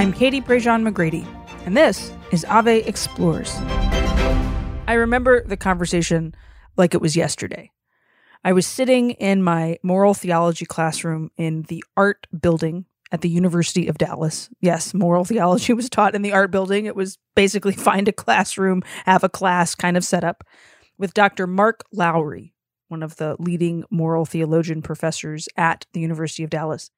I'm 0.00 0.14
Katie 0.14 0.40
Prejean 0.40 0.88
McGrady, 0.88 1.26
and 1.66 1.76
this 1.76 2.10
is 2.32 2.46
Ave 2.46 2.84
Explores. 2.84 3.54
I 4.88 4.94
remember 4.94 5.44
the 5.46 5.58
conversation 5.58 6.34
like 6.78 6.94
it 6.94 7.02
was 7.02 7.16
yesterday. 7.16 7.70
I 8.42 8.54
was 8.54 8.66
sitting 8.66 9.10
in 9.10 9.42
my 9.42 9.78
moral 9.82 10.14
theology 10.14 10.64
classroom 10.64 11.30
in 11.36 11.64
the 11.68 11.84
art 11.98 12.26
building 12.40 12.86
at 13.12 13.20
the 13.20 13.28
University 13.28 13.88
of 13.88 13.98
Dallas. 13.98 14.48
Yes, 14.62 14.94
moral 14.94 15.24
theology 15.26 15.74
was 15.74 15.90
taught 15.90 16.14
in 16.14 16.22
the 16.22 16.32
art 16.32 16.50
building. 16.50 16.86
It 16.86 16.96
was 16.96 17.18
basically 17.34 17.72
find 17.74 18.08
a 18.08 18.12
classroom, 18.12 18.82
have 19.04 19.22
a 19.22 19.28
class 19.28 19.74
kind 19.74 19.98
of 19.98 20.04
setup 20.04 20.44
with 20.96 21.12
Dr. 21.12 21.46
Mark 21.46 21.84
Lowery, 21.92 22.54
one 22.88 23.02
of 23.02 23.16
the 23.16 23.36
leading 23.38 23.84
moral 23.90 24.24
theologian 24.24 24.80
professors 24.80 25.46
at 25.58 25.84
the 25.92 26.00
University 26.00 26.42
of 26.42 26.48
Dallas. 26.48 26.90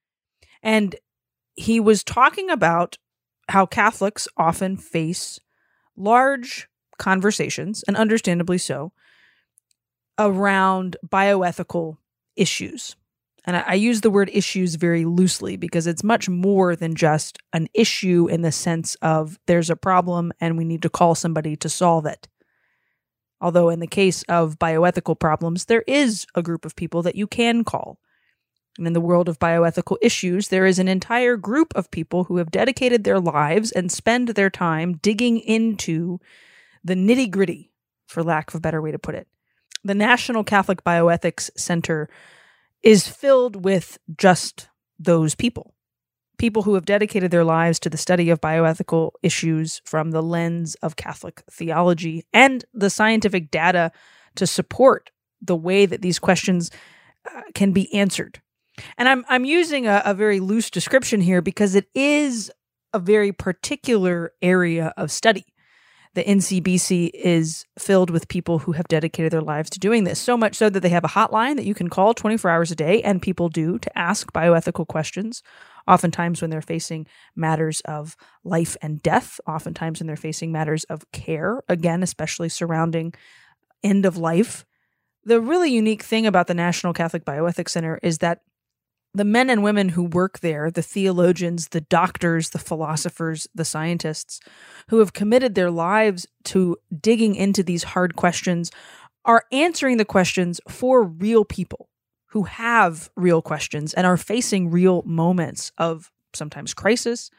And 0.62 0.95
he 1.57 1.80
was 1.80 2.05
talking 2.05 2.50
about 2.50 2.98
how 3.48 3.66
Catholics 3.66 4.29
often 4.37 4.77
face 4.77 5.38
large 5.97 6.69
conversations, 6.98 7.83
and 7.88 7.97
understandably 7.97 8.59
so, 8.59 8.93
around 10.19 10.96
bioethical 11.07 11.96
issues. 12.37 12.96
And 13.45 13.57
I, 13.57 13.74
use 13.74 14.02
the 14.02 14.10
word 14.10 14.30
issues 14.33 14.77
very 14.77 15.05
loosely 15.05 15.57
because 15.57 15.88
it's 15.88 16.05
much 16.05 16.29
more 16.29 16.77
than 16.77 16.95
just 16.95 17.38
an 17.52 17.66
issue 17.74 18.29
in 18.30 18.43
the 18.43 18.52
sense 18.52 18.95
of 19.02 19.41
there's 19.46 19.69
a 19.69 19.74
problem 19.74 20.32
and 20.41 20.57
we 20.57 20.65
need 20.65 20.82
to 20.82 20.88
call 20.88 21.16
somebody 21.16 21.57
to 21.57 21.69
solve 21.69 22.07
it. 22.07 22.29
Although, 23.41 23.69
in 23.69 23.80
the 23.80 23.88
case 23.88 24.23
of 24.29 24.60
bioethical 24.60 25.19
problems, 25.19 25.65
there 25.65 25.82
is 25.88 26.24
a 26.37 26.43
group 26.43 26.65
of 26.65 26.77
people 26.77 27.02
that 27.02 27.16
you 27.16 27.27
can 27.27 27.65
call. 27.65 27.98
And 28.78 28.86
in 28.86 28.92
the 28.94 29.00
world 29.00 29.28
of 29.28 29.38
bioethical 29.38 29.98
issues, 30.00 30.48
there 30.48 30.64
is 30.64 30.78
an 30.78 30.88
entire 30.88 31.36
group 31.36 31.72
of 31.74 31.90
people 31.90 32.24
who 32.24 32.38
have 32.38 32.50
dedicated 32.50 33.04
their 33.04 33.20
lives 33.20 33.70
and 33.70 33.92
spend 33.92 34.28
their 34.28 34.50
time 34.50 34.95
digging 34.95 35.38
into 35.38 36.18
the 36.82 36.95
nitty 36.95 37.30
gritty, 37.30 37.70
for 38.06 38.23
lack 38.23 38.48
of 38.48 38.54
a 38.54 38.60
better 38.60 38.80
way 38.80 38.90
to 38.90 38.98
put 38.98 39.14
it. 39.14 39.29
The 39.84 39.95
National 39.95 40.42
Catholic 40.42 40.84
Bioethics 40.84 41.51
Center 41.56 42.09
is 42.82 43.06
filled 43.06 43.64
with 43.64 43.98
just 44.16 44.68
those 44.98 45.34
people 45.34 45.74
people 46.42 46.64
who 46.64 46.74
have 46.74 46.84
dedicated 46.84 47.30
their 47.30 47.45
lives 47.45 47.79
to 47.79 47.88
the 47.88 47.96
study 47.96 48.29
of 48.29 48.40
bioethical 48.40 49.12
issues 49.23 49.80
from 49.84 50.10
the 50.10 50.20
lens 50.20 50.74
of 50.82 50.96
Catholic 50.96 51.40
theology 51.48 52.24
and 52.32 52.64
the 52.74 52.90
scientific 52.90 53.48
data 53.48 53.92
to 54.34 54.45
support 54.45 55.12
the 55.40 55.54
way 55.54 55.86
that 55.86 56.02
these 56.02 56.18
questions 56.18 56.68
uh, 57.32 57.42
can 57.54 57.70
be 57.70 57.95
answered. 57.95 58.40
And 58.96 59.09
I'm 59.09 59.24
I'm 59.28 59.45
using 59.45 59.87
a, 59.87 60.02
a 60.04 60.15
very 60.15 60.40
loose 60.40 60.70
description 60.70 61.20
here 61.20 61.42
because 61.42 61.74
it 61.74 61.88
is 61.95 62.51
a 62.92 62.98
very 62.98 63.32
particular 63.32 64.32
area 64.42 64.92
of 64.97 65.10
study 65.10 65.44
the 66.14 66.25
NCBC 66.25 67.10
is 67.14 67.64
filled 67.78 68.10
with 68.10 68.28
people 68.28 68.59
who 68.59 68.72
have 68.72 68.87
dedicated 68.88 69.32
their 69.32 69.41
lives 69.41 69.70
to 69.70 69.78
doing 69.78 70.04
this. 70.04 70.20
So 70.20 70.37
much 70.37 70.54
so 70.54 70.69
that 70.69 70.81
they 70.81 70.91
have 70.91 71.04
a 71.04 71.09
hotline 71.09 71.56
that 71.56 71.64
you 71.64 71.75
can 71.75 71.88
call 71.88 72.12
24 72.12 72.50
hours 72.50 72.70
a 72.70 72.76
day, 72.76 73.03
and 73.03 73.22
people 73.22 73.48
do 73.48 73.78
to 73.78 73.98
ask 73.98 74.31
bioethical 74.32 74.86
questions. 74.86 75.42
Oftentimes, 75.88 76.41
when 76.41 76.50
they're 76.50 76.60
facing 76.60 77.06
matters 77.34 77.81
of 77.86 78.16
life 78.44 78.76
and 78.82 79.03
death, 79.03 79.41
oftentimes, 79.47 80.00
when 80.00 80.06
they're 80.06 80.16
facing 80.16 80.53
matters 80.53 80.84
of 80.84 81.10
care, 81.12 81.62
again, 81.69 82.03
especially 82.03 82.50
surrounding 82.50 83.14
end 83.82 84.04
of 84.04 84.16
life. 84.16 84.64
The 85.25 85.41
really 85.41 85.70
unique 85.72 86.03
thing 86.03 86.26
about 86.26 86.47
the 86.47 86.54
National 86.54 86.92
Catholic 86.92 87.25
Bioethics 87.25 87.70
Center 87.70 87.98
is 88.03 88.19
that 88.19 88.41
the 89.15 89.25
men 89.25 89.50
and 89.50 89.62
women 89.62 89.91
who 89.91 90.05
work 90.05 90.41
there, 90.41 90.71
the 90.71 90.82
theologians, 90.82 91.69
the 91.69 91.82
doctors, 91.82 92.50
the 92.50 92.59
philosophers, 92.59 93.47
the 93.54 93.65
scientists, 93.65 94.41
who 94.88 94.99
have 95.00 95.12
committed 95.12 95.54
their 95.54 95.71
lives 95.71 96.27
to 96.44 96.77
digging 97.00 97.34
into 97.34 97.62
these 97.62 97.84
hard 97.84 98.16
questions, 98.16 98.71
are 99.25 99.44
answering 99.53 99.98
the 99.98 100.04
questions 100.04 100.60
for 100.69 101.03
real 101.03 101.44
people 101.44 101.88
who 102.28 102.44
have 102.44 103.10
real 103.14 103.42
questions 103.42 103.92
and 103.92 104.06
are 104.06 104.16
facing 104.16 104.70
real 104.70 105.03
moments 105.03 105.70
of 105.76 106.10
sometimes 106.32 106.72
crisis, 106.72 107.31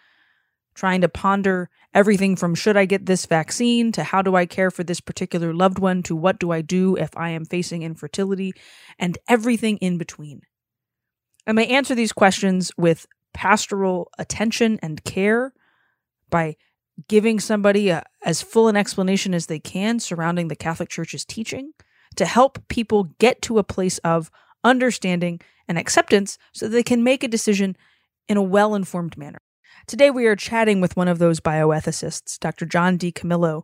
trying 0.76 1.02
to 1.02 1.10
ponder 1.10 1.70
everything 1.94 2.36
from 2.36 2.54
should 2.54 2.78
I 2.78 2.86
get 2.86 3.08
this 3.08 3.26
vaccine 3.26 3.92
to 3.94 4.04
how 4.04 4.22
do 4.22 4.36
I 4.36 4.46
care 4.46 4.70
for 4.70 4.84
this 4.84 5.02
particular 5.02 5.54
loved 5.54 5.80
one 5.80 6.04
to 6.04 6.16
what 6.16 6.40
do 6.40 6.52
I 6.52 6.62
do 6.62 6.96
if 6.96 7.10
I 7.18 7.30
am 7.30 7.46
facing 7.46 7.82
infertility 7.82 8.54
and 9.00 9.18
everything 9.28 9.78
in 9.78 9.98
between. 9.98 10.42
And 11.46 11.56
may 11.56 11.68
answer 11.68 11.96
these 11.96 12.14
questions 12.14 12.72
with 12.78 13.06
pastoral 13.34 14.10
attention 14.18 14.80
and 14.82 15.04
care 15.04 15.54
by 16.30 16.56
giving 17.08 17.40
somebody 17.40 17.90
a, 17.90 18.04
as 18.24 18.42
full 18.42 18.68
an 18.68 18.78
explanation 18.78 19.34
as 19.34 19.48
they 19.48 19.60
can 19.60 20.00
surrounding 20.00 20.48
the 20.48 20.56
Catholic 20.56 20.90
Church's 20.90 21.26
teaching 21.26 21.72
to 22.16 22.26
help 22.26 22.68
people 22.68 23.06
get 23.20 23.42
to 23.42 23.58
a 23.58 23.64
place 23.64 23.98
of 24.00 24.30
understanding 24.64 25.42
and 25.68 25.78
acceptance 25.78 26.38
so 26.54 26.68
that 26.68 26.72
they 26.72 26.84
can 26.84 27.04
make 27.04 27.24
a 27.24 27.28
decision 27.28 27.76
in 28.28 28.38
a 28.38 28.42
well 28.42 28.76
informed 28.76 29.18
manner. 29.18 29.42
Today, 29.88 30.12
we 30.12 30.28
are 30.28 30.36
chatting 30.36 30.80
with 30.80 30.96
one 30.96 31.08
of 31.08 31.20
those 31.20 31.40
bioethicists, 31.40 32.40
Dr. 32.40 32.66
John 32.66 32.98
DiCamillo. 32.98 33.64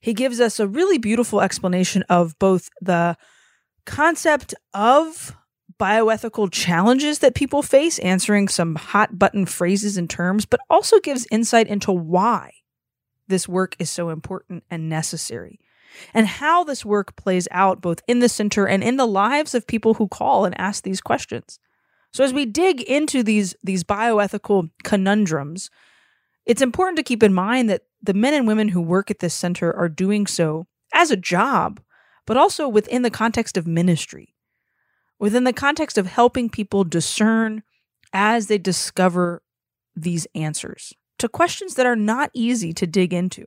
He 0.00 0.14
gives 0.14 0.40
us 0.40 0.60
a 0.60 0.68
really 0.68 0.98
beautiful 0.98 1.40
explanation 1.40 2.04
of 2.08 2.38
both 2.38 2.68
the 2.80 3.16
concept 3.84 4.54
of 4.72 5.36
bioethical 5.78 6.50
challenges 6.50 7.20
that 7.20 7.34
people 7.34 7.62
face, 7.62 7.98
answering 8.00 8.48
some 8.48 8.74
hot 8.74 9.18
button 9.18 9.46
phrases 9.46 9.96
and 9.96 10.10
terms, 10.10 10.44
but 10.44 10.60
also 10.68 10.98
gives 11.00 11.26
insight 11.30 11.68
into 11.68 11.92
why 11.92 12.52
this 13.28 13.48
work 13.48 13.76
is 13.78 13.90
so 13.90 14.08
important 14.10 14.64
and 14.70 14.88
necessary, 14.88 15.60
and 16.12 16.26
how 16.26 16.64
this 16.64 16.84
work 16.84 17.14
plays 17.16 17.46
out 17.50 17.80
both 17.80 18.00
in 18.08 18.18
the 18.18 18.28
center 18.28 18.66
and 18.66 18.82
in 18.82 18.96
the 18.96 19.06
lives 19.06 19.54
of 19.54 19.66
people 19.66 19.94
who 19.94 20.08
call 20.08 20.44
and 20.44 20.58
ask 20.60 20.82
these 20.82 21.00
questions. 21.00 21.58
So 22.12 22.24
as 22.24 22.32
we 22.32 22.46
dig 22.46 22.80
into 22.82 23.22
these 23.22 23.54
these 23.62 23.84
bioethical 23.84 24.70
conundrums, 24.82 25.70
it's 26.46 26.62
important 26.62 26.96
to 26.96 27.02
keep 27.02 27.22
in 27.22 27.34
mind 27.34 27.70
that 27.70 27.82
the 28.02 28.14
men 28.14 28.34
and 28.34 28.46
women 28.46 28.68
who 28.68 28.80
work 28.80 29.10
at 29.10 29.18
this 29.18 29.34
center 29.34 29.74
are 29.74 29.88
doing 29.88 30.26
so 30.26 30.66
as 30.92 31.10
a 31.10 31.16
job, 31.16 31.80
but 32.26 32.36
also 32.36 32.66
within 32.66 33.02
the 33.02 33.10
context 33.10 33.56
of 33.56 33.66
ministry 33.66 34.34
within 35.18 35.44
the 35.44 35.52
context 35.52 35.98
of 35.98 36.06
helping 36.06 36.48
people 36.48 36.84
discern 36.84 37.62
as 38.12 38.46
they 38.46 38.58
discover 38.58 39.42
these 39.94 40.26
answers 40.34 40.92
to 41.18 41.28
questions 41.28 41.74
that 41.74 41.86
are 41.86 41.96
not 41.96 42.30
easy 42.32 42.72
to 42.72 42.86
dig 42.86 43.12
into. 43.12 43.44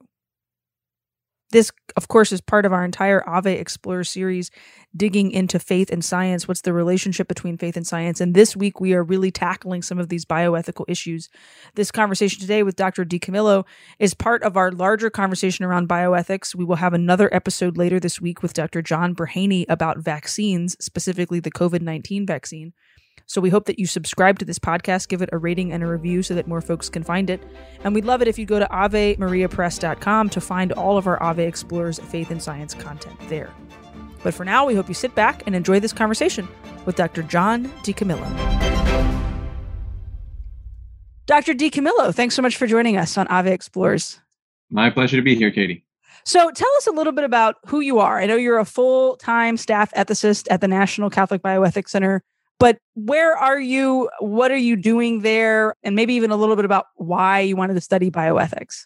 This, 1.51 1.71
of 1.97 2.07
course, 2.07 2.31
is 2.31 2.39
part 2.39 2.65
of 2.65 2.71
our 2.71 2.85
entire 2.85 3.27
Ave 3.27 3.53
Explores 3.53 4.09
series, 4.09 4.51
digging 4.95 5.31
into 5.31 5.59
faith 5.59 5.91
and 5.91 6.03
science. 6.03 6.47
What's 6.47 6.61
the 6.61 6.73
relationship 6.73 7.27
between 7.27 7.57
faith 7.57 7.75
and 7.75 7.85
science? 7.85 8.21
And 8.21 8.33
this 8.33 8.55
week, 8.55 8.79
we 8.79 8.93
are 8.93 9.03
really 9.03 9.31
tackling 9.31 9.81
some 9.81 9.99
of 9.99 10.07
these 10.09 10.25
bioethical 10.25 10.85
issues. 10.87 11.29
This 11.75 11.91
conversation 11.91 12.39
today 12.39 12.63
with 12.63 12.77
Dr. 12.77 13.03
DiCamillo 13.03 13.65
is 13.99 14.13
part 14.13 14.43
of 14.43 14.55
our 14.55 14.71
larger 14.71 15.09
conversation 15.09 15.65
around 15.65 15.89
bioethics. 15.89 16.55
We 16.55 16.65
will 16.65 16.77
have 16.77 16.93
another 16.93 17.33
episode 17.33 17.77
later 17.77 17.99
this 17.99 18.21
week 18.21 18.41
with 18.41 18.53
Dr. 18.53 18.81
John 18.81 19.13
Brehany 19.13 19.65
about 19.67 19.99
vaccines, 19.99 20.77
specifically 20.83 21.41
the 21.41 21.51
COVID 21.51 21.81
19 21.81 22.25
vaccine. 22.25 22.73
So 23.25 23.39
we 23.39 23.49
hope 23.49 23.65
that 23.65 23.79
you 23.79 23.87
subscribe 23.87 24.39
to 24.39 24.45
this 24.45 24.59
podcast, 24.59 25.07
give 25.07 25.21
it 25.21 25.29
a 25.31 25.37
rating 25.37 25.71
and 25.71 25.83
a 25.83 25.87
review 25.87 26.21
so 26.21 26.35
that 26.35 26.47
more 26.47 26.59
folks 26.59 26.89
can 26.89 27.01
find 27.01 27.29
it. 27.29 27.41
And 27.83 27.95
we'd 27.95 28.03
love 28.03 28.21
it 28.21 28.27
if 28.27 28.37
you 28.37 28.45
go 28.45 28.59
to 28.59 28.65
AveMariaPress.com 28.65 30.29
to 30.29 30.41
find 30.41 30.73
all 30.73 30.97
of 30.97 31.07
our 31.07 31.21
Ave 31.23 31.45
Explores 31.45 31.99
faith 31.99 32.29
and 32.29 32.43
science 32.43 32.73
content 32.73 33.17
there. 33.29 33.53
But 34.23 34.33
for 34.33 34.43
now, 34.43 34.65
we 34.65 34.75
hope 34.75 34.87
you 34.87 34.93
sit 34.93 35.15
back 35.15 35.43
and 35.45 35.55
enjoy 35.55 35.79
this 35.79 35.93
conversation 35.93 36.47
with 36.85 36.95
Dr. 36.95 37.23
John 37.23 37.65
DiCamillo. 37.83 38.27
Dr. 41.25 41.53
DiCamillo, 41.53 42.13
thanks 42.13 42.35
so 42.35 42.41
much 42.41 42.57
for 42.57 42.67
joining 42.67 42.97
us 42.97 43.17
on 43.17 43.27
Ave 43.27 43.51
Explores. 43.51 44.19
My 44.69 44.89
pleasure 44.89 45.15
to 45.17 45.23
be 45.23 45.35
here, 45.35 45.51
Katie. 45.51 45.85
So 46.25 46.51
tell 46.51 46.69
us 46.77 46.87
a 46.87 46.91
little 46.91 47.13
bit 47.13 47.23
about 47.23 47.55
who 47.65 47.79
you 47.79 47.99
are. 47.99 48.19
I 48.19 48.25
know 48.25 48.35
you're 48.35 48.59
a 48.59 48.65
full 48.65 49.15
time 49.17 49.57
staff 49.57 49.91
ethicist 49.93 50.47
at 50.51 50.61
the 50.61 50.67
National 50.67 51.09
Catholic 51.09 51.41
Bioethics 51.41 51.89
Center. 51.89 52.23
But 52.61 52.77
where 52.93 53.35
are 53.35 53.59
you? 53.59 54.09
What 54.19 54.51
are 54.51 54.57
you 54.57 54.75
doing 54.75 55.21
there? 55.21 55.75
And 55.83 55.95
maybe 55.95 56.13
even 56.13 56.29
a 56.29 56.35
little 56.35 56.55
bit 56.55 56.63
about 56.63 56.85
why 56.95 57.39
you 57.39 57.55
wanted 57.55 57.73
to 57.73 57.81
study 57.81 58.11
bioethics. 58.11 58.85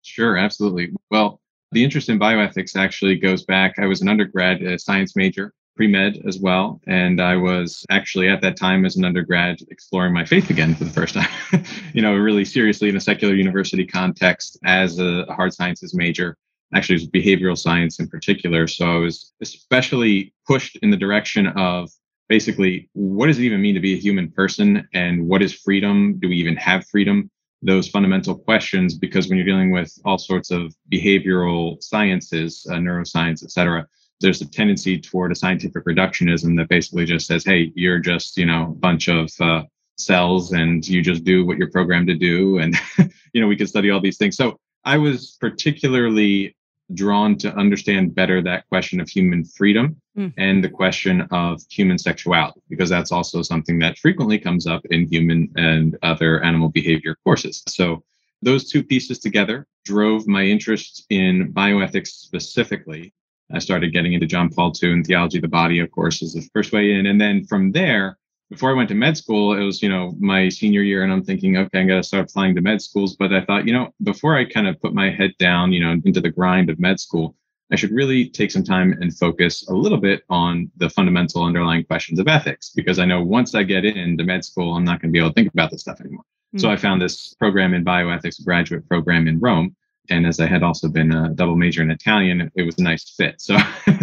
Sure, 0.00 0.38
absolutely. 0.38 0.92
Well, 1.10 1.40
the 1.72 1.84
interest 1.84 2.08
in 2.08 2.18
bioethics 2.18 2.74
actually 2.74 3.16
goes 3.16 3.44
back. 3.44 3.78
I 3.78 3.86
was 3.86 4.00
an 4.00 4.08
undergrad 4.08 4.62
a 4.62 4.78
science 4.78 5.14
major, 5.14 5.52
pre 5.76 5.88
med 5.88 6.22
as 6.26 6.38
well. 6.38 6.80
And 6.86 7.20
I 7.20 7.36
was 7.36 7.84
actually 7.90 8.28
at 8.28 8.40
that 8.40 8.56
time 8.56 8.86
as 8.86 8.96
an 8.96 9.04
undergrad 9.04 9.58
exploring 9.68 10.14
my 10.14 10.24
faith 10.24 10.48
again 10.48 10.74
for 10.74 10.84
the 10.84 10.90
first 10.90 11.14
time, 11.52 11.64
you 11.92 12.00
know, 12.00 12.14
really 12.14 12.46
seriously 12.46 12.88
in 12.88 12.96
a 12.96 13.00
secular 13.00 13.34
university 13.34 13.86
context 13.86 14.58
as 14.64 14.98
a 14.98 15.26
hard 15.28 15.52
sciences 15.52 15.94
major. 15.94 16.38
Actually, 16.74 16.96
it 16.96 17.02
was 17.02 17.22
behavioral 17.22 17.58
science 17.58 18.00
in 18.00 18.08
particular. 18.08 18.66
So 18.66 18.86
I 18.86 18.96
was 18.96 19.34
especially 19.42 20.32
pushed 20.46 20.76
in 20.76 20.90
the 20.90 20.96
direction 20.96 21.48
of 21.48 21.90
basically 22.36 22.88
what 22.94 23.26
does 23.26 23.38
it 23.38 23.42
even 23.42 23.60
mean 23.60 23.74
to 23.74 23.80
be 23.88 23.92
a 23.92 23.98
human 24.06 24.26
person 24.30 24.88
and 24.94 25.28
what 25.28 25.42
is 25.42 25.52
freedom 25.52 26.18
do 26.18 26.30
we 26.30 26.36
even 26.36 26.56
have 26.56 26.82
freedom 26.86 27.30
those 27.60 27.88
fundamental 27.88 28.34
questions 28.34 28.94
because 28.94 29.28
when 29.28 29.36
you're 29.36 29.46
dealing 29.46 29.70
with 29.70 29.92
all 30.06 30.16
sorts 30.16 30.50
of 30.50 30.74
behavioral 30.90 31.80
sciences, 31.82 32.66
uh, 32.70 32.76
neuroscience, 32.76 33.44
et 33.44 33.50
cetera, 33.50 33.86
there's 34.20 34.40
a 34.40 34.50
tendency 34.50 34.98
toward 34.98 35.30
a 35.30 35.34
scientific 35.34 35.84
reductionism 35.84 36.56
that 36.56 36.70
basically 36.70 37.04
just 37.04 37.26
says, 37.26 37.44
hey, 37.44 37.70
you're 37.74 37.98
just, 37.98 38.38
you 38.38 38.46
know, 38.46 38.62
a 38.62 38.74
bunch 38.74 39.08
of 39.08 39.30
uh, 39.38 39.62
cells 39.98 40.52
and 40.52 40.88
you 40.88 41.02
just 41.02 41.24
do 41.24 41.44
what 41.44 41.58
you're 41.58 41.70
programmed 41.70 42.08
to 42.08 42.14
do. 42.14 42.58
And, 42.58 42.74
you 43.32 43.40
know, 43.42 43.46
we 43.46 43.56
can 43.56 43.66
study 43.66 43.90
all 43.90 44.00
these 44.00 44.18
things. 44.18 44.36
So 44.36 44.58
I 44.84 44.96
was 44.96 45.36
particularly 45.38 46.56
drawn 46.94 47.36
to 47.38 47.54
understand 47.54 48.14
better 48.14 48.42
that 48.42 48.66
question 48.68 49.00
of 49.00 49.08
human 49.08 49.44
freedom 49.44 50.01
mm. 50.16 50.32
and 50.36 50.62
the 50.62 50.68
question 50.68 51.22
of 51.30 51.62
human 51.70 51.98
sexuality, 51.98 52.60
because 52.68 52.90
that's 52.90 53.12
also 53.12 53.42
something 53.42 53.78
that 53.80 53.98
frequently 53.98 54.38
comes 54.38 54.66
up 54.66 54.84
in 54.86 55.06
human 55.06 55.50
and 55.56 55.96
other 56.02 56.42
animal 56.42 56.68
behavior 56.68 57.16
courses. 57.24 57.62
So 57.68 58.02
those 58.42 58.70
two 58.70 58.82
pieces 58.82 59.18
together 59.18 59.66
drove 59.84 60.26
my 60.26 60.42
interest 60.42 61.06
in 61.10 61.52
bioethics 61.52 62.08
specifically. 62.08 63.12
I 63.52 63.58
started 63.58 63.92
getting 63.92 64.14
into 64.14 64.26
John 64.26 64.50
Paul 64.50 64.72
II 64.82 64.92
and 64.92 65.06
theology 65.06 65.38
of 65.38 65.42
the 65.42 65.48
body, 65.48 65.78
of 65.78 65.90
course, 65.90 66.22
is 66.22 66.34
the 66.34 66.48
first 66.52 66.72
way 66.72 66.92
in. 66.92 67.06
And 67.06 67.20
then 67.20 67.44
from 67.44 67.72
there, 67.72 68.18
before 68.50 68.70
I 68.70 68.74
went 68.74 68.88
to 68.90 68.94
med 68.94 69.16
school, 69.16 69.54
it 69.54 69.64
was, 69.64 69.82
you 69.82 69.88
know, 69.88 70.14
my 70.18 70.48
senior 70.48 70.82
year, 70.82 71.02
and 71.02 71.12
I'm 71.12 71.24
thinking, 71.24 71.56
okay, 71.56 71.80
I'm 71.80 71.86
going 71.86 72.02
to 72.02 72.06
start 72.06 72.28
applying 72.28 72.54
to 72.54 72.60
med 72.60 72.82
schools. 72.82 73.16
But 73.16 73.32
I 73.32 73.44
thought, 73.44 73.66
you 73.66 73.72
know, 73.72 73.94
before 74.02 74.36
I 74.36 74.44
kind 74.44 74.66
of 74.66 74.80
put 74.80 74.92
my 74.92 75.10
head 75.10 75.32
down, 75.38 75.72
you 75.72 75.80
know, 75.80 75.98
into 76.04 76.20
the 76.20 76.30
grind 76.30 76.68
of 76.68 76.78
med 76.78 77.00
school, 77.00 77.34
I 77.72 77.76
should 77.76 77.90
really 77.90 78.28
take 78.28 78.50
some 78.50 78.64
time 78.64 78.92
and 79.00 79.16
focus 79.16 79.66
a 79.68 79.72
little 79.74 79.98
bit 79.98 80.22
on 80.28 80.70
the 80.76 80.90
fundamental 80.90 81.42
underlying 81.42 81.84
questions 81.84 82.18
of 82.18 82.28
ethics, 82.28 82.70
because 82.74 82.98
I 82.98 83.04
know 83.04 83.22
once 83.22 83.54
I 83.54 83.62
get 83.62 83.84
into 83.84 84.24
med 84.24 84.44
school, 84.44 84.74
I'm 84.74 84.84
not 84.84 85.00
going 85.00 85.10
to 85.10 85.12
be 85.12 85.18
able 85.18 85.30
to 85.30 85.34
think 85.34 85.52
about 85.52 85.70
this 85.70 85.80
stuff 85.80 86.00
anymore. 86.00 86.22
Mm-hmm. 86.22 86.58
So 86.58 86.70
I 86.70 86.76
found 86.76 87.00
this 87.00 87.34
program 87.34 87.72
in 87.74 87.84
bioethics, 87.84 88.44
graduate 88.44 88.86
program 88.88 89.26
in 89.26 89.40
Rome, 89.40 89.74
and 90.10 90.26
as 90.26 90.40
I 90.40 90.46
had 90.46 90.62
also 90.62 90.88
been 90.88 91.12
a 91.12 91.30
double 91.30 91.56
major 91.56 91.80
in 91.80 91.90
Italian, 91.90 92.50
it 92.54 92.62
was 92.62 92.78
a 92.78 92.82
nice 92.82 93.08
fit. 93.16 93.40
So, 93.40 93.56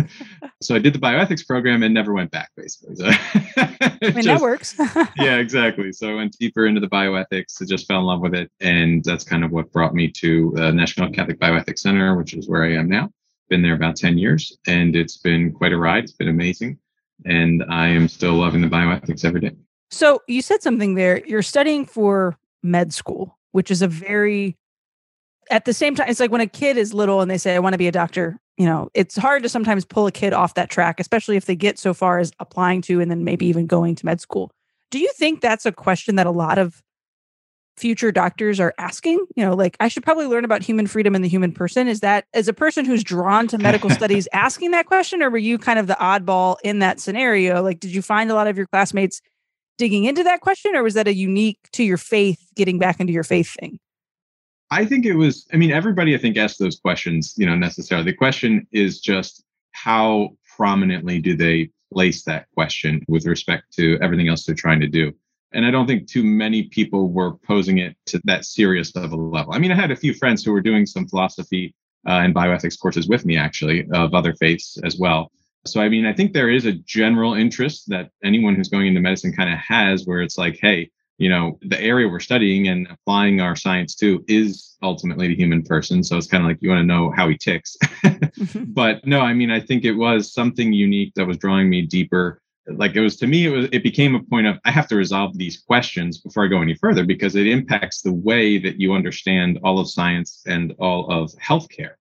so 0.61 0.75
I 0.75 0.79
did 0.79 0.93
the 0.93 0.99
bioethics 0.99 1.45
program 1.45 1.83
and 1.83 1.93
never 1.93 2.13
went 2.13 2.31
back, 2.31 2.51
basically. 2.55 2.95
So 2.95 3.05
I 3.57 4.11
mean, 4.15 4.25
that 4.25 4.39
works. 4.41 4.75
yeah, 5.17 5.37
exactly. 5.37 5.91
So 5.91 6.09
I 6.09 6.15
went 6.15 6.37
deeper 6.39 6.65
into 6.65 6.79
the 6.79 6.87
bioethics. 6.87 7.61
I 7.61 7.65
just 7.65 7.85
fell 7.87 7.99
in 7.99 8.05
love 8.05 8.21
with 8.21 8.33
it, 8.33 8.49
and 8.61 9.03
that's 9.03 9.23
kind 9.23 9.43
of 9.43 9.51
what 9.51 9.71
brought 9.71 9.93
me 9.93 10.09
to 10.11 10.53
the 10.55 10.71
National 10.71 11.11
Catholic 11.11 11.39
Bioethics 11.39 11.79
Center, 11.79 12.15
which 12.15 12.33
is 12.33 12.47
where 12.47 12.63
I 12.63 12.73
am 12.73 12.87
now. 12.87 13.11
Been 13.49 13.61
there 13.61 13.73
about 13.73 13.95
ten 13.95 14.17
years, 14.17 14.57
and 14.67 14.95
it's 14.95 15.17
been 15.17 15.51
quite 15.51 15.73
a 15.73 15.77
ride. 15.77 16.03
It's 16.03 16.13
been 16.13 16.29
amazing, 16.29 16.77
and 17.25 17.63
I 17.69 17.87
am 17.87 18.07
still 18.07 18.33
loving 18.33 18.61
the 18.61 18.67
bioethics 18.67 19.25
every 19.25 19.41
day. 19.41 19.55
So 19.91 20.21
you 20.27 20.41
said 20.41 20.61
something 20.61 20.93
there. 20.93 21.25
You're 21.25 21.41
studying 21.41 21.85
for 21.85 22.37
med 22.61 22.93
school, 22.93 23.37
which 23.51 23.71
is 23.71 23.81
a 23.81 23.87
very 23.87 24.55
at 25.49 25.65
the 25.65 25.73
same 25.73 25.95
time, 25.95 26.07
it's 26.09 26.19
like 26.19 26.31
when 26.31 26.41
a 26.41 26.47
kid 26.47 26.77
is 26.77 26.93
little 26.93 27.21
and 27.21 27.29
they 27.29 27.37
say, 27.37 27.55
I 27.55 27.59
want 27.59 27.73
to 27.73 27.77
be 27.77 27.87
a 27.87 27.91
doctor, 27.91 28.39
you 28.57 28.65
know, 28.65 28.89
it's 28.93 29.15
hard 29.15 29.43
to 29.43 29.49
sometimes 29.49 29.85
pull 29.85 30.05
a 30.05 30.11
kid 30.11 30.33
off 30.33 30.53
that 30.55 30.69
track, 30.69 30.99
especially 30.99 31.37
if 31.37 31.45
they 31.45 31.55
get 31.55 31.79
so 31.79 31.93
far 31.93 32.19
as 32.19 32.31
applying 32.39 32.81
to 32.83 33.01
and 33.01 33.09
then 33.09 33.23
maybe 33.23 33.45
even 33.47 33.65
going 33.65 33.95
to 33.95 34.05
med 34.05 34.21
school. 34.21 34.51
Do 34.91 34.99
you 34.99 35.09
think 35.15 35.41
that's 35.41 35.65
a 35.65 35.71
question 35.71 36.15
that 36.15 36.27
a 36.27 36.31
lot 36.31 36.57
of 36.57 36.81
future 37.79 38.11
doctors 38.11 38.59
are 38.59 38.73
asking? 38.77 39.25
You 39.35 39.45
know, 39.45 39.55
like 39.55 39.77
I 39.79 39.87
should 39.87 40.03
probably 40.03 40.27
learn 40.27 40.45
about 40.45 40.61
human 40.61 40.87
freedom 40.87 41.15
and 41.15 41.23
the 41.23 41.29
human 41.29 41.51
person. 41.51 41.87
Is 41.87 42.01
that 42.01 42.25
as 42.33 42.47
a 42.47 42.53
person 42.53 42.85
who's 42.85 43.03
drawn 43.03 43.47
to 43.47 43.57
medical 43.57 43.89
studies 43.89 44.27
asking 44.33 44.71
that 44.71 44.85
question, 44.85 45.23
or 45.23 45.29
were 45.29 45.37
you 45.37 45.57
kind 45.57 45.79
of 45.79 45.87
the 45.87 45.97
oddball 45.99 46.57
in 46.63 46.79
that 46.79 46.99
scenario? 46.99 47.63
Like, 47.63 47.79
did 47.79 47.93
you 47.93 48.01
find 48.01 48.29
a 48.29 48.35
lot 48.35 48.47
of 48.47 48.57
your 48.57 48.67
classmates 48.67 49.21
digging 49.77 50.05
into 50.05 50.23
that 50.23 50.41
question, 50.41 50.75
or 50.75 50.83
was 50.83 50.93
that 50.93 51.07
a 51.07 51.13
unique 51.13 51.57
to 51.71 51.83
your 51.83 51.97
faith, 51.97 52.39
getting 52.55 52.77
back 52.77 52.99
into 52.99 53.13
your 53.13 53.23
faith 53.23 53.55
thing? 53.59 53.79
I 54.71 54.85
think 54.85 55.05
it 55.05 55.15
was, 55.15 55.47
I 55.51 55.57
mean, 55.57 55.71
everybody, 55.71 56.13
I 56.13 56.19
think, 56.19 56.37
asked 56.37 56.59
those 56.59 56.79
questions, 56.79 57.33
you 57.37 57.45
know, 57.45 57.55
necessarily. 57.55 58.05
The 58.05 58.17
question 58.17 58.67
is 58.71 58.99
just 58.99 59.43
how 59.71 60.29
prominently 60.55 61.19
do 61.19 61.35
they 61.35 61.71
place 61.91 62.23
that 62.23 62.45
question 62.53 63.03
with 63.07 63.25
respect 63.25 63.73
to 63.73 63.97
everything 64.01 64.27
else 64.27 64.45
they're 64.45 64.53
trying 64.53 64.79
to 64.81 64.87
do? 64.87 65.11
And 65.51 65.65
I 65.65 65.71
don't 65.71 65.87
think 65.87 66.07
too 66.07 66.23
many 66.23 66.63
people 66.63 67.09
were 67.09 67.35
posing 67.37 67.79
it 67.79 67.95
to 68.07 68.21
that 68.25 68.45
serious 68.45 68.95
of 68.95 69.11
a 69.11 69.15
level. 69.15 69.53
I 69.53 69.59
mean, 69.59 69.71
I 69.71 69.75
had 69.75 69.91
a 69.91 69.95
few 69.95 70.13
friends 70.13 70.43
who 70.43 70.51
were 70.51 70.61
doing 70.61 70.85
some 70.85 71.07
philosophy 71.07 71.73
uh, 72.07 72.21
and 72.23 72.35
bioethics 72.35 72.79
courses 72.79 73.07
with 73.07 73.25
me, 73.25 73.37
actually, 73.37 73.87
of 73.93 74.13
other 74.13 74.33
faiths 74.35 74.77
as 74.83 74.97
well. 74.97 75.31
So, 75.65 75.81
I 75.81 75.89
mean, 75.89 76.05
I 76.05 76.13
think 76.13 76.33
there 76.33 76.49
is 76.49 76.65
a 76.65 76.73
general 76.73 77.33
interest 77.33 77.89
that 77.89 78.11
anyone 78.23 78.55
who's 78.55 78.69
going 78.69 78.87
into 78.87 79.01
medicine 79.01 79.33
kind 79.33 79.51
of 79.51 79.59
has 79.59 80.05
where 80.05 80.21
it's 80.21 80.37
like, 80.37 80.57
hey, 80.61 80.89
you 81.19 81.29
know 81.29 81.59
the 81.61 81.79
area 81.79 82.07
we're 82.07 82.19
studying 82.19 82.69
and 82.69 82.87
applying 82.89 83.41
our 83.41 83.55
science 83.55 83.93
to 83.93 84.23
is 84.27 84.77
ultimately 84.81 85.27
the 85.27 85.35
human 85.35 85.61
person 85.61 86.03
so 86.03 86.17
it's 86.17 86.27
kind 86.27 86.43
of 86.43 86.47
like 86.47 86.57
you 86.61 86.69
want 86.69 86.79
to 86.79 86.85
know 86.85 87.11
how 87.11 87.27
he 87.27 87.37
ticks 87.37 87.77
but 88.67 89.05
no 89.05 89.19
i 89.19 89.33
mean 89.33 89.51
i 89.51 89.59
think 89.59 89.83
it 89.83 89.91
was 89.91 90.33
something 90.33 90.73
unique 90.73 91.13
that 91.15 91.27
was 91.27 91.37
drawing 91.37 91.69
me 91.69 91.81
deeper 91.81 92.41
like 92.75 92.95
it 92.95 93.01
was 93.01 93.15
to 93.17 93.27
me 93.27 93.45
it 93.45 93.49
was 93.49 93.67
it 93.71 93.83
became 93.83 94.15
a 94.15 94.23
point 94.23 94.47
of 94.47 94.57
i 94.65 94.71
have 94.71 94.87
to 94.87 94.95
resolve 94.95 95.37
these 95.37 95.57
questions 95.57 96.19
before 96.19 96.45
i 96.45 96.47
go 96.47 96.61
any 96.61 96.75
further 96.75 97.05
because 97.05 97.35
it 97.35 97.47
impacts 97.47 98.01
the 98.01 98.13
way 98.13 98.57
that 98.57 98.79
you 98.79 98.93
understand 98.93 99.59
all 99.63 99.79
of 99.79 99.89
science 99.89 100.43
and 100.45 100.73
all 100.79 101.09
of 101.09 101.31
healthcare. 101.33 101.93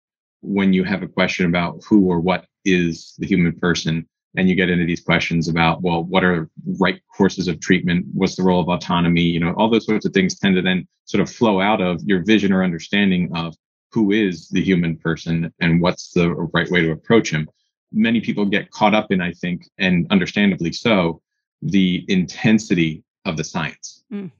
When 0.42 0.72
you 0.72 0.84
have 0.84 1.02
a 1.02 1.08
question 1.08 1.46
about 1.46 1.82
who 1.84 2.06
or 2.06 2.20
what 2.20 2.46
is 2.64 3.14
the 3.18 3.26
human 3.26 3.52
person 3.52 4.06
and 4.36 4.48
you 4.48 4.54
get 4.54 4.68
into 4.68 4.84
these 4.84 5.00
questions 5.00 5.48
about 5.48 5.82
well 5.82 6.04
what 6.04 6.24
are 6.24 6.48
right 6.78 7.00
courses 7.16 7.48
of 7.48 7.60
treatment? 7.60 8.06
What's 8.12 8.36
the 8.36 8.42
role 8.42 8.60
of 8.60 8.68
autonomy? 8.68 9.22
You 9.22 9.40
know 9.40 9.54
all 9.56 9.70
those 9.70 9.86
sorts 9.86 10.06
of 10.06 10.12
things 10.12 10.38
tend 10.38 10.56
to 10.56 10.62
then 10.62 10.86
sort 11.04 11.22
of 11.22 11.30
flow 11.30 11.60
out 11.60 11.80
of 11.80 12.02
your 12.04 12.24
vision 12.24 12.52
or 12.52 12.62
understanding 12.62 13.30
of 13.34 13.54
who 13.92 14.12
is 14.12 14.48
the 14.48 14.62
human 14.62 14.96
person 14.96 15.52
and 15.60 15.80
what's 15.80 16.12
the 16.12 16.30
right 16.30 16.70
way 16.70 16.82
to 16.82 16.90
approach 16.90 17.30
him 17.30 17.48
many 17.92 18.20
people 18.20 18.44
get 18.44 18.70
caught 18.70 18.94
up 18.94 19.10
in 19.10 19.20
i 19.20 19.32
think 19.32 19.68
and 19.78 20.06
understandably 20.10 20.72
so 20.72 21.20
the 21.62 22.04
intensity 22.08 23.02
of 23.24 23.36
the 23.36 23.44
science 23.44 24.04
mm. 24.12 24.30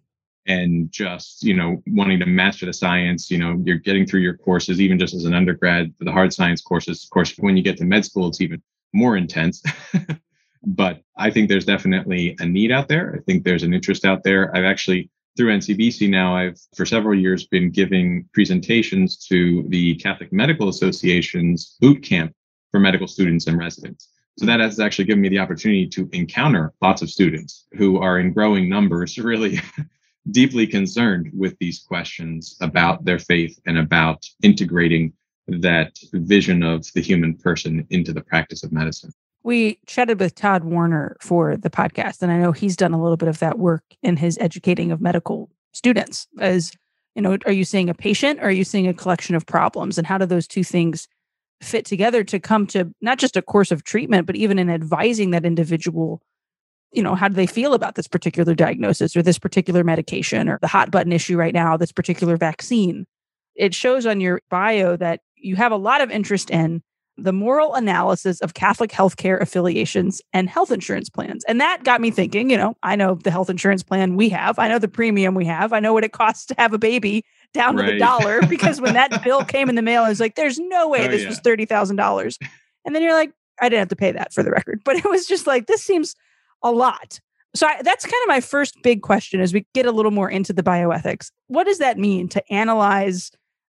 and 0.46 0.90
just 0.90 1.42
you 1.42 1.54
know 1.54 1.82
wanting 1.88 2.18
to 2.18 2.26
master 2.26 2.66
the 2.66 2.72
science 2.72 3.30
you 3.30 3.38
know 3.38 3.60
you're 3.64 3.78
getting 3.78 4.06
through 4.06 4.20
your 4.20 4.36
courses 4.36 4.80
even 4.80 4.98
just 4.98 5.14
as 5.14 5.24
an 5.24 5.34
undergrad 5.34 5.92
the 6.00 6.12
hard 6.12 6.32
science 6.32 6.60
courses 6.60 7.04
of 7.04 7.10
course 7.10 7.34
when 7.38 7.56
you 7.56 7.62
get 7.62 7.76
to 7.76 7.84
med 7.84 8.04
school 8.04 8.28
it's 8.28 8.40
even 8.40 8.62
more 8.96 9.16
intense. 9.16 9.62
but 10.66 11.02
I 11.16 11.30
think 11.30 11.48
there's 11.48 11.64
definitely 11.64 12.36
a 12.40 12.46
need 12.46 12.72
out 12.72 12.88
there. 12.88 13.14
I 13.16 13.20
think 13.22 13.44
there's 13.44 13.62
an 13.62 13.74
interest 13.74 14.04
out 14.04 14.24
there. 14.24 14.54
I've 14.56 14.64
actually, 14.64 15.10
through 15.36 15.56
NCBC 15.56 16.10
now, 16.10 16.36
I've 16.36 16.58
for 16.74 16.86
several 16.86 17.18
years 17.18 17.46
been 17.46 17.70
giving 17.70 18.28
presentations 18.32 19.16
to 19.28 19.64
the 19.68 19.94
Catholic 19.96 20.32
Medical 20.32 20.68
Association's 20.68 21.76
boot 21.80 22.02
camp 22.02 22.32
for 22.76 22.80
medical 22.80 23.08
students 23.08 23.46
and 23.46 23.56
residents. 23.56 24.10
So 24.38 24.44
that 24.44 24.60
has 24.60 24.78
actually 24.78 25.06
given 25.06 25.22
me 25.22 25.30
the 25.30 25.38
opportunity 25.38 25.86
to 25.88 26.10
encounter 26.12 26.74
lots 26.82 27.00
of 27.00 27.08
students 27.08 27.64
who 27.72 27.96
are 27.96 28.18
in 28.18 28.34
growing 28.34 28.68
numbers, 28.68 29.16
really 29.32 29.60
deeply 30.30 30.66
concerned 30.66 31.30
with 31.32 31.56
these 31.58 31.82
questions 31.88 32.54
about 32.60 33.06
their 33.06 33.18
faith 33.18 33.58
and 33.64 33.78
about 33.78 34.26
integrating 34.42 35.14
that 35.48 35.96
vision 36.12 36.62
of 36.62 36.84
the 36.92 37.00
human 37.00 37.34
person 37.34 37.86
into 37.88 38.12
the 38.12 38.20
practice 38.20 38.62
of 38.62 38.72
medicine. 38.72 39.10
We 39.42 39.78
chatted 39.86 40.20
with 40.20 40.34
Todd 40.34 40.64
Warner 40.64 41.16
for 41.22 41.56
the 41.56 41.70
podcast, 41.70 42.20
and 42.20 42.30
I 42.30 42.36
know 42.36 42.52
he's 42.52 42.76
done 42.76 42.92
a 42.92 43.02
little 43.02 43.16
bit 43.16 43.30
of 43.30 43.38
that 43.38 43.58
work 43.58 43.84
in 44.02 44.18
his 44.18 44.36
educating 44.38 44.92
of 44.92 45.00
medical 45.00 45.48
students. 45.72 46.26
As 46.38 46.72
you 47.14 47.22
know, 47.22 47.38
are 47.46 47.52
you 47.52 47.64
seeing 47.64 47.88
a 47.88 47.94
patient 47.94 48.40
or 48.40 48.48
are 48.48 48.50
you 48.50 48.64
seeing 48.64 48.86
a 48.86 48.92
collection 48.92 49.34
of 49.34 49.46
problems? 49.46 49.96
And 49.96 50.06
how 50.06 50.18
do 50.18 50.26
those 50.26 50.46
two 50.46 50.62
things 50.62 51.08
fit 51.60 51.84
together 51.84 52.22
to 52.24 52.38
come 52.38 52.66
to 52.68 52.92
not 53.00 53.18
just 53.18 53.36
a 53.36 53.42
course 53.42 53.70
of 53.70 53.84
treatment, 53.84 54.26
but 54.26 54.36
even 54.36 54.58
in 54.58 54.70
advising 54.70 55.30
that 55.30 55.44
individual? 55.44 56.22
You 56.92 57.02
know, 57.02 57.14
how 57.14 57.28
do 57.28 57.34
they 57.34 57.46
feel 57.46 57.74
about 57.74 57.94
this 57.94 58.08
particular 58.08 58.54
diagnosis 58.54 59.16
or 59.16 59.22
this 59.22 59.38
particular 59.38 59.84
medication 59.84 60.48
or 60.48 60.58
the 60.60 60.68
hot 60.68 60.90
button 60.90 61.12
issue 61.12 61.36
right 61.36 61.54
now, 61.54 61.76
this 61.76 61.92
particular 61.92 62.36
vaccine? 62.36 63.06
It 63.54 63.74
shows 63.74 64.06
on 64.06 64.20
your 64.20 64.40
bio 64.50 64.96
that 64.96 65.20
you 65.36 65.56
have 65.56 65.72
a 65.72 65.76
lot 65.76 66.00
of 66.00 66.10
interest 66.10 66.50
in 66.50 66.82
the 67.18 67.32
moral 67.32 67.74
analysis 67.74 68.40
of 68.40 68.54
Catholic 68.54 68.90
healthcare 68.90 69.40
affiliations 69.40 70.20
and 70.32 70.48
health 70.48 70.70
insurance 70.70 71.08
plans. 71.08 71.44
And 71.44 71.60
that 71.60 71.82
got 71.82 72.00
me 72.00 72.10
thinking, 72.10 72.50
you 72.50 72.58
know, 72.58 72.74
I 72.82 72.94
know 72.96 73.14
the 73.14 73.30
health 73.30 73.48
insurance 73.48 73.82
plan 73.82 74.16
we 74.16 74.28
have, 74.28 74.58
I 74.58 74.68
know 74.68 74.78
the 74.78 74.88
premium 74.88 75.34
we 75.34 75.46
have, 75.46 75.72
I 75.72 75.80
know 75.80 75.94
what 75.94 76.04
it 76.04 76.12
costs 76.12 76.46
to 76.46 76.54
have 76.58 76.74
a 76.74 76.78
baby 76.78 77.24
down 77.52 77.76
right. 77.76 77.86
to 77.86 77.92
the 77.92 77.98
dollar 77.98 78.40
because 78.42 78.80
when 78.80 78.94
that 78.94 79.22
bill 79.24 79.44
came 79.44 79.68
in 79.68 79.74
the 79.74 79.82
mail, 79.82 80.02
I 80.02 80.08
was 80.08 80.20
like, 80.20 80.34
there's 80.34 80.58
no 80.58 80.88
way 80.88 81.06
oh, 81.06 81.10
this 81.10 81.22
yeah. 81.22 81.28
was 81.28 81.40
$30,000. 81.40 82.38
And 82.84 82.94
then 82.94 83.02
you're 83.02 83.12
like, 83.12 83.32
I 83.60 83.68
didn't 83.68 83.80
have 83.80 83.88
to 83.88 83.96
pay 83.96 84.12
that 84.12 84.32
for 84.32 84.42
the 84.42 84.50
record, 84.50 84.82
but 84.84 84.96
it 84.96 85.04
was 85.04 85.26
just 85.26 85.46
like, 85.46 85.66
this 85.66 85.82
seems 85.82 86.14
a 86.62 86.70
lot. 86.70 87.20
So 87.54 87.66
I, 87.66 87.80
that's 87.82 88.04
kind 88.04 88.22
of 88.24 88.28
my 88.28 88.40
first 88.40 88.82
big 88.82 89.02
question 89.02 89.40
as 89.40 89.54
we 89.54 89.66
get 89.74 89.86
a 89.86 89.92
little 89.92 90.10
more 90.10 90.30
into 90.30 90.52
the 90.52 90.62
bioethics. 90.62 91.30
What 91.46 91.64
does 91.64 91.78
that 91.78 91.98
mean 91.98 92.28
to 92.28 92.52
analyze 92.52 93.30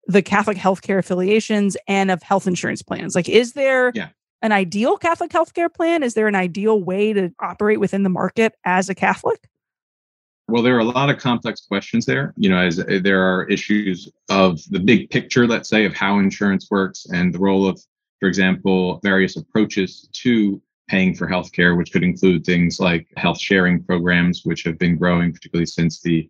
the 0.07 0.23
Catholic 0.23 0.57
healthcare 0.57 0.99
affiliations 0.99 1.77
and 1.87 2.11
of 2.11 2.23
health 2.23 2.47
insurance 2.47 2.83
plans. 2.83 3.15
Like, 3.15 3.29
is 3.29 3.53
there 3.53 3.93
yeah. 3.95 4.09
an 4.43 4.53
ideal 4.53 4.97
Catholic 4.97 5.31
healthcare 5.31 5.73
plan? 5.73 6.03
Is 6.03 6.15
there 6.15 6.27
an 6.27 6.35
ideal 6.35 6.83
way 6.83 7.13
to 7.13 7.31
operate 7.39 7.81
within 7.81 8.03
the 8.03 8.09
market 8.09 8.55
as 8.65 8.89
a 8.89 8.95
Catholic? 8.95 9.49
Well, 10.51 10.65
there 10.65 10.77
are 10.77 10.81
a 10.81 10.85
lot 10.85 11.11
of 11.11 11.19
complex 11.19 11.61
questions 11.61 12.05
there. 12.05 12.35
You 12.37 12.51
know, 12.51 12.59
as 12.59 12.81
uh, 12.81 12.99
there 13.03 13.23
are 13.23 13.49
issues 13.49 14.11
of 14.29 14.61
the 14.71 14.81
big 14.81 15.09
picture, 15.09 15.47
let's 15.47 15.69
say, 15.69 15.85
of 15.85 15.95
how 15.95 16.19
insurance 16.19 16.69
works 16.71 17.07
and 17.13 17.33
the 17.33 17.39
role 17.39 17.69
of, 17.69 17.81
for 18.19 18.27
example, 18.27 18.99
various 19.05 19.37
approaches 19.37 20.09
to 20.13 20.61
paying 20.89 21.15
for 21.15 21.29
healthcare, 21.29 21.79
which 21.79 21.93
could 21.93 22.03
include 22.03 22.45
things 22.45 22.81
like 22.81 23.07
health 23.17 23.39
sharing 23.39 23.83
programs, 23.85 24.43
which 24.45 24.65
have 24.65 24.77
been 24.77 24.97
growing, 24.97 25.33
particularly 25.33 25.67
since 25.67 26.01
the, 26.01 26.29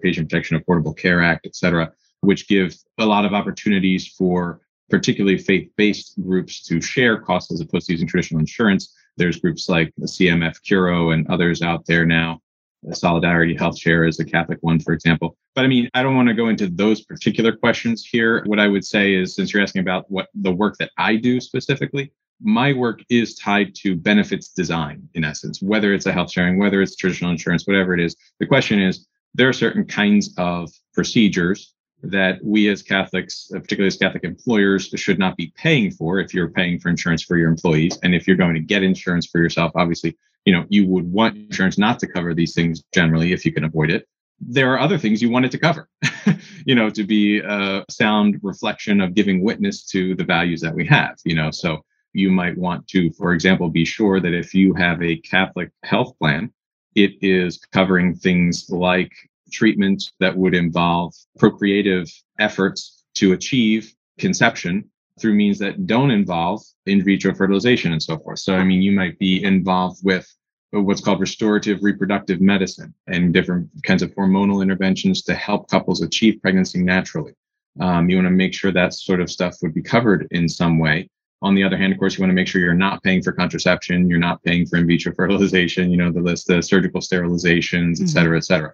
Patient 0.00 0.30
Protection 0.30 0.58
Affordable 0.58 0.96
Care 0.96 1.22
Act, 1.22 1.44
et 1.44 1.54
cetera, 1.54 1.92
which 2.22 2.48
give 2.48 2.74
a 2.98 3.04
lot 3.04 3.26
of 3.26 3.34
opportunities 3.34 4.08
for 4.08 4.62
particularly 4.88 5.36
faith-based 5.36 6.14
groups 6.22 6.62
to 6.66 6.80
share 6.80 7.18
costs 7.18 7.52
as 7.52 7.60
opposed 7.60 7.88
to 7.88 7.92
using 7.92 8.08
traditional 8.08 8.40
insurance. 8.40 8.94
There's 9.18 9.38
groups 9.38 9.68
like 9.68 9.92
the 9.98 10.06
CMF 10.06 10.62
Curo 10.66 11.12
and 11.12 11.28
others 11.28 11.60
out 11.60 11.84
there 11.84 12.06
now. 12.06 12.40
Solidarity 12.92 13.54
Health 13.54 13.78
Share 13.78 14.04
is 14.04 14.18
a 14.18 14.24
Catholic 14.24 14.58
one, 14.60 14.80
for 14.80 14.92
example. 14.92 15.36
But 15.54 15.64
I 15.64 15.68
mean, 15.68 15.88
I 15.94 16.02
don't 16.02 16.16
want 16.16 16.28
to 16.28 16.34
go 16.34 16.48
into 16.48 16.68
those 16.68 17.02
particular 17.02 17.52
questions 17.52 18.04
here. 18.04 18.42
What 18.46 18.58
I 18.58 18.66
would 18.66 18.84
say 18.84 19.14
is, 19.14 19.34
since 19.34 19.52
you're 19.52 19.62
asking 19.62 19.82
about 19.82 20.10
what 20.10 20.28
the 20.34 20.52
work 20.52 20.76
that 20.78 20.90
I 20.98 21.16
do 21.16 21.40
specifically, 21.40 22.12
my 22.40 22.72
work 22.72 23.02
is 23.08 23.36
tied 23.36 23.74
to 23.76 23.94
benefits 23.94 24.48
design 24.48 25.08
in 25.14 25.24
essence, 25.24 25.62
whether 25.62 25.94
it's 25.94 26.06
a 26.06 26.12
health 26.12 26.32
sharing, 26.32 26.58
whether 26.58 26.82
it's 26.82 26.96
traditional 26.96 27.30
insurance, 27.30 27.66
whatever 27.66 27.94
it 27.94 28.00
is. 28.00 28.16
The 28.40 28.46
question 28.46 28.80
is 28.80 29.06
there 29.34 29.48
are 29.48 29.52
certain 29.52 29.84
kinds 29.84 30.34
of 30.36 30.70
procedures 30.92 31.74
that 32.02 32.40
we 32.42 32.68
as 32.68 32.82
Catholics, 32.82 33.48
uh, 33.54 33.60
particularly 33.60 33.86
as 33.86 33.96
Catholic 33.96 34.24
employers, 34.24 34.88
should 34.96 35.20
not 35.20 35.36
be 35.36 35.52
paying 35.56 35.92
for 35.92 36.18
if 36.18 36.34
you're 36.34 36.50
paying 36.50 36.80
for 36.80 36.88
insurance 36.88 37.22
for 37.22 37.36
your 37.36 37.48
employees. 37.48 37.96
And 38.02 38.12
if 38.12 38.26
you're 38.26 38.36
going 38.36 38.54
to 38.54 38.60
get 38.60 38.82
insurance 38.82 39.26
for 39.26 39.38
yourself, 39.38 39.70
obviously, 39.76 40.16
you 40.44 40.52
know, 40.52 40.64
you 40.68 40.86
would 40.86 41.10
want 41.10 41.36
insurance 41.36 41.78
not 41.78 41.98
to 42.00 42.06
cover 42.06 42.34
these 42.34 42.54
things 42.54 42.82
generally 42.92 43.32
if 43.32 43.44
you 43.44 43.52
can 43.52 43.64
avoid 43.64 43.90
it. 43.90 44.06
There 44.40 44.72
are 44.72 44.80
other 44.80 44.98
things 44.98 45.22
you 45.22 45.30
want 45.30 45.44
it 45.44 45.52
to 45.52 45.58
cover, 45.58 45.88
you 46.66 46.74
know, 46.74 46.90
to 46.90 47.04
be 47.04 47.38
a 47.38 47.84
sound 47.88 48.40
reflection 48.42 49.00
of 49.00 49.14
giving 49.14 49.44
witness 49.44 49.84
to 49.90 50.16
the 50.16 50.24
values 50.24 50.60
that 50.62 50.74
we 50.74 50.84
have, 50.86 51.16
you 51.24 51.36
know. 51.36 51.52
So 51.52 51.84
you 52.12 52.30
might 52.30 52.58
want 52.58 52.88
to, 52.88 53.12
for 53.12 53.32
example, 53.34 53.68
be 53.70 53.84
sure 53.84 54.20
that 54.20 54.34
if 54.34 54.52
you 54.52 54.74
have 54.74 55.00
a 55.00 55.16
Catholic 55.18 55.70
health 55.84 56.18
plan, 56.18 56.52
it 56.94 57.12
is 57.22 57.58
covering 57.72 58.14
things 58.14 58.68
like 58.68 59.12
treatment 59.52 60.02
that 60.18 60.36
would 60.36 60.54
involve 60.54 61.14
procreative 61.38 62.10
efforts 62.38 63.04
to 63.14 63.32
achieve 63.32 63.94
conception 64.18 64.90
through 65.20 65.34
means 65.34 65.58
that 65.58 65.86
don't 65.86 66.10
involve 66.10 66.62
in 66.86 67.04
vitro 67.04 67.34
fertilization 67.34 67.92
and 67.92 68.02
so 68.02 68.18
forth. 68.18 68.38
So, 68.38 68.54
I 68.54 68.64
mean, 68.64 68.82
you 68.82 68.92
might 68.92 69.18
be 69.18 69.42
involved 69.42 70.00
with 70.02 70.26
what's 70.70 71.02
called 71.02 71.20
restorative 71.20 71.82
reproductive 71.82 72.40
medicine 72.40 72.94
and 73.06 73.34
different 73.34 73.68
kinds 73.84 74.02
of 74.02 74.14
hormonal 74.14 74.62
interventions 74.62 75.22
to 75.22 75.34
help 75.34 75.68
couples 75.68 76.00
achieve 76.00 76.40
pregnancy 76.40 76.82
naturally. 76.82 77.32
Um, 77.80 78.08
you 78.08 78.16
want 78.16 78.26
to 78.26 78.30
make 78.30 78.54
sure 78.54 78.72
that 78.72 78.94
sort 78.94 79.20
of 79.20 79.30
stuff 79.30 79.56
would 79.62 79.74
be 79.74 79.82
covered 79.82 80.28
in 80.30 80.48
some 80.48 80.78
way. 80.78 81.08
On 81.42 81.54
the 81.54 81.64
other 81.64 81.76
hand, 81.76 81.92
of 81.92 81.98
course, 81.98 82.16
you 82.16 82.22
want 82.22 82.30
to 82.30 82.34
make 82.34 82.46
sure 82.46 82.60
you're 82.60 82.74
not 82.74 83.02
paying 83.02 83.22
for 83.22 83.32
contraception, 83.32 84.08
you're 84.08 84.18
not 84.18 84.42
paying 84.44 84.64
for 84.66 84.76
in 84.76 84.86
vitro 84.86 85.12
fertilization, 85.16 85.90
you 85.90 85.96
know, 85.96 86.10
the 86.10 86.20
list, 86.20 86.46
the 86.46 86.62
surgical 86.62 87.00
sterilizations, 87.00 88.00
et 88.00 88.08
cetera, 88.08 88.36
et 88.36 88.44
cetera. 88.44 88.72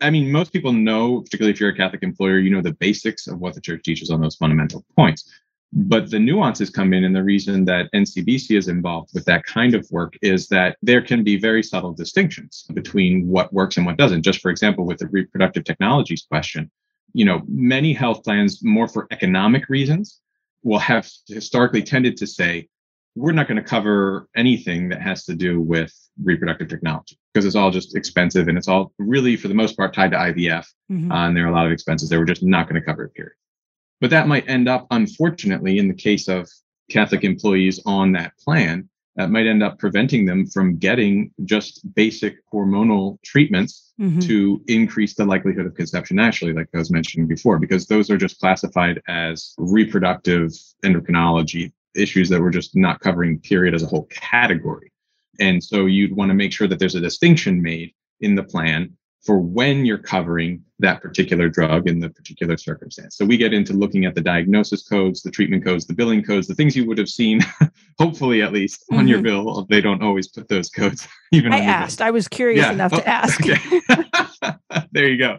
I 0.00 0.10
mean, 0.10 0.30
most 0.30 0.52
people 0.52 0.72
know, 0.72 1.20
particularly 1.22 1.52
if 1.52 1.60
you're 1.60 1.70
a 1.70 1.76
Catholic 1.76 2.02
employer, 2.02 2.38
you 2.38 2.50
know 2.50 2.60
the 2.60 2.74
basics 2.74 3.26
of 3.28 3.38
what 3.38 3.54
the 3.54 3.60
church 3.60 3.82
teaches 3.84 4.10
on 4.10 4.20
those 4.20 4.36
fundamental 4.36 4.84
points. 4.96 5.30
But 5.74 6.10
the 6.10 6.18
nuances 6.18 6.68
come 6.68 6.92
in, 6.92 7.04
and 7.04 7.16
the 7.16 7.24
reason 7.24 7.64
that 7.64 7.90
NCBC 7.94 8.58
is 8.58 8.68
involved 8.68 9.10
with 9.14 9.24
that 9.24 9.44
kind 9.44 9.74
of 9.74 9.90
work 9.90 10.14
is 10.20 10.48
that 10.48 10.76
there 10.82 11.00
can 11.00 11.24
be 11.24 11.38
very 11.38 11.62
subtle 11.62 11.94
distinctions 11.94 12.66
between 12.74 13.26
what 13.26 13.52
works 13.54 13.78
and 13.78 13.86
what 13.86 13.96
doesn't. 13.96 14.22
Just 14.22 14.40
for 14.40 14.50
example, 14.50 14.84
with 14.84 14.98
the 14.98 15.08
reproductive 15.08 15.64
technologies 15.64 16.26
question, 16.28 16.70
you 17.14 17.24
know, 17.24 17.42
many 17.48 17.94
health 17.94 18.22
plans, 18.22 18.62
more 18.62 18.86
for 18.86 19.06
economic 19.10 19.68
reasons, 19.70 20.20
will 20.62 20.78
have 20.78 21.08
historically 21.26 21.82
tended 21.82 22.18
to 22.18 22.26
say, 22.26 22.68
we're 23.14 23.32
not 23.32 23.48
going 23.48 23.62
to 23.62 23.68
cover 23.68 24.28
anything 24.36 24.88
that 24.88 25.00
has 25.00 25.24
to 25.24 25.34
do 25.34 25.60
with 25.60 25.92
reproductive 26.22 26.68
technology 26.68 27.18
because 27.32 27.44
it's 27.44 27.56
all 27.56 27.70
just 27.70 27.96
expensive 27.96 28.48
and 28.48 28.56
it's 28.56 28.68
all 28.68 28.92
really, 28.98 29.36
for 29.36 29.48
the 29.48 29.54
most 29.54 29.76
part, 29.76 29.94
tied 29.94 30.10
to 30.10 30.16
IVF. 30.16 30.66
Mm-hmm. 30.90 31.12
Uh, 31.12 31.28
and 31.28 31.36
there 31.36 31.44
are 31.44 31.50
a 31.50 31.54
lot 31.54 31.66
of 31.66 31.72
expenses 31.72 32.08
that 32.08 32.18
we're 32.18 32.24
just 32.24 32.42
not 32.42 32.68
going 32.68 32.80
to 32.80 32.86
cover 32.86 33.04
it, 33.04 33.14
period. 33.14 33.34
But 34.02 34.10
that 34.10 34.26
might 34.26 34.48
end 34.48 34.68
up, 34.68 34.88
unfortunately, 34.90 35.78
in 35.78 35.86
the 35.86 35.94
case 35.94 36.26
of 36.26 36.50
Catholic 36.90 37.22
employees 37.22 37.80
on 37.86 38.10
that 38.12 38.32
plan, 38.44 38.88
that 39.14 39.30
might 39.30 39.46
end 39.46 39.62
up 39.62 39.78
preventing 39.78 40.26
them 40.26 40.44
from 40.44 40.76
getting 40.76 41.30
just 41.44 41.94
basic 41.94 42.38
hormonal 42.52 43.22
treatments 43.22 43.92
mm-hmm. 44.00 44.18
to 44.18 44.60
increase 44.66 45.14
the 45.14 45.24
likelihood 45.24 45.66
of 45.66 45.76
conception 45.76 46.16
naturally, 46.16 46.52
like 46.52 46.66
I 46.74 46.78
was 46.78 46.90
mentioning 46.90 47.28
before, 47.28 47.60
because 47.60 47.86
those 47.86 48.10
are 48.10 48.16
just 48.16 48.40
classified 48.40 49.00
as 49.06 49.54
reproductive 49.56 50.50
endocrinology 50.84 51.72
issues 51.94 52.28
that 52.30 52.40
we're 52.40 52.50
just 52.50 52.74
not 52.74 52.98
covering, 52.98 53.38
period, 53.38 53.72
as 53.72 53.84
a 53.84 53.86
whole 53.86 54.06
category. 54.06 54.90
And 55.38 55.62
so 55.62 55.86
you'd 55.86 56.16
want 56.16 56.30
to 56.30 56.34
make 56.34 56.52
sure 56.52 56.66
that 56.66 56.80
there's 56.80 56.96
a 56.96 57.00
distinction 57.00 57.62
made 57.62 57.92
in 58.20 58.34
the 58.34 58.42
plan 58.42 58.96
for 59.24 59.38
when 59.38 59.84
you're 59.84 59.98
covering 59.98 60.62
that 60.80 61.00
particular 61.00 61.48
drug 61.48 61.88
in 61.88 62.00
the 62.00 62.10
particular 62.10 62.56
circumstance. 62.56 63.16
So 63.16 63.24
we 63.24 63.36
get 63.36 63.54
into 63.54 63.72
looking 63.72 64.04
at 64.04 64.16
the 64.16 64.20
diagnosis 64.20 64.82
codes, 64.82 65.22
the 65.22 65.30
treatment 65.30 65.64
codes, 65.64 65.86
the 65.86 65.94
billing 65.94 66.24
codes, 66.24 66.48
the 66.48 66.56
things 66.56 66.74
you 66.74 66.86
would 66.86 66.98
have 66.98 67.08
seen, 67.08 67.40
hopefully 68.00 68.42
at 68.42 68.52
least 68.52 68.82
mm-hmm. 68.82 68.98
on 68.98 69.08
your 69.08 69.18
mm-hmm. 69.18 69.44
bill. 69.44 69.66
They 69.70 69.80
don't 69.80 70.02
always 70.02 70.28
put 70.28 70.48
those 70.48 70.68
codes. 70.68 71.06
Even 71.32 71.52
I 71.52 71.60
asked. 71.60 71.98
Bill. 71.98 72.08
I 72.08 72.10
was 72.10 72.26
curious 72.26 72.66
yeah. 72.66 72.72
enough 72.72 72.92
oh, 72.92 72.98
to 72.98 73.08
ask. 73.08 73.40
Okay. 73.40 73.80
there 74.92 75.08
you 75.08 75.18
go. 75.18 75.38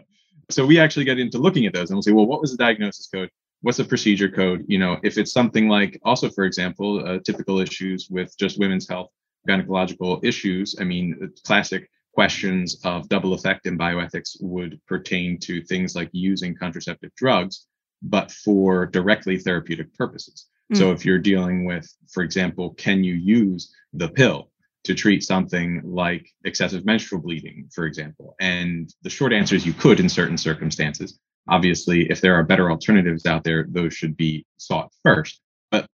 So 0.50 0.64
we 0.64 0.78
actually 0.78 1.04
get 1.04 1.18
into 1.18 1.38
looking 1.38 1.66
at 1.66 1.74
those 1.74 1.90
and 1.90 1.96
we'll 1.96 2.02
say, 2.02 2.12
well, 2.12 2.26
what 2.26 2.40
was 2.40 2.52
the 2.52 2.58
diagnosis 2.58 3.08
code? 3.12 3.28
What's 3.60 3.78
the 3.78 3.84
procedure 3.84 4.30
code? 4.30 4.64
You 4.66 4.78
know, 4.78 4.98
if 5.02 5.18
it's 5.18 5.32
something 5.32 5.68
like 5.68 6.00
also, 6.04 6.30
for 6.30 6.44
example, 6.44 7.06
uh, 7.06 7.18
typical 7.24 7.60
issues 7.60 8.08
with 8.10 8.34
just 8.38 8.58
women's 8.58 8.88
health, 8.88 9.10
gynecological 9.48 10.24
issues. 10.24 10.74
I 10.80 10.84
mean, 10.84 11.30
classic 11.44 11.88
questions 12.14 12.80
of 12.84 13.08
double 13.08 13.34
effect 13.34 13.66
in 13.66 13.76
bioethics 13.76 14.36
would 14.40 14.80
pertain 14.86 15.38
to 15.40 15.62
things 15.62 15.94
like 15.94 16.08
using 16.12 16.54
contraceptive 16.54 17.10
drugs, 17.16 17.66
but 18.02 18.30
for 18.30 18.86
directly 18.86 19.38
therapeutic 19.38 19.92
purposes. 19.94 20.46
Mm. 20.72 20.78
So 20.78 20.92
if 20.92 21.04
you're 21.04 21.18
dealing 21.18 21.64
with, 21.64 21.86
for 22.12 22.22
example, 22.22 22.74
can 22.74 23.02
you 23.04 23.14
use 23.14 23.74
the 23.92 24.08
pill 24.08 24.50
to 24.84 24.94
treat 24.94 25.22
something 25.24 25.82
like 25.84 26.28
excessive 26.44 26.84
menstrual 26.84 27.20
bleeding, 27.20 27.68
for 27.74 27.84
example? 27.84 28.36
And 28.40 28.92
the 29.02 29.10
short 29.10 29.32
answer 29.32 29.56
is 29.56 29.66
you 29.66 29.72
could 29.72 30.00
in 30.00 30.08
certain 30.08 30.38
circumstances. 30.38 31.18
Obviously, 31.48 32.10
if 32.10 32.20
there 32.20 32.34
are 32.34 32.44
better 32.44 32.70
alternatives 32.70 33.26
out 33.26 33.44
there, 33.44 33.66
those 33.68 33.92
should 33.92 34.16
be 34.16 34.46
sought 34.56 34.90
first. 35.02 35.40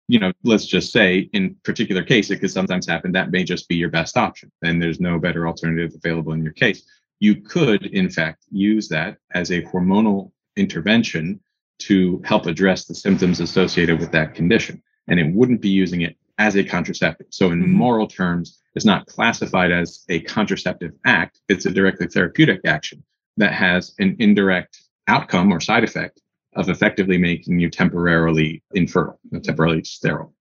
You 0.08 0.18
know, 0.18 0.32
let's 0.42 0.66
just 0.66 0.92
say 0.92 1.30
in 1.32 1.56
particular 1.64 2.02
case, 2.02 2.30
it 2.30 2.38
could 2.38 2.50
sometimes 2.50 2.86
happen 2.86 3.12
that 3.12 3.30
may 3.30 3.42
just 3.42 3.68
be 3.68 3.76
your 3.76 3.90
best 3.90 4.16
option, 4.16 4.52
and 4.62 4.80
there's 4.80 5.00
no 5.00 5.18
better 5.18 5.46
alternative 5.46 5.92
available 5.94 6.32
in 6.32 6.42
your 6.42 6.52
case. 6.52 6.82
You 7.20 7.36
could, 7.36 7.86
in 7.86 8.10
fact, 8.10 8.44
use 8.50 8.88
that 8.88 9.18
as 9.32 9.50
a 9.50 9.62
hormonal 9.62 10.30
intervention 10.56 11.40
to 11.80 12.22
help 12.24 12.46
address 12.46 12.84
the 12.84 12.94
symptoms 12.94 13.40
associated 13.40 13.98
with 13.98 14.12
that 14.12 14.34
condition. 14.34 14.82
And 15.08 15.18
it 15.18 15.34
wouldn't 15.34 15.60
be 15.60 15.70
using 15.70 16.02
it 16.02 16.16
as 16.38 16.56
a 16.56 16.64
contraceptive. 16.64 17.26
So, 17.30 17.50
in 17.50 17.62
mm-hmm. 17.62 17.72
moral 17.72 18.06
terms, 18.06 18.60
it's 18.74 18.84
not 18.84 19.06
classified 19.06 19.70
as 19.70 20.04
a 20.08 20.20
contraceptive 20.20 20.92
act, 21.04 21.40
it's 21.48 21.66
a 21.66 21.70
directly 21.70 22.08
therapeutic 22.08 22.60
action 22.66 23.04
that 23.36 23.52
has 23.52 23.94
an 23.98 24.16
indirect 24.18 24.82
outcome 25.06 25.52
or 25.52 25.60
side 25.60 25.84
effect 25.84 26.20
of 26.56 26.68
effectively 26.68 27.18
making 27.18 27.58
you 27.58 27.70
temporarily 27.70 28.62
infertile, 28.74 29.18
temporarily 29.42 29.82
sterile. 29.84 30.34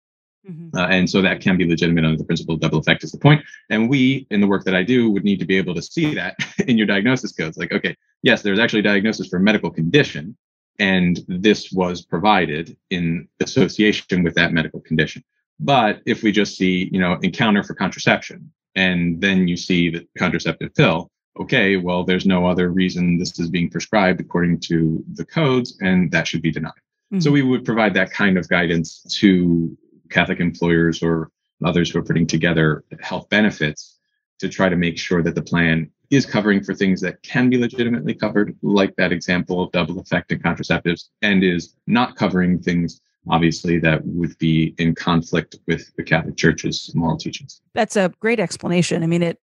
Mm-hmm. 0.50 0.78
Uh, 0.78 0.88
and 0.88 1.10
so 1.10 1.22
that 1.22 1.40
can 1.40 1.58
be 1.58 1.68
legitimate 1.68 2.04
under 2.04 2.18
the 2.18 2.26
principle 2.26 2.56
of 2.56 2.62
double 2.62 2.80
effect 2.80 3.04
is 3.04 3.12
the 3.12 3.18
point. 3.18 3.42
And 3.70 3.90
we, 3.90 4.28
in 4.30 4.42
the 4.42 4.48
work 4.48 4.66
that 4.66 4.76
I 4.76 4.84
do, 4.84 5.10
would 5.10 5.24
need 5.24 5.40
to 5.40 5.46
be 5.46 5.58
able 5.58 5.74
to 5.76 5.82
see 5.82 6.14
that 6.16 6.36
in 6.68 6.78
your 6.78 6.88
diagnosis 6.88 7.32
codes. 7.32 7.58
Like, 7.58 7.72
okay, 7.72 7.96
yes, 8.24 8.42
there's 8.42 8.60
actually 8.60 8.82
a 8.82 8.84
diagnosis 8.84 9.28
for 9.28 9.38
a 9.38 9.42
medical 9.42 9.72
condition, 9.72 10.36
and 10.80 11.20
this 11.28 11.72
was 11.72 12.06
provided 12.06 12.76
in 12.90 13.28
association 13.42 14.24
with 14.24 14.36
that 14.36 14.52
medical 14.52 14.82
condition. 14.82 15.24
But 15.60 16.02
if 16.06 16.24
we 16.24 16.32
just 16.32 16.58
see, 16.58 16.90
you 16.92 17.00
know, 17.00 17.18
encounter 17.22 17.64
for 17.64 17.74
contraception, 17.74 18.52
and 18.76 19.22
then 19.22 19.48
you 19.48 19.56
see 19.56 19.90
the 19.90 20.06
contraceptive 20.18 20.74
pill, 20.76 21.10
okay, 21.40 21.78
well, 21.78 22.04
there's 22.04 22.26
no 22.26 22.46
other 22.46 22.70
reason 22.70 23.18
this 23.18 23.40
is 23.40 23.50
being 23.50 23.70
prescribed 23.70 24.20
according 24.20 24.60
to 24.60 25.04
the 25.14 25.26
codes, 25.26 25.78
and 25.82 26.12
that 26.12 26.28
should 26.28 26.42
be 26.42 26.52
denied. 26.52 26.72
Mm-hmm. 27.12 27.20
So 27.20 27.32
we 27.32 27.42
would 27.42 27.66
provide 27.66 27.94
that 27.96 28.12
kind 28.12 28.38
of 28.38 28.48
guidance 28.50 29.04
to 29.20 29.76
Catholic 30.10 30.40
employers 30.40 31.02
or 31.02 31.32
others 31.66 31.90
who 31.90 32.00
are 32.00 32.04
putting 32.04 32.28
together 32.28 32.84
health 33.02 33.30
benefits 33.30 33.98
to 34.40 34.50
try 34.50 34.70
to 34.70 34.76
make 34.76 34.98
sure 34.98 35.24
that 35.24 35.36
the 35.36 35.42
plan 35.42 35.90
is 36.10 36.26
covering 36.26 36.64
for 36.64 36.76
things 36.76 37.02
that 37.02 37.22
can 37.24 37.50
be 37.50 37.58
legitimately 37.58 38.14
covered, 38.14 38.56
like 38.62 38.96
that 38.98 39.12
example 39.12 39.64
of 39.64 39.72
double 39.72 40.00
effect 40.00 40.32
and 40.32 40.44
contraceptives, 40.44 41.10
and 41.22 41.44
is 41.44 41.76
not 41.88 42.16
covering 42.16 42.60
things 42.60 43.02
obviously 43.30 43.80
that 43.80 44.06
would 44.06 44.38
be 44.38 44.76
in 44.78 44.96
conflict 44.96 45.56
with 45.68 45.94
the 45.96 46.04
Catholic 46.04 46.36
Church's 46.36 46.94
moral 46.94 47.18
teachings. 47.18 47.62
That's 47.74 47.96
a 47.96 48.12
great 48.20 48.40
explanation. 48.40 49.04
I 49.04 49.08
mean, 49.08 49.24
it 49.24 49.40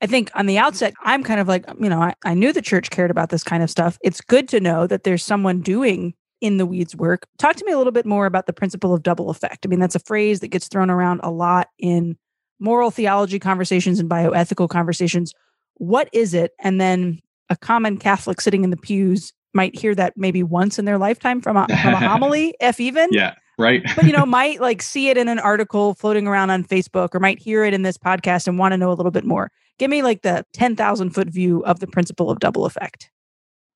I 0.00 0.06
think 0.06 0.30
on 0.34 0.46
the 0.46 0.58
outset, 0.58 0.94
I'm 1.02 1.24
kind 1.24 1.40
of 1.40 1.48
like, 1.48 1.64
you 1.80 1.88
know, 1.88 2.00
I, 2.00 2.14
I 2.24 2.34
knew 2.34 2.52
the 2.52 2.62
church 2.62 2.90
cared 2.90 3.10
about 3.10 3.30
this 3.30 3.42
kind 3.42 3.62
of 3.62 3.70
stuff. 3.70 3.98
It's 4.02 4.20
good 4.20 4.48
to 4.48 4.60
know 4.60 4.86
that 4.86 5.02
there's 5.02 5.24
someone 5.24 5.60
doing 5.60 6.14
in 6.40 6.56
the 6.56 6.66
weeds 6.66 6.94
work. 6.94 7.26
Talk 7.38 7.56
to 7.56 7.64
me 7.64 7.72
a 7.72 7.78
little 7.78 7.92
bit 7.92 8.06
more 8.06 8.26
about 8.26 8.46
the 8.46 8.52
principle 8.52 8.94
of 8.94 9.02
double 9.02 9.28
effect. 9.28 9.66
I 9.66 9.68
mean, 9.68 9.80
that's 9.80 9.96
a 9.96 10.00
phrase 10.00 10.40
that 10.40 10.48
gets 10.48 10.68
thrown 10.68 10.90
around 10.90 11.20
a 11.22 11.30
lot 11.30 11.68
in 11.78 12.16
moral 12.60 12.90
theology 12.90 13.38
conversations 13.38 13.98
and 13.98 14.08
bioethical 14.08 14.68
conversations. 14.68 15.34
What 15.74 16.08
is 16.12 16.34
it? 16.34 16.52
And 16.60 16.80
then 16.80 17.20
a 17.50 17.56
common 17.56 17.96
Catholic 17.96 18.40
sitting 18.40 18.64
in 18.64 18.70
the 18.70 18.76
pews 18.76 19.32
might 19.54 19.78
hear 19.78 19.94
that 19.94 20.16
maybe 20.16 20.42
once 20.42 20.78
in 20.78 20.84
their 20.84 20.98
lifetime 20.98 21.40
from 21.40 21.56
a, 21.56 21.66
from 21.66 21.94
a 21.94 21.98
homily, 21.98 22.54
if 22.60 22.78
even. 22.78 23.08
Yeah, 23.10 23.34
right. 23.58 23.82
but 23.96 24.04
you 24.04 24.12
know, 24.12 24.26
might 24.26 24.60
like 24.60 24.82
see 24.82 25.08
it 25.08 25.16
in 25.16 25.28
an 25.28 25.38
article 25.38 25.94
floating 25.94 26.26
around 26.26 26.50
on 26.50 26.64
Facebook, 26.64 27.14
or 27.14 27.20
might 27.20 27.38
hear 27.38 27.64
it 27.64 27.74
in 27.74 27.82
this 27.82 27.96
podcast 27.96 28.46
and 28.46 28.58
want 28.58 28.72
to 28.72 28.76
know 28.78 28.90
a 28.90 28.94
little 28.94 29.12
bit 29.12 29.24
more. 29.24 29.50
Give 29.78 29.90
me 29.90 30.02
like 30.02 30.22
the 30.22 30.44
ten 30.52 30.76
thousand 30.76 31.10
foot 31.10 31.28
view 31.28 31.64
of 31.64 31.80
the 31.80 31.86
principle 31.86 32.30
of 32.30 32.40
double 32.40 32.66
effect. 32.66 33.10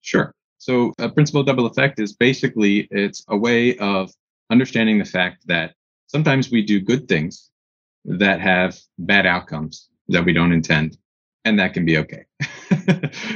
Sure. 0.01 0.35
So, 0.59 0.93
a 0.99 1.09
principle 1.09 1.41
of 1.41 1.47
double 1.47 1.67
effect 1.67 1.99
is 1.99 2.13
basically 2.13 2.89
it's 2.91 3.25
a 3.29 3.37
way 3.37 3.77
of 3.79 4.13
understanding 4.51 4.99
the 4.99 5.05
fact 5.05 5.47
that 5.47 5.75
sometimes 6.07 6.51
we 6.51 6.63
do 6.63 6.81
good 6.81 7.09
things 7.09 7.51
that 8.05 8.41
have 8.41 8.79
bad 8.99 9.27
outcomes 9.27 9.89
that 10.09 10.25
we 10.25 10.33
don't 10.33 10.53
intend, 10.53 10.99
and 11.45 11.59
that 11.59 11.75
can 11.75 11.85
be 11.85 11.99
okay. 11.99 12.25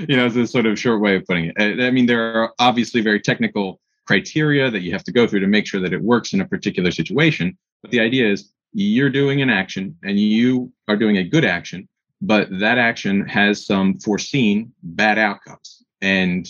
you 0.09 0.17
know, 0.17 0.27
it's 0.27 0.37
a 0.37 0.47
sort 0.47 0.67
of 0.67 0.79
short 0.79 1.01
way 1.01 1.17
of 1.17 1.25
putting 1.27 1.53
it. 1.57 1.81
I 1.81 1.91
mean, 1.91 2.07
there 2.07 2.35
are 2.35 2.53
obviously 2.59 3.01
very 3.01 3.21
technical 3.21 3.81
criteria 4.07 4.71
that 4.71 4.83
you 4.83 4.93
have 4.93 5.05
to 5.05 5.13
go 5.13 5.27
through 5.27 5.41
to 5.41 5.47
make 5.47 5.67
sure 5.67 5.81
that 5.81 5.93
it 5.93 6.03
works 6.03 6.33
in 6.33 6.41
a 6.41 6.47
particular 6.47 6.91
situation. 6.91 7.57
But 7.83 7.91
the 7.91 8.01
idea 8.01 8.31
is 8.31 8.53
you're 8.73 9.11
doing 9.11 9.43
an 9.43 9.51
action 9.51 9.97
and 10.05 10.19
you 10.19 10.73
are 10.89 10.97
doing 10.97 11.17
a 11.17 11.25
good 11.25 11.45
action, 11.45 11.89
but 12.21 12.49
that 12.61 12.79
action 12.79 13.27
has 13.29 13.67
some 13.67 13.99
foreseen 13.99 14.73
bad 14.83 15.19
outcomes. 15.19 15.85
And 16.01 16.47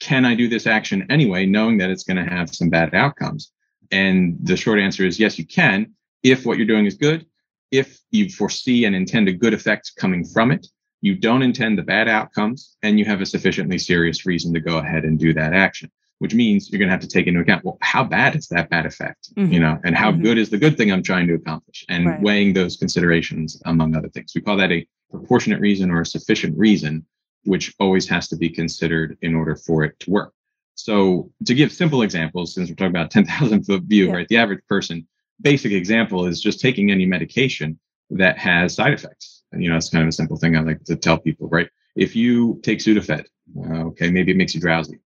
can 0.00 0.24
I 0.24 0.34
do 0.34 0.48
this 0.48 0.66
action 0.66 1.06
anyway, 1.10 1.46
knowing 1.46 1.78
that 1.78 1.90
it's 1.90 2.04
going 2.04 2.22
to 2.22 2.30
have 2.30 2.54
some 2.54 2.70
bad 2.70 2.94
outcomes? 2.94 3.52
And 3.90 4.36
the 4.42 4.56
short 4.56 4.78
answer 4.78 5.06
is 5.06 5.18
yes, 5.18 5.38
you 5.38 5.46
can, 5.46 5.92
if 6.22 6.44
what 6.44 6.58
you're 6.58 6.66
doing 6.66 6.86
is 6.86 6.94
good, 6.94 7.26
if 7.70 7.98
you 8.10 8.28
foresee 8.28 8.84
and 8.84 8.94
intend 8.94 9.28
a 9.28 9.32
good 9.32 9.54
effect 9.54 9.92
coming 9.96 10.24
from 10.24 10.50
it, 10.50 10.66
you 11.00 11.14
don't 11.14 11.42
intend 11.42 11.78
the 11.78 11.82
bad 11.82 12.08
outcomes, 12.08 12.76
and 12.82 12.98
you 12.98 13.04
have 13.04 13.20
a 13.20 13.26
sufficiently 13.26 13.78
serious 13.78 14.26
reason 14.26 14.52
to 14.54 14.60
go 14.60 14.78
ahead 14.78 15.04
and 15.04 15.18
do 15.18 15.32
that 15.34 15.52
action, 15.52 15.90
which 16.18 16.34
means 16.34 16.70
you're 16.70 16.78
going 16.78 16.88
to 16.88 16.92
have 16.92 17.00
to 17.00 17.08
take 17.08 17.26
into 17.26 17.40
account, 17.40 17.64
well, 17.64 17.78
how 17.80 18.02
bad 18.02 18.34
is 18.34 18.48
that 18.48 18.70
bad 18.70 18.86
effect? 18.86 19.28
Mm-hmm. 19.34 19.52
You 19.52 19.60
know, 19.60 19.78
and 19.84 19.94
how 19.94 20.10
mm-hmm. 20.10 20.22
good 20.22 20.38
is 20.38 20.50
the 20.50 20.58
good 20.58 20.76
thing 20.76 20.90
I'm 20.90 21.02
trying 21.02 21.26
to 21.28 21.34
accomplish 21.34 21.84
and 21.88 22.06
right. 22.06 22.20
weighing 22.20 22.54
those 22.54 22.76
considerations 22.76 23.60
among 23.66 23.94
other 23.94 24.08
things. 24.08 24.32
We 24.34 24.40
call 24.40 24.56
that 24.56 24.72
a 24.72 24.86
proportionate 25.10 25.60
reason 25.60 25.90
or 25.90 26.02
a 26.02 26.06
sufficient 26.06 26.56
reason, 26.58 27.06
which 27.44 27.74
always 27.78 28.08
has 28.08 28.28
to 28.28 28.36
be 28.36 28.48
considered 28.48 29.16
in 29.22 29.34
order 29.34 29.56
for 29.56 29.84
it 29.84 29.98
to 30.00 30.10
work. 30.10 30.32
So 30.74 31.32
to 31.46 31.54
give 31.54 31.72
simple 31.72 32.02
examples, 32.02 32.54
since 32.54 32.68
we're 32.68 32.76
talking 32.76 32.90
about 32.90 33.10
10,000 33.10 33.64
foot 33.64 33.82
view, 33.84 34.08
yeah. 34.08 34.12
right? 34.12 34.28
The 34.28 34.36
average 34.36 34.64
person, 34.68 35.06
basic 35.40 35.72
example 35.72 36.26
is 36.26 36.40
just 36.40 36.60
taking 36.60 36.90
any 36.90 37.06
medication 37.06 37.78
that 38.10 38.38
has 38.38 38.74
side 38.74 38.92
effects. 38.92 39.42
And, 39.52 39.62
you 39.62 39.70
know, 39.70 39.76
it's 39.76 39.90
kind 39.90 40.02
of 40.02 40.08
a 40.08 40.12
simple 40.12 40.36
thing 40.36 40.56
I 40.56 40.60
like 40.60 40.84
to 40.84 40.96
tell 40.96 41.18
people, 41.18 41.48
right? 41.48 41.68
If 41.96 42.14
you 42.14 42.60
take 42.62 42.80
Sudafed, 42.80 43.24
uh, 43.58 43.84
okay, 43.86 44.10
maybe 44.10 44.32
it 44.32 44.36
makes 44.36 44.54
you 44.54 44.60
drowsy. 44.60 45.00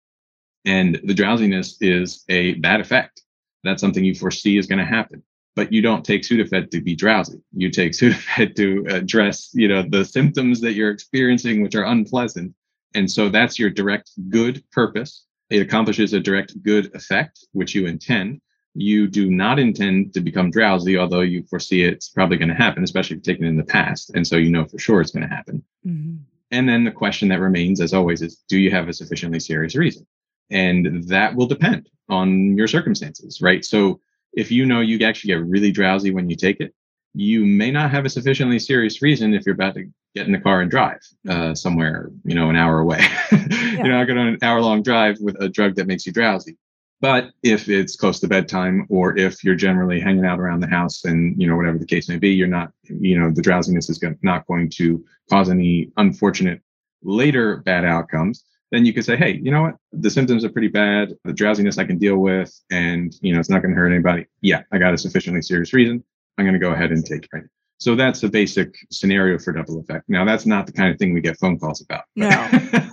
And 0.64 1.00
the 1.04 1.14
drowsiness 1.14 1.76
is 1.80 2.24
a 2.28 2.54
bad 2.54 2.80
effect. 2.80 3.22
That's 3.62 3.80
something 3.80 4.04
you 4.04 4.14
foresee 4.14 4.58
is 4.58 4.66
going 4.66 4.78
to 4.78 4.84
happen. 4.84 5.22
But 5.56 5.72
you 5.72 5.82
don't 5.82 6.04
take 6.04 6.22
Sudafed 6.22 6.70
to 6.70 6.80
be 6.80 6.94
drowsy. 6.94 7.40
You 7.52 7.70
take 7.70 7.92
Sudafed 7.92 8.54
to 8.56 8.86
address, 8.88 9.50
you 9.52 9.68
know, 9.68 9.82
the 9.88 10.04
symptoms 10.04 10.60
that 10.60 10.72
you're 10.72 10.90
experiencing, 10.90 11.62
which 11.62 11.74
are 11.74 11.84
unpleasant. 11.84 12.54
And 12.94 13.10
so 13.10 13.28
that's 13.28 13.58
your 13.58 13.70
direct 13.70 14.10
good 14.30 14.62
purpose. 14.72 15.24
It 15.50 15.62
accomplishes 15.62 16.12
a 16.12 16.20
direct 16.20 16.62
good 16.62 16.94
effect, 16.94 17.46
which 17.52 17.74
you 17.74 17.86
intend 17.86 18.40
you 18.74 19.08
do 19.08 19.30
not 19.30 19.58
intend 19.58 20.14
to 20.14 20.20
become 20.20 20.50
drowsy, 20.50 20.96
although 20.96 21.20
you 21.20 21.42
foresee 21.44 21.82
it's 21.82 22.08
probably 22.08 22.36
going 22.36 22.48
to 22.48 22.54
happen, 22.54 22.84
especially 22.84 23.16
if 23.16 23.22
taken 23.22 23.44
in 23.44 23.56
the 23.56 23.64
past. 23.64 24.10
And 24.14 24.26
so 24.26 24.36
you 24.36 24.50
know 24.50 24.64
for 24.64 24.78
sure 24.78 25.00
it's 25.00 25.10
going 25.10 25.28
to 25.28 25.34
happen. 25.34 25.64
Mm-hmm. 25.86 26.16
And 26.52 26.68
then 26.68 26.84
the 26.84 26.90
question 26.90 27.28
that 27.28 27.40
remains, 27.40 27.80
as 27.80 27.92
always, 27.92 28.22
is 28.22 28.42
do 28.48 28.58
you 28.58 28.70
have 28.70 28.88
a 28.88 28.92
sufficiently 28.92 29.40
serious 29.40 29.76
reason? 29.76 30.06
And 30.50 31.04
that 31.08 31.34
will 31.34 31.46
depend 31.46 31.88
on 32.08 32.56
your 32.56 32.66
circumstances, 32.66 33.40
right? 33.40 33.64
So 33.64 34.00
if 34.32 34.50
you 34.50 34.66
know 34.66 34.80
you 34.80 35.04
actually 35.06 35.28
get 35.28 35.46
really 35.46 35.72
drowsy 35.72 36.10
when 36.10 36.30
you 36.30 36.36
take 36.36 36.60
it, 36.60 36.74
you 37.14 37.44
may 37.44 37.70
not 37.70 37.90
have 37.90 38.04
a 38.04 38.08
sufficiently 38.08 38.58
serious 38.58 39.02
reason 39.02 39.34
if 39.34 39.44
you're 39.44 39.54
about 39.54 39.74
to 39.74 39.90
get 40.14 40.26
in 40.26 40.32
the 40.32 40.38
car 40.38 40.60
and 40.60 40.70
drive 40.70 41.00
uh, 41.28 41.54
somewhere, 41.54 42.10
you 42.24 42.34
know, 42.34 42.50
an 42.50 42.56
hour 42.56 42.80
away. 42.80 43.00
yeah. 43.32 43.76
You're 43.76 43.88
not 43.88 44.06
going 44.06 44.18
on 44.18 44.28
an 44.28 44.38
hour 44.42 44.60
long 44.60 44.82
drive 44.82 45.18
with 45.20 45.40
a 45.40 45.48
drug 45.48 45.76
that 45.76 45.86
makes 45.86 46.06
you 46.06 46.12
drowsy. 46.12 46.56
But 47.00 47.30
if 47.42 47.68
it's 47.68 47.96
close 47.96 48.20
to 48.20 48.28
bedtime 48.28 48.86
or 48.90 49.16
if 49.16 49.42
you're 49.42 49.54
generally 49.54 50.00
hanging 50.00 50.26
out 50.26 50.38
around 50.38 50.60
the 50.60 50.68
house 50.68 51.04
and, 51.04 51.40
you 51.40 51.48
know, 51.48 51.56
whatever 51.56 51.78
the 51.78 51.86
case 51.86 52.08
may 52.08 52.18
be, 52.18 52.30
you're 52.30 52.46
not, 52.46 52.72
you 52.84 53.18
know, 53.18 53.30
the 53.30 53.40
drowsiness 53.40 53.88
is 53.88 54.02
not 54.22 54.46
going 54.46 54.68
to 54.76 55.02
cause 55.30 55.48
any 55.48 55.90
unfortunate 55.96 56.60
later 57.02 57.58
bad 57.58 57.86
outcomes, 57.86 58.44
then 58.70 58.84
you 58.84 58.92
could 58.92 59.04
say, 59.04 59.16
hey, 59.16 59.40
you 59.42 59.50
know 59.50 59.62
what? 59.62 59.76
The 59.92 60.10
symptoms 60.10 60.44
are 60.44 60.48
pretty 60.48 60.68
bad. 60.68 61.14
The 61.24 61.32
drowsiness 61.32 61.78
I 61.78 61.84
can 61.84 61.98
deal 61.98 62.18
with 62.18 62.52
and, 62.70 63.14
you 63.20 63.32
know, 63.32 63.40
it's 63.40 63.50
not 63.50 63.62
going 63.62 63.74
to 63.74 63.76
hurt 63.76 63.90
anybody. 63.90 64.26
Yeah, 64.40 64.62
I 64.72 64.78
got 64.78 64.94
a 64.94 64.98
sufficiently 64.98 65.42
serious 65.42 65.72
reason. 65.72 66.04
I'm 66.38 66.44
going 66.44 66.54
to 66.54 66.60
go 66.60 66.72
ahead 66.72 66.92
and 66.92 67.04
take 67.04 67.28
it. 67.32 67.44
So 67.78 67.94
that's 67.94 68.20
the 68.20 68.28
basic 68.28 68.76
scenario 68.90 69.38
for 69.38 69.52
double 69.52 69.80
effect. 69.80 70.04
Now, 70.06 70.26
that's 70.26 70.44
not 70.44 70.66
the 70.66 70.72
kind 70.72 70.92
of 70.92 70.98
thing 70.98 71.14
we 71.14 71.22
get 71.22 71.38
phone 71.38 71.58
calls 71.58 71.80
about. 71.80 72.04
No, 72.14 72.28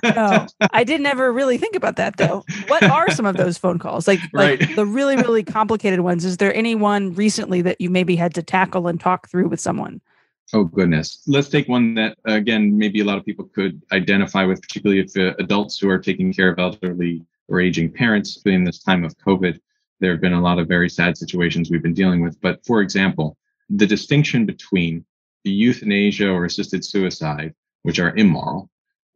no, 0.04 0.48
I 0.72 0.86
did 0.86 1.02
never 1.02 1.34
really 1.34 1.58
think 1.58 1.76
about 1.76 1.98
that 1.98 2.16
though. 2.16 2.46
What 2.68 2.84
are 2.84 3.12
some 3.12 3.26
of 3.26 3.36
those 3.36 3.58
phone 3.58 3.80
calls? 3.80 4.08
Like, 4.08 4.20
right. 4.34 4.62
like 4.62 4.76
the 4.76 4.86
really, 4.86 5.18
really 5.18 5.44
complicated 5.44 6.00
ones. 6.00 6.24
Is 6.24 6.38
there 6.38 6.56
anyone 6.56 7.14
recently 7.16 7.62
that 7.64 7.82
you 7.82 7.90
maybe 7.90 8.16
had 8.16 8.34
to 8.36 8.44
tackle 8.44 8.88
and 8.88 8.98
talk 8.98 9.30
through 9.30 9.50
with 9.50 9.60
someone? 9.60 10.00
Oh 10.54 10.64
goodness. 10.64 11.24
Let's 11.28 11.50
take 11.50 11.68
one 11.68 11.94
that 11.96 12.18
again 12.26 12.78
maybe 12.78 13.02
a 13.02 13.06
lot 13.06 13.18
of 13.18 13.26
people 13.26 13.46
could 13.46 13.82
identify 13.92 14.46
with, 14.46 14.62
particularly 14.62 15.02
if 15.02 15.18
uh, 15.18 15.36
adults 15.40 15.78
who 15.78 15.90
are 15.90 16.00
taking 16.00 16.32
care 16.34 16.50
of 16.50 16.60
elderly 16.60 17.26
or 17.50 17.60
aging 17.60 17.92
parents 17.92 18.42
in 18.46 18.64
this 18.64 18.82
time 18.82 19.04
of 19.04 19.18
COVID. 19.18 19.60
There 20.00 20.12
have 20.12 20.22
been 20.22 20.34
a 20.34 20.42
lot 20.42 20.60
of 20.60 20.68
very 20.68 20.90
sad 20.90 21.18
situations 21.18 21.70
we've 21.70 21.84
been 21.84 21.94
dealing 21.94 22.22
with. 22.22 22.40
But 22.40 22.66
for 22.66 22.82
example, 22.82 23.38
the 23.70 23.88
distinction 23.88 24.46
between 24.46 25.04
euthanasia 25.44 26.30
or 26.30 26.46
assisted 26.46 26.86
suicide, 26.86 27.54
which 27.84 28.00
are 28.00 28.16
immoral, 28.16 28.70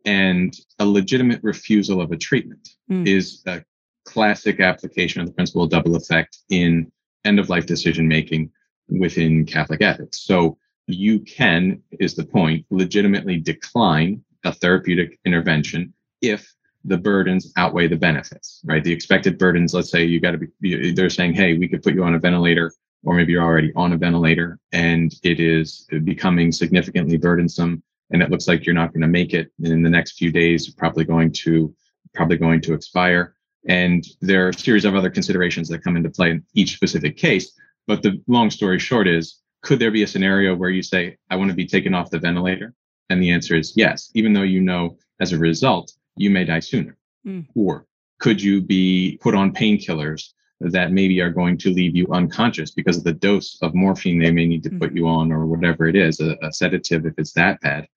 and 0.06 0.58
a 0.80 0.86
legitimate 0.86 1.41
refusal 1.44 2.02
of 2.02 2.12
a 2.12 2.17
treatment 2.17 2.70
mm. 2.89 3.08
is 3.08 3.44
a 3.46 3.63
classic 4.06 4.60
application 4.60 5.22
of 5.22 5.28
the 5.28 5.34
principle 5.34 5.63
of 5.63 5.70
double 5.70 5.96
effect 5.96 6.39
in 6.50 6.91
end 7.24 7.39
of 7.39 7.50
life 7.50 7.65
decision 7.65 8.08
making 8.08 8.50
within 8.89 9.46
Catholic 9.46 9.82
ethics. 9.82 10.22
So 10.22 10.58
you 10.88 11.20
can, 11.20 11.82
is 12.00 12.15
the 12.15 12.26
point, 12.26 12.65
legitimately 12.70 13.38
decline 13.38 14.24
a 14.44 14.54
therapeutic 14.54 15.20
intervention 15.26 15.94
if 16.22 16.54
the 16.84 16.98
burdens 16.98 17.54
outweigh 17.58 17.88
the 17.88 17.96
benefits, 17.96 18.62
right? 18.65 18.84
The 18.84 18.91
expected 18.91 19.38
burdens, 19.38 19.74
let's 19.74 19.91
say 19.91 20.04
you 20.04 20.20
got 20.20 20.32
to 20.32 20.48
be, 20.60 20.94
they're 20.94 21.10
saying, 21.10 21.34
hey, 21.34 21.58
we 21.58 21.67
could 21.67 21.84
put 21.84 21.94
you 21.94 22.04
on 22.04 22.15
a 22.15 22.20
ventilator 22.20 22.72
or 23.04 23.15
maybe 23.15 23.32
you're 23.32 23.44
already 23.44 23.72
on 23.76 23.94
a 23.94 23.98
ventilator 23.98 24.60
and 24.72 25.13
it 25.24 25.39
is 25.39 25.88
becoming 26.04 26.52
significantly 26.52 27.17
burdensome 27.17 27.84
and 28.12 28.22
it 28.22 28.30
looks 28.30 28.48
like 28.48 28.65
you're 28.65 28.76
not 28.76 28.94
going 28.94 29.02
to 29.02 29.08
make 29.08 29.34
it 29.34 29.52
in 29.63 29.82
the 29.82 29.89
next 29.89 30.13
few 30.13 30.32
days 30.32 30.70
probably 30.74 31.04
going 31.04 31.32
to 31.32 31.74
probably 32.13 32.38
going 32.38 32.62
to 32.62 32.74
expire 32.74 33.36
and 33.67 34.06
there 34.22 34.46
are 34.46 34.50
a 34.50 34.54
series 34.54 34.86
of 34.86 34.96
other 34.96 35.10
considerations 35.10 35.70
that 35.70 35.84
come 35.84 35.96
into 35.96 36.10
play 36.10 36.32
in 36.32 36.44
each 36.54 36.76
specific 36.76 37.17
case 37.17 37.54
but 37.88 38.04
the 38.04 38.22
long 38.28 38.50
story 38.50 38.80
short 38.80 39.08
is 39.08 39.40
could 39.62 39.80
there 39.80 39.91
be 39.91 40.04
a 40.04 40.08
scenario 40.08 40.56
where 40.56 40.69
you 40.69 40.84
say 40.84 41.17
i 41.30 41.36
want 41.36 41.50
to 41.50 41.56
be 41.56 41.65
taken 41.65 41.93
off 41.93 42.10
the 42.10 42.19
ventilator 42.19 42.74
and 43.10 43.21
the 43.21 43.32
answer 43.32 43.56
is 43.56 43.74
yes 43.76 44.12
even 44.13 44.34
though 44.34 44.41
you 44.41 44.62
know 44.62 44.97
as 45.19 45.34
a 45.34 45.38
result 45.38 45.91
you 46.15 46.30
may 46.30 46.43
die 46.43 46.60
sooner 46.60 46.97
mm. 47.26 47.45
or 47.56 47.86
could 48.19 48.41
you 48.41 48.62
be 48.62 49.17
put 49.21 49.36
on 49.36 49.54
painkillers 49.54 50.34
that 50.62 50.91
maybe 50.91 51.19
are 51.21 51.32
going 51.32 51.58
to 51.58 51.74
leave 51.74 51.95
you 51.95 52.08
unconscious 52.12 52.71
because 52.71 52.97
of 52.97 53.04
the 53.04 53.13
dose 53.13 53.58
of 53.62 53.74
morphine 53.74 54.19
they 54.19 54.32
may 54.32 54.45
need 54.45 54.63
to 54.63 54.69
put 54.69 54.93
you 54.93 55.08
on 55.08 55.32
or 55.32 55.45
whatever 55.45 55.88
it 55.88 55.95
is, 55.95 56.19
a, 56.19 56.38
a 56.43 56.54
sedative 56.54 57.06
if 57.06 57.13
it's 57.17 57.34
that 57.34 57.60
bad. 57.62 57.88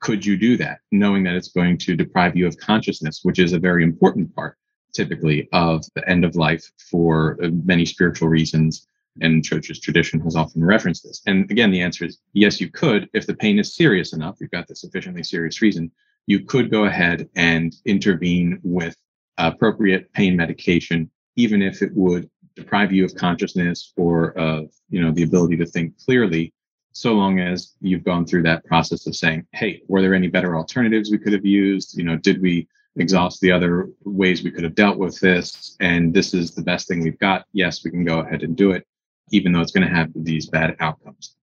Could 0.00 0.24
you 0.24 0.36
do 0.36 0.56
that 0.56 0.78
knowing 0.92 1.22
that 1.24 1.34
it's 1.34 1.48
going 1.48 1.78
to 1.78 1.96
deprive 1.96 2.36
you 2.36 2.46
of 2.46 2.56
consciousness, 2.56 3.20
which 3.22 3.38
is 3.38 3.52
a 3.52 3.58
very 3.58 3.84
important 3.84 4.34
part 4.34 4.56
typically 4.92 5.46
of 5.52 5.84
the 5.94 6.08
end 6.08 6.24
of 6.24 6.36
life 6.36 6.70
for 6.90 7.36
uh, 7.42 7.48
many 7.64 7.84
spiritual 7.84 8.28
reasons 8.28 8.88
and 9.20 9.44
church's 9.44 9.80
tradition 9.80 10.20
has 10.20 10.36
often 10.36 10.64
referenced 10.64 11.04
this. 11.04 11.22
And 11.26 11.50
again, 11.50 11.70
the 11.70 11.80
answer 11.80 12.04
is 12.04 12.18
yes, 12.32 12.60
you 12.60 12.70
could. 12.70 13.08
If 13.14 13.26
the 13.26 13.34
pain 13.34 13.58
is 13.58 13.74
serious 13.74 14.12
enough, 14.12 14.36
you've 14.40 14.50
got 14.50 14.66
the 14.66 14.76
sufficiently 14.76 15.22
serious 15.22 15.62
reason, 15.62 15.90
you 16.26 16.44
could 16.44 16.70
go 16.70 16.84
ahead 16.84 17.28
and 17.36 17.74
intervene 17.84 18.60
with 18.62 18.96
appropriate 19.38 20.12
pain 20.12 20.36
medication 20.36 21.10
even 21.36 21.60
if 21.60 21.82
it 21.82 21.90
would 21.94 22.28
deprive 22.54 22.90
you 22.90 23.04
of 23.04 23.14
consciousness 23.14 23.92
or 23.96 24.30
of 24.38 24.70
you 24.88 25.00
know 25.00 25.12
the 25.12 25.22
ability 25.22 25.56
to 25.58 25.66
think 25.66 25.92
clearly 25.98 26.52
so 26.96 27.12
long 27.12 27.40
as 27.40 27.74
you've 27.82 28.04
gone 28.04 28.24
through 28.24 28.42
that 28.42 28.64
process 28.64 29.06
of 29.06 29.14
saying, 29.14 29.46
hey, 29.52 29.82
were 29.86 30.00
there 30.00 30.14
any 30.14 30.28
better 30.28 30.56
alternatives 30.56 31.10
we 31.10 31.18
could 31.18 31.34
have 31.34 31.44
used? 31.44 31.98
You 31.98 32.04
know, 32.04 32.16
did 32.16 32.40
we 32.40 32.66
exhaust 32.96 33.42
the 33.42 33.52
other 33.52 33.90
ways 34.04 34.42
we 34.42 34.50
could 34.50 34.64
have 34.64 34.74
dealt 34.74 34.96
with 34.96 35.20
this? 35.20 35.76
And 35.78 36.14
this 36.14 36.32
is 36.32 36.54
the 36.54 36.62
best 36.62 36.88
thing 36.88 37.02
we've 37.02 37.18
got. 37.18 37.44
Yes, 37.52 37.84
we 37.84 37.90
can 37.90 38.02
go 38.02 38.20
ahead 38.20 38.42
and 38.42 38.56
do 38.56 38.70
it, 38.70 38.86
even 39.30 39.52
though 39.52 39.60
it's 39.60 39.72
going 39.72 39.86
to 39.86 39.94
have 39.94 40.10
these 40.14 40.46
bad 40.46 40.76
outcomes. 40.80 41.34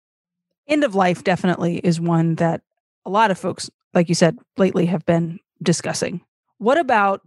End 0.67 0.83
of 0.83 0.95
life 0.95 1.23
definitely 1.23 1.77
is 1.77 1.99
one 1.99 2.35
that 2.35 2.61
a 3.05 3.09
lot 3.09 3.31
of 3.31 3.37
folks, 3.37 3.69
like 3.93 4.09
you 4.09 4.15
said, 4.15 4.37
lately 4.57 4.85
have 4.85 5.05
been 5.05 5.39
discussing. 5.61 6.21
What 6.57 6.77
about 6.77 7.21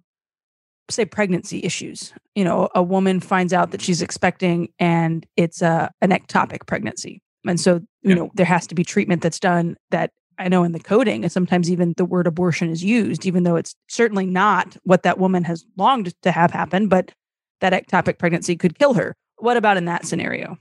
say 0.89 1.05
pregnancy 1.05 1.61
issues 1.65 2.13
you 2.37 2.45
know 2.45 2.69
a 2.73 2.81
woman 2.81 3.19
finds 3.19 3.53
out 3.53 3.73
that 3.73 3.83
she's 3.83 4.01
expecting 4.01 4.69
and 4.79 5.27
it's 5.37 5.61
a 5.61 5.91
an 6.01 6.11
ectopic 6.11 6.65
pregnancy 6.65 7.21
and 7.49 7.61
so, 7.61 7.75
you 8.03 8.11
yeah. 8.11 8.15
know, 8.15 8.31
there 8.35 8.47
has 8.47 8.67
to 8.69 8.75
be 8.75 8.85
treatment 8.85 9.23
that's 9.23 9.41
done 9.41 9.77
that 9.91 10.13
I 10.39 10.49
know 10.49 10.65
in 10.65 10.73
the 10.73 10.81
coding, 10.81 11.23
and 11.23 11.33
sometimes 11.33 11.71
even 11.71 11.95
the 11.97 12.05
word 12.05 12.27
abortion 12.27 12.69
is 12.69 12.85
used, 12.85 13.25
even 13.25 13.45
though 13.45 13.57
it's 13.57 13.75
certainly 13.89 14.27
not 14.27 14.77
what 14.85 15.03
that 15.03 15.19
woman 15.19 15.45
has 15.45 15.65
longed 15.77 16.13
to 16.23 16.31
have 16.31 16.51
happen, 16.51 16.89
but 16.89 17.13
that 17.61 17.73
ectopic 17.73 18.19
pregnancy 18.19 18.55
could 18.55 18.79
kill 18.79 18.95
her. 18.95 19.15
What 19.39 19.57
about 19.57 19.77
in 19.77 19.85
that 19.87 20.07
scenario? 20.07 20.59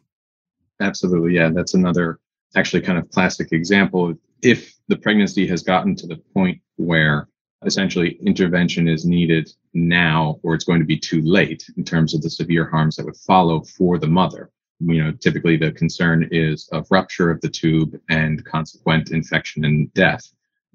Absolutely. 0.81 1.35
Yeah. 1.35 1.49
That's 1.49 1.73
another 1.73 2.19
actually 2.55 2.81
kind 2.81 2.97
of 2.97 3.09
classic 3.09 3.51
example. 3.51 4.13
If 4.41 4.73
the 4.87 4.97
pregnancy 4.97 5.47
has 5.47 5.63
gotten 5.63 5.95
to 5.95 6.07
the 6.07 6.17
point 6.33 6.59
where 6.77 7.27
essentially 7.65 8.17
intervention 8.21 8.87
is 8.87 9.05
needed 9.05 9.49
now, 9.73 10.39
or 10.43 10.53
it's 10.53 10.65
going 10.65 10.79
to 10.79 10.85
be 10.85 10.97
too 10.97 11.21
late 11.21 11.65
in 11.77 11.83
terms 11.83 12.13
of 12.13 12.21
the 12.21 12.29
severe 12.29 12.69
harms 12.69 12.95
that 12.95 13.05
would 13.05 13.17
follow 13.17 13.61
for 13.61 13.97
the 13.97 14.07
mother, 14.07 14.51
you 14.79 15.03
know, 15.03 15.11
typically 15.11 15.57
the 15.57 15.71
concern 15.71 16.27
is 16.31 16.67
of 16.71 16.87
rupture 16.91 17.31
of 17.31 17.41
the 17.41 17.49
tube 17.49 17.99
and 18.09 18.43
consequent 18.45 19.11
infection 19.11 19.65
and 19.65 19.93
death. 19.93 20.31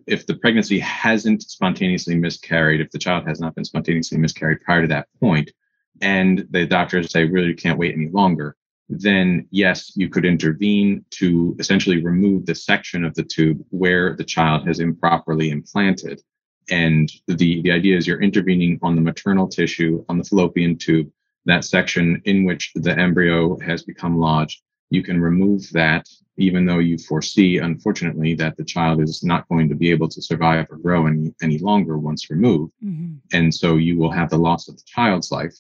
If 0.07 0.27
the 0.27 0.35
pregnancy 0.35 0.79
hasn't 0.81 1.43
spontaneously 1.43 2.17
miscarried, 2.17 2.81
if 2.81 2.91
the 2.91 2.99
child 2.99 3.27
has 3.29 3.41
not 3.41 3.55
been 3.55 3.65
spontaneously 3.65 4.19
miscarried 4.19 4.63
prior 4.63 4.83
to 4.83 4.89
that 4.89 5.09
point, 5.21 5.53
and 6.01 6.47
the 6.51 6.67
doctors 6.67 7.11
say 7.11 7.25
really 7.25 7.55
can't 7.55 7.79
wait 7.79 7.95
any 7.95 8.09
longer, 8.09 8.57
then 8.89 9.47
yes, 9.51 9.93
you 9.95 10.09
could 10.09 10.25
intervene 10.25 11.05
to 11.11 11.57
essentially 11.59 12.03
remove 12.03 12.47
the 12.47 12.55
section 12.55 13.05
of 13.05 13.15
the 13.15 13.23
tube 13.23 13.65
where 13.71 14.17
the 14.17 14.25
child 14.25 14.67
has 14.67 14.81
improperly 14.81 15.51
implanted. 15.51 16.21
And 16.71 17.11
the, 17.27 17.63
the 17.63 17.71
idea 17.71 17.97
is 17.97 18.07
you're 18.07 18.23
intervening 18.23 18.79
on 18.83 18.97
the 18.97 19.01
maternal 19.01 19.49
tissue, 19.49 20.05
on 20.09 20.19
the 20.19 20.25
fallopian 20.25 20.77
tube, 20.77 21.11
that 21.47 21.65
section 21.65 22.21
in 22.25 22.45
which 22.45 22.73
the 22.75 22.99
embryo 22.99 23.59
has 23.61 23.83
become 23.83 24.19
lodged, 24.19 24.61
you 24.91 25.03
can 25.03 25.21
remove 25.21 25.71
that, 25.71 26.09
even 26.37 26.67
though 26.67 26.81
you 26.81 26.99
foresee, 26.99 27.59
unfortunately, 27.59 28.35
that 28.35 28.57
the 28.57 28.65
child 28.65 29.01
is 29.01 29.23
not 29.23 29.49
going 29.49 29.69
to 29.69 29.75
be 29.75 29.91
able 29.91 30.09
to 30.09 30.21
survive 30.21 30.67
or 30.69 30.79
grow 30.79 31.07
any, 31.07 31.33
any 31.43 31.59
longer 31.59 31.97
once 31.97 32.29
removed. 32.29 32.73
Mm-hmm. 32.85 33.15
And 33.33 33.55
so 33.55 33.77
you 33.77 33.97
will 33.97 34.11
have 34.11 34.31
the 34.31 34.39
loss 34.39 34.69
of 34.69 34.77
the 34.77 34.83
child's 34.85 35.31
life 35.31 35.55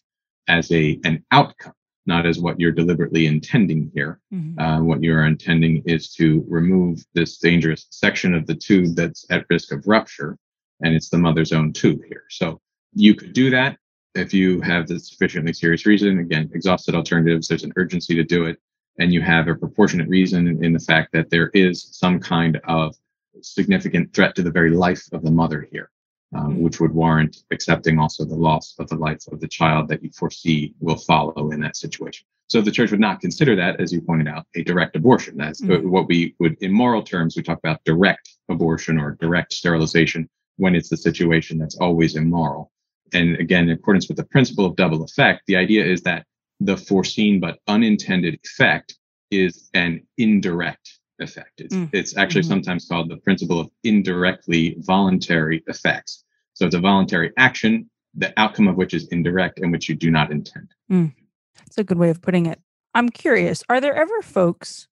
as 0.48 0.70
a 0.72 1.00
an 1.04 1.24
outcome, 1.30 1.74
not 2.06 2.26
as 2.26 2.38
what 2.38 2.58
you're 2.58 2.72
deliberately 2.72 3.26
intending 3.26 3.90
here. 3.94 4.20
Mm-hmm. 4.32 4.58
Uh, 4.58 4.82
what 4.82 5.02
you're 5.02 5.26
intending 5.26 5.82
is 5.86 6.12
to 6.14 6.44
remove 6.48 7.04
this 7.14 7.38
dangerous 7.38 7.86
section 7.90 8.34
of 8.34 8.46
the 8.46 8.54
tube 8.54 8.96
that's 8.96 9.24
at 9.30 9.46
risk 9.50 9.72
of 9.72 9.86
rupture, 9.86 10.36
and 10.80 10.94
it's 10.94 11.08
the 11.08 11.18
mother's 11.18 11.52
own 11.52 11.72
tube 11.72 12.00
here. 12.08 12.24
So 12.30 12.60
you 12.94 13.14
could 13.14 13.32
do 13.32 13.50
that 13.50 13.76
if 14.14 14.34
you 14.34 14.60
have 14.60 14.86
the 14.86 14.98
sufficiently 14.98 15.52
serious 15.52 15.86
reason, 15.86 16.18
again, 16.18 16.50
exhausted 16.52 16.94
alternatives, 16.94 17.48
there's 17.48 17.64
an 17.64 17.72
urgency 17.76 18.14
to 18.16 18.24
do 18.24 18.46
it, 18.46 18.58
and 18.98 19.12
you 19.12 19.20
have 19.22 19.48
a 19.48 19.54
proportionate 19.54 20.08
reason 20.08 20.48
in, 20.48 20.64
in 20.64 20.72
the 20.72 20.80
fact 20.80 21.12
that 21.12 21.30
there 21.30 21.50
is 21.54 21.88
some 21.92 22.18
kind 22.18 22.60
of 22.64 22.96
significant 23.40 24.12
threat 24.12 24.34
to 24.34 24.42
the 24.42 24.50
very 24.50 24.70
life 24.70 25.02
of 25.12 25.22
the 25.22 25.30
mother 25.30 25.66
here, 25.70 25.90
um, 26.34 26.52
mm-hmm. 26.52 26.62
which 26.62 26.80
would 26.80 26.92
warrant 26.92 27.44
accepting 27.50 27.98
also 27.98 28.24
the 28.24 28.34
loss 28.34 28.74
of 28.78 28.88
the 28.88 28.96
life 28.96 29.24
of 29.32 29.40
the 29.40 29.48
child 29.48 29.88
that 29.88 30.02
you 30.02 30.10
foresee 30.10 30.74
will 30.80 30.96
follow 30.96 31.50
in 31.50 31.60
that 31.60 31.76
situation. 31.76 32.26
So 32.48 32.60
the 32.60 32.72
church 32.72 32.90
would 32.90 33.00
not 33.00 33.20
consider 33.20 33.54
that, 33.56 33.80
as 33.80 33.92
you 33.92 34.00
pointed 34.00 34.26
out, 34.26 34.44
a 34.56 34.64
direct 34.64 34.96
abortion. 34.96 35.36
That's 35.36 35.60
mm-hmm. 35.60 35.88
what 35.88 36.08
we 36.08 36.34
would, 36.40 36.56
in 36.60 36.72
moral 36.72 37.02
terms, 37.02 37.36
we 37.36 37.42
talk 37.42 37.58
about 37.58 37.84
direct 37.84 38.28
abortion 38.48 38.98
or 38.98 39.16
direct 39.20 39.52
sterilization 39.52 40.28
when 40.56 40.74
it's 40.74 40.88
the 40.88 40.96
situation 40.96 41.58
that's 41.58 41.76
always 41.76 42.16
immoral 42.16 42.70
and 43.12 43.36
again, 43.36 43.64
in 43.64 43.70
accordance 43.70 44.08
with 44.08 44.16
the 44.16 44.24
principle 44.24 44.64
of 44.64 44.76
double 44.76 45.02
effect, 45.02 45.42
the 45.46 45.56
idea 45.56 45.84
is 45.84 46.02
that 46.02 46.26
the 46.60 46.76
foreseen 46.76 47.40
but 47.40 47.58
unintended 47.66 48.38
effect 48.44 48.98
is 49.30 49.70
an 49.74 50.06
indirect 50.18 50.99
effect. 51.20 51.60
It's, 51.60 51.74
mm. 51.74 51.88
it's 51.92 52.16
actually 52.16 52.42
mm-hmm. 52.42 52.50
sometimes 52.50 52.86
called 52.86 53.08
the 53.08 53.16
principle 53.16 53.60
of 53.60 53.70
indirectly 53.84 54.76
voluntary 54.78 55.62
effects. 55.66 56.24
So 56.54 56.66
it's 56.66 56.74
a 56.74 56.80
voluntary 56.80 57.32
action, 57.36 57.88
the 58.14 58.32
outcome 58.38 58.68
of 58.68 58.76
which 58.76 58.94
is 58.94 59.06
indirect 59.08 59.60
and 59.60 59.72
which 59.72 59.88
you 59.88 59.94
do 59.94 60.10
not 60.10 60.30
intend. 60.30 60.68
Mm. 60.90 61.14
That's 61.58 61.78
a 61.78 61.84
good 61.84 61.98
way 61.98 62.10
of 62.10 62.22
putting 62.22 62.46
it. 62.46 62.60
I'm 62.94 63.08
curious, 63.08 63.62
are 63.68 63.80
there 63.80 63.94
ever 63.94 64.22
folks 64.22 64.88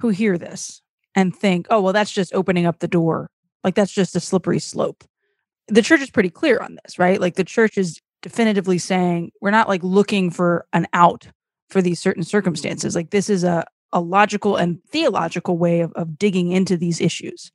who 0.00 0.10
hear 0.10 0.36
this 0.36 0.82
and 1.14 1.34
think, 1.34 1.66
oh, 1.70 1.80
well, 1.80 1.92
that's 1.92 2.12
just 2.12 2.34
opening 2.34 2.66
up 2.66 2.80
the 2.80 2.88
door? 2.88 3.30
Like 3.64 3.74
that's 3.74 3.92
just 3.92 4.16
a 4.16 4.20
slippery 4.20 4.58
slope 4.58 5.04
the 5.68 5.82
church 5.82 6.00
is 6.00 6.10
pretty 6.10 6.30
clear 6.30 6.58
on 6.58 6.78
this, 6.82 6.98
right? 6.98 7.20
Like 7.20 7.34
the 7.34 7.44
church 7.44 7.78
is 7.78 8.00
definitively 8.20 8.78
saying 8.78 9.32
we're 9.40 9.50
not 9.50 9.68
like 9.68 9.82
looking 9.82 10.30
for 10.30 10.66
an 10.72 10.86
out 10.92 11.28
for 11.70 11.80
these 11.80 12.00
certain 12.00 12.22
circumstances. 12.22 12.94
Like 12.94 13.10
this 13.10 13.30
is 13.30 13.44
a, 13.44 13.64
a 13.92 14.00
logical 14.00 14.56
and 14.56 14.82
theological 14.88 15.58
way 15.58 15.80
of, 15.80 15.92
of 15.92 16.18
digging 16.18 16.52
into 16.52 16.76
these 16.76 17.00
issues. 17.00 17.52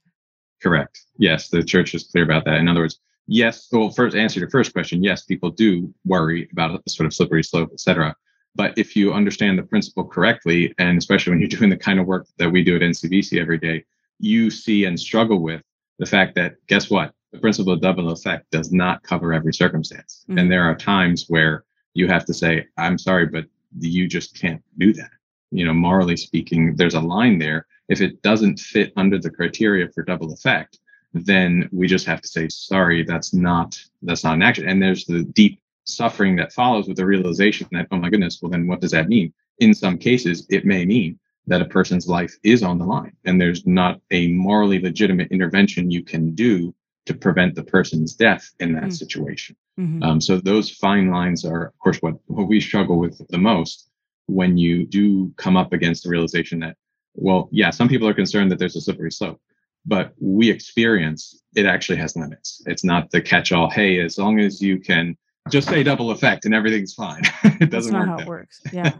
Correct. 0.61 1.01
Yes, 1.17 1.49
the 1.49 1.63
church 1.63 1.93
is 1.93 2.03
clear 2.03 2.23
about 2.23 2.45
that. 2.45 2.55
In 2.55 2.67
other 2.67 2.81
words, 2.81 2.99
yes, 3.27 3.67
well, 3.71 3.89
first 3.89 4.15
answer 4.15 4.39
your 4.39 4.49
first 4.49 4.73
question, 4.73 5.03
yes, 5.03 5.23
people 5.23 5.51
do 5.51 5.93
worry 6.05 6.49
about 6.51 6.81
a 6.85 6.89
sort 6.89 7.05
of 7.05 7.13
slippery 7.13 7.43
slope, 7.43 7.69
et 7.71 7.79
cetera. 7.79 8.15
But 8.55 8.75
if 8.77 8.95
you 8.95 9.13
understand 9.13 9.59
the 9.59 9.63
principle 9.63 10.05
correctly, 10.05 10.73
and 10.79 10.97
especially 10.97 11.31
when 11.31 11.39
you're 11.39 11.49
doing 11.59 11.69
the 11.69 11.77
kind 11.77 11.99
of 11.99 12.07
work 12.07 12.27
that 12.37 12.51
we 12.51 12.63
do 12.63 12.75
at 12.75 12.81
NCBC 12.81 13.39
every 13.39 13.57
day, 13.57 13.83
you 14.19 14.49
see 14.49 14.85
and 14.85 14.99
struggle 14.99 15.39
with 15.39 15.61
the 15.99 16.05
fact 16.05 16.35
that 16.35 16.55
guess 16.67 16.89
what? 16.89 17.13
the 17.31 17.39
principle 17.39 17.73
of 17.73 17.81
double 17.81 18.09
effect 18.09 18.49
does 18.51 18.71
not 18.71 19.03
cover 19.03 19.33
every 19.33 19.53
circumstance. 19.53 20.25
Mm-hmm. 20.29 20.39
And 20.39 20.51
there 20.51 20.63
are 20.63 20.75
times 20.75 21.25
where 21.27 21.65
you 21.93 22.07
have 22.07 22.25
to 22.25 22.33
say, 22.33 22.65
I'm 22.77 22.97
sorry, 22.97 23.25
but 23.27 23.45
you 23.79 24.07
just 24.07 24.39
can't 24.39 24.61
do 24.77 24.93
that. 24.93 25.11
You 25.51 25.65
know, 25.65 25.73
morally 25.73 26.17
speaking, 26.17 26.75
there's 26.75 26.95
a 26.95 27.01
line 27.01 27.39
there. 27.39 27.65
If 27.89 28.01
it 28.01 28.21
doesn't 28.21 28.59
fit 28.59 28.91
under 28.97 29.17
the 29.17 29.29
criteria 29.29 29.87
for 29.89 30.03
double 30.03 30.33
effect, 30.33 30.79
then 31.13 31.69
we 31.71 31.87
just 31.87 32.05
have 32.05 32.21
to 32.21 32.27
say, 32.27 32.47
sorry, 32.49 33.03
that's 33.03 33.33
not, 33.33 33.79
that's 34.01 34.23
not 34.23 34.35
an 34.35 34.41
action. 34.41 34.67
And 34.67 34.81
there's 34.81 35.05
the 35.05 35.23
deep 35.23 35.59
suffering 35.85 36.35
that 36.35 36.53
follows 36.53 36.87
with 36.87 36.97
the 36.97 37.05
realization 37.05 37.67
that, 37.71 37.87
oh 37.91 37.97
my 37.97 38.09
goodness, 38.09 38.39
well, 38.41 38.51
then 38.51 38.67
what 38.67 38.81
does 38.81 38.91
that 38.91 39.07
mean? 39.07 39.33
In 39.59 39.73
some 39.73 39.97
cases, 39.97 40.45
it 40.49 40.65
may 40.65 40.85
mean 40.85 41.17
that 41.47 41.61
a 41.61 41.65
person's 41.65 42.07
life 42.07 42.35
is 42.43 42.61
on 42.61 42.77
the 42.77 42.85
line 42.85 43.15
and 43.23 43.39
there's 43.39 43.65
not 43.65 44.01
a 44.11 44.27
morally 44.33 44.79
legitimate 44.79 45.31
intervention 45.31 45.89
you 45.89 46.03
can 46.03 46.35
do 46.35 46.73
to 47.05 47.13
prevent 47.13 47.55
the 47.55 47.63
person's 47.63 48.13
death 48.13 48.53
in 48.59 48.73
that 48.73 48.83
mm-hmm. 48.83 48.89
situation. 48.91 49.55
Mm-hmm. 49.79 50.03
Um, 50.03 50.21
so 50.21 50.37
those 50.37 50.69
fine 50.69 51.09
lines 51.09 51.45
are, 51.45 51.67
of 51.67 51.79
course, 51.79 51.97
what, 51.99 52.15
what 52.25 52.49
we 52.49 52.59
struggle 52.59 52.99
with 52.99 53.25
the 53.29 53.37
most 53.37 53.86
when 54.27 54.57
you 54.57 54.85
do 54.85 55.33
come 55.37 55.57
up 55.57 55.73
against 55.73 56.03
the 56.03 56.09
realization 56.09 56.59
that, 56.59 56.75
well, 57.15 57.49
yeah, 57.51 57.69
some 57.71 57.89
people 57.89 58.07
are 58.07 58.13
concerned 58.13 58.51
that 58.51 58.59
there's 58.59 58.75
a 58.75 58.81
slippery 58.81 59.11
slope, 59.11 59.41
but 59.85 60.13
we 60.19 60.49
experience 60.49 61.41
it 61.55 61.65
actually 61.65 61.97
has 61.97 62.15
limits. 62.15 62.61
It's 62.65 62.83
not 62.83 63.09
the 63.11 63.21
catch-all. 63.21 63.69
Hey, 63.69 63.99
as 63.99 64.17
long 64.17 64.39
as 64.39 64.61
you 64.61 64.79
can 64.79 65.17
just 65.49 65.69
say 65.69 65.83
double 65.83 66.11
effect 66.11 66.45
and 66.45 66.53
everything's 66.53 66.93
fine. 66.93 67.23
it 67.43 67.69
doesn't 67.69 67.93
That's 67.93 68.05
not 68.05 68.07
work. 68.07 68.09
how 68.09 68.19
it 68.19 68.27
works. 68.27 68.61
Yeah. 68.73 68.91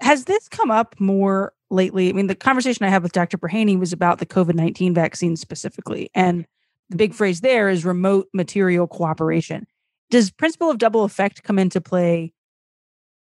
has 0.00 0.24
this 0.24 0.48
come 0.48 0.70
up 0.70 0.94
more 1.00 1.52
lately? 1.70 2.08
I 2.08 2.12
mean, 2.12 2.28
the 2.28 2.34
conversation 2.34 2.86
I 2.86 2.90
had 2.90 3.02
with 3.02 3.12
Dr. 3.12 3.38
Brehany 3.38 3.78
was 3.78 3.92
about 3.92 4.18
the 4.18 4.26
COVID 4.26 4.54
19 4.54 4.94
vaccine 4.94 5.36
specifically. 5.36 6.10
And 6.14 6.46
the 6.90 6.96
big 6.96 7.14
phrase 7.14 7.40
there 7.40 7.68
is 7.68 7.84
remote 7.84 8.28
material 8.32 8.86
cooperation. 8.86 9.66
Does 10.10 10.30
principle 10.30 10.70
of 10.70 10.78
double 10.78 11.04
effect 11.04 11.42
come 11.42 11.58
into 11.58 11.80
play 11.80 12.32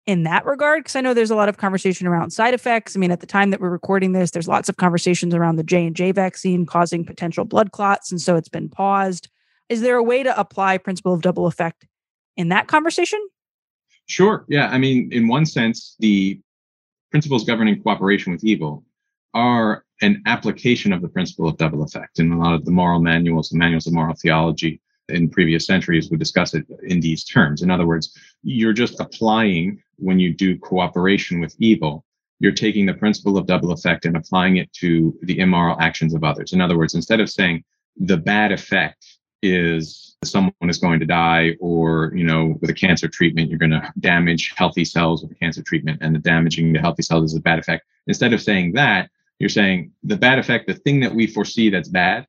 in 0.09 0.23
that 0.23 0.47
regard? 0.47 0.81
Because 0.81 0.97
I 0.97 1.03
know 1.03 1.13
there's 1.13 1.31
a 1.31 1.37
lot 1.37 1.51
of 1.51 1.59
conversation 1.59 2.07
around 2.07 2.31
side 2.31 2.55
effects. 2.55 2.97
I 2.97 2.99
mean, 2.99 3.11
at 3.11 3.21
the 3.21 3.27
time 3.27 3.51
that 3.51 3.61
we're 3.61 3.69
recording 3.69 4.13
this, 4.13 4.31
there's 4.31 4.49
lots 4.49 4.71
of 4.71 4.79
conversations 4.79 5.35
around 5.35 5.57
the 5.57 5.63
J 5.63 5.87
and 5.87 5.95
J 5.95 6.13
vaccine 6.13 6.65
causing 6.65 7.05
potential 7.05 7.45
blood 7.45 7.73
clots, 7.73 8.11
and 8.11 8.19
so 8.19 8.35
it's 8.35 8.49
been 8.49 8.71
paused. 8.71 9.29
Is 9.69 9.83
there 9.83 9.97
a 9.97 10.03
way 10.03 10.23
to 10.23 10.41
apply 10.41 10.79
principle 10.79 11.13
of 11.13 11.21
double 11.21 11.47
effect 11.47 11.87
in 12.39 12.49
that 12.49 12.69
conversation? 12.69 13.21
Sure. 14.07 14.47
Yeah. 14.49 14.69
I 14.69 14.79
mean, 14.79 15.13
in 15.13 15.29
one 15.29 15.45
sense, 15.45 15.95
the 15.99 16.41
principles 17.11 17.45
governing 17.45 17.83
cooperation 17.83 18.33
with 18.33 18.43
evil 18.43 18.85
are 19.35 19.85
an 20.01 20.23
application 20.25 20.95
of 20.95 21.03
the 21.03 21.09
principle 21.09 21.47
of 21.47 21.59
double 21.59 21.83
effect. 21.83 22.19
in 22.19 22.33
a 22.33 22.39
lot 22.39 22.55
of 22.55 22.65
the 22.65 22.71
moral 22.71 23.01
manuals, 23.01 23.51
the 23.51 23.59
manuals 23.59 23.87
of 23.87 23.93
moral 23.93 24.15
theology 24.15 24.81
in 25.09 25.31
previous 25.31 25.67
centuries 25.67 26.11
would 26.11 26.21
discuss 26.21 26.55
it 26.55 26.67
in 26.83 27.01
these 27.01 27.25
terms. 27.25 27.63
In 27.63 27.71
other 27.71 27.87
words, 27.87 28.17
you're 28.43 28.73
just 28.73 29.01
applying 29.01 29.83
when 29.97 30.19
you 30.19 30.35
do 30.35 30.59
cooperation 30.59 31.41
with 31.41 31.57
evil 31.59 32.05
you're 32.41 32.53
taking 32.53 32.87
the 32.87 32.95
principle 32.95 33.37
of 33.37 33.47
double 33.47 33.73
effect 33.73 34.05
and 34.05 34.17
applying 34.17 34.57
it 34.57 34.73
to 34.73 35.17
the 35.23 35.39
immoral 35.39 35.81
actions 35.81 36.15
of 36.15 36.25
others. 36.25 36.53
In 36.53 36.61
other 36.61 36.79
words, 36.79 36.95
instead 36.95 37.21
of 37.21 37.31
saying 37.31 37.65
the 37.97 38.17
bad 38.17 38.53
effect 38.53 39.05
is 39.43 40.17
someone 40.25 40.53
is 40.63 40.79
going 40.79 40.99
to 40.99 41.07
die 41.07 41.57
or 41.61 42.13
you 42.15 42.25
know 42.25 42.57
with 42.61 42.71
a 42.71 42.75
cancer 42.75 43.07
treatment 43.07 43.49
you're 43.49 43.59
going 43.59 43.71
to 43.71 43.93
damage 44.01 44.53
healthy 44.57 44.85
cells 44.85 45.23
with 45.23 45.31
a 45.31 45.35
cancer 45.37 45.63
treatment 45.63 45.97
and 46.01 46.13
the 46.13 46.19
damaging 46.19 46.73
the 46.73 46.81
healthy 46.81 47.03
cells 47.03 47.31
is 47.31 47.37
a 47.37 47.41
bad 47.41 47.57
effect 47.57 47.85
instead 48.09 48.33
of 48.33 48.43
saying 48.43 48.73
that 48.73 49.09
you're 49.39 49.49
saying 49.49 49.93
the 50.03 50.17
bad 50.17 50.41
effect 50.41 50.67
the 50.67 50.75
thing 50.75 50.99
that 50.99 51.15
we 51.15 51.25
foresee 51.25 51.71
that's 51.71 51.89
bad 51.89 52.27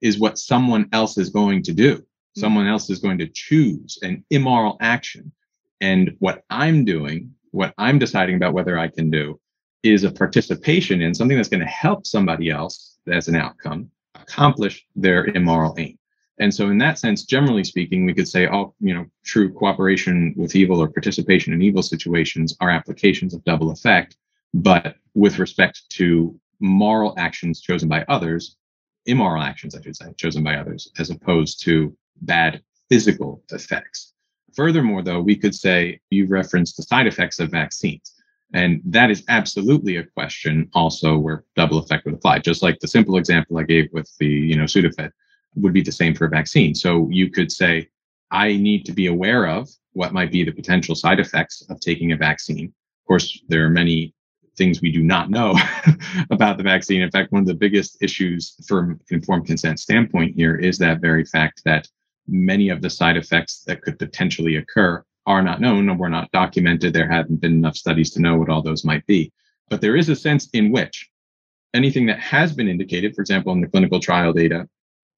is 0.00 0.18
what 0.18 0.38
someone 0.38 0.88
else 0.92 1.18
is 1.18 1.30
going 1.30 1.62
to 1.62 1.72
do 1.72 1.96
mm-hmm. 1.96 2.40
someone 2.40 2.66
else 2.66 2.90
is 2.90 2.98
going 2.98 3.18
to 3.18 3.28
choose 3.28 3.98
an 4.02 4.24
immoral 4.30 4.76
action 4.80 5.30
and 5.80 6.14
what 6.18 6.44
i'm 6.50 6.84
doing 6.84 7.32
what 7.50 7.74
I'm 7.78 7.98
deciding 7.98 8.36
about 8.36 8.54
whether 8.54 8.78
I 8.78 8.88
can 8.88 9.10
do 9.10 9.40
is 9.82 10.04
a 10.04 10.10
participation 10.10 11.00
in 11.00 11.14
something 11.14 11.36
that's 11.36 11.48
going 11.48 11.60
to 11.60 11.66
help 11.66 12.06
somebody 12.06 12.50
else 12.50 12.98
as 13.10 13.28
an 13.28 13.36
outcome 13.36 13.90
accomplish 14.14 14.86
their 14.94 15.26
immoral 15.26 15.74
aim. 15.78 15.98
And 16.38 16.54
so 16.54 16.68
in 16.68 16.78
that 16.78 16.98
sense, 16.98 17.24
generally 17.24 17.64
speaking, 17.64 18.06
we 18.06 18.14
could 18.14 18.28
say 18.28 18.46
all, 18.46 18.74
you 18.80 18.94
know, 18.94 19.06
true 19.24 19.52
cooperation 19.52 20.34
with 20.36 20.56
evil 20.56 20.80
or 20.80 20.88
participation 20.88 21.52
in 21.52 21.60
evil 21.60 21.82
situations 21.82 22.56
are 22.60 22.70
applications 22.70 23.34
of 23.34 23.44
double 23.44 23.70
effect. 23.70 24.16
But 24.54 24.96
with 25.14 25.38
respect 25.38 25.82
to 25.90 26.38
moral 26.60 27.14
actions 27.18 27.60
chosen 27.60 27.88
by 27.88 28.04
others, 28.08 28.56
immoral 29.06 29.42
actions, 29.42 29.74
I 29.74 29.82
should 29.82 29.96
say, 29.96 30.12
chosen 30.16 30.42
by 30.42 30.56
others, 30.56 30.90
as 30.98 31.10
opposed 31.10 31.62
to 31.64 31.96
bad 32.22 32.62
physical 32.88 33.42
effects. 33.50 34.12
Furthermore, 34.54 35.02
though, 35.02 35.20
we 35.20 35.36
could 35.36 35.54
say 35.54 36.00
you 36.10 36.26
referenced 36.26 36.76
the 36.76 36.82
side 36.82 37.06
effects 37.06 37.38
of 37.38 37.50
vaccines. 37.50 38.14
And 38.52 38.80
that 38.84 39.10
is 39.10 39.22
absolutely 39.28 39.96
a 39.96 40.04
question 40.04 40.68
also 40.74 41.16
where 41.16 41.44
double 41.54 41.78
effect 41.78 42.04
would 42.04 42.14
apply. 42.14 42.40
Just 42.40 42.62
like 42.62 42.80
the 42.80 42.88
simple 42.88 43.16
example 43.16 43.58
I 43.58 43.62
gave 43.62 43.88
with 43.92 44.10
the, 44.18 44.26
you 44.26 44.56
know, 44.56 44.64
Sudafed 44.64 45.12
would 45.54 45.72
be 45.72 45.82
the 45.82 45.92
same 45.92 46.14
for 46.14 46.26
a 46.26 46.30
vaccine. 46.30 46.74
So 46.74 47.08
you 47.10 47.30
could 47.30 47.52
say, 47.52 47.88
I 48.32 48.56
need 48.56 48.84
to 48.86 48.92
be 48.92 49.06
aware 49.06 49.46
of 49.46 49.68
what 49.92 50.12
might 50.12 50.32
be 50.32 50.44
the 50.44 50.52
potential 50.52 50.94
side 50.94 51.20
effects 51.20 51.62
of 51.68 51.80
taking 51.80 52.12
a 52.12 52.16
vaccine. 52.16 52.66
Of 52.66 53.06
course, 53.06 53.40
there 53.48 53.64
are 53.64 53.70
many 53.70 54.14
things 54.56 54.80
we 54.80 54.92
do 54.92 55.02
not 55.02 55.30
know 55.30 55.54
about 56.30 56.56
the 56.56 56.62
vaccine. 56.62 57.02
In 57.02 57.10
fact, 57.10 57.32
one 57.32 57.42
of 57.42 57.46
the 57.46 57.54
biggest 57.54 58.02
issues 58.02 58.54
from 58.66 59.00
informed 59.10 59.46
consent 59.46 59.80
standpoint 59.80 60.34
here 60.34 60.56
is 60.56 60.78
that 60.78 61.00
very 61.00 61.24
fact 61.24 61.62
that 61.64 61.88
many 62.26 62.68
of 62.68 62.82
the 62.82 62.90
side 62.90 63.16
effects 63.16 63.62
that 63.66 63.82
could 63.82 63.98
potentially 63.98 64.56
occur 64.56 65.04
are 65.26 65.42
not 65.42 65.60
known 65.60 65.88
or 65.88 65.96
were 65.96 66.08
not 66.08 66.30
documented. 66.32 66.92
There 66.92 67.10
haven't 67.10 67.40
been 67.40 67.52
enough 67.52 67.76
studies 67.76 68.10
to 68.12 68.20
know 68.20 68.36
what 68.36 68.48
all 68.48 68.62
those 68.62 68.84
might 68.84 69.06
be. 69.06 69.32
But 69.68 69.80
there 69.80 69.96
is 69.96 70.08
a 70.08 70.16
sense 70.16 70.48
in 70.52 70.72
which 70.72 71.08
anything 71.74 72.06
that 72.06 72.18
has 72.18 72.52
been 72.52 72.68
indicated, 72.68 73.14
for 73.14 73.20
example, 73.20 73.52
in 73.52 73.60
the 73.60 73.68
clinical 73.68 74.00
trial 74.00 74.32
data, 74.32 74.68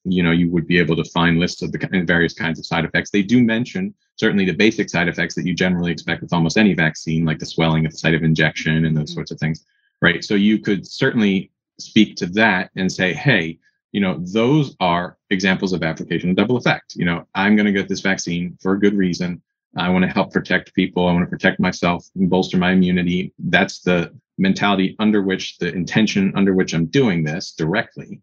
you 0.05 0.23
know, 0.23 0.33
you 0.33 0.51
would 0.51 0.67
be 0.67 0.79
able 0.79 0.97
to 0.97 1.11
find 1.11 1.39
lists 1.39 1.63
of 1.63 1.73
the 1.73 2.05
various 2.07 2.35
kinds 2.35 2.59
of 2.59 2.67
side 2.67 2.85
effects. 2.85 3.11
They 3.11 3.23
do 3.23 3.43
mention 3.43 3.95
certainly 4.17 4.45
the 4.45 4.53
basic 4.53 4.89
side 4.89 5.09
effects 5.09 5.35
that 5.35 5.47
you 5.47 5.55
generally 5.55 5.93
expect 5.93 6.23
with 6.23 6.33
almost 6.33 6.59
any 6.59 6.75
vaccine, 6.75 7.25
like 7.25 7.39
the 7.39 7.47
swelling 7.47 7.85
at 7.85 7.93
the 7.93 7.99
site 7.99 8.15
of 8.15 8.23
injection 8.23 8.85
and 8.85 8.97
those 8.97 9.11
mm-hmm. 9.11 9.15
sorts 9.15 9.31
of 9.31 9.39
things, 9.39 9.65
right? 10.01 10.23
So 10.25 10.35
you 10.35 10.59
could 10.59 10.87
certainly 10.87 11.51
speak 11.79 12.17
to 12.17 12.27
that 12.27 12.71
and 12.77 12.91
say, 12.91 13.13
hey, 13.13 13.59
you 13.93 14.01
know, 14.01 14.19
those 14.21 14.75
are 14.81 15.19
examples 15.31 15.73
of 15.73 15.83
application 15.83 16.31
of 16.31 16.37
double 16.37 16.57
effect. 16.57 16.95
You 16.97 17.05
know, 17.05 17.27
I'm 17.35 17.57
going 17.57 17.67
to 17.67 17.73
get 17.73 17.89
this 17.89 18.01
vaccine 18.01 18.57
for 18.61 18.73
a 18.73 18.81
good 18.81 18.95
reason. 18.95 19.43
I 19.77 19.89
want 19.89 20.05
to 20.05 20.11
help 20.11 20.33
protect 20.33 20.75
people. 20.75 21.09
I 21.09 21.13
want 21.13 21.25
to 21.25 21.31
protect 21.31 21.61
myself 21.61 22.07
and 22.15 22.29
bolster 22.29 22.59
my 22.59 22.73
immunity. 22.73 23.33
That's 23.39 23.81
the 23.81 24.15
mentality 24.39 24.97
under 24.99 25.23
which 25.23 25.59
the 25.59 25.73
intention 25.73 26.33
under 26.37 26.55
which 26.55 26.75
I'm 26.75 26.87
doing 26.87 27.23
this 27.23 27.53
directly. 27.53 28.21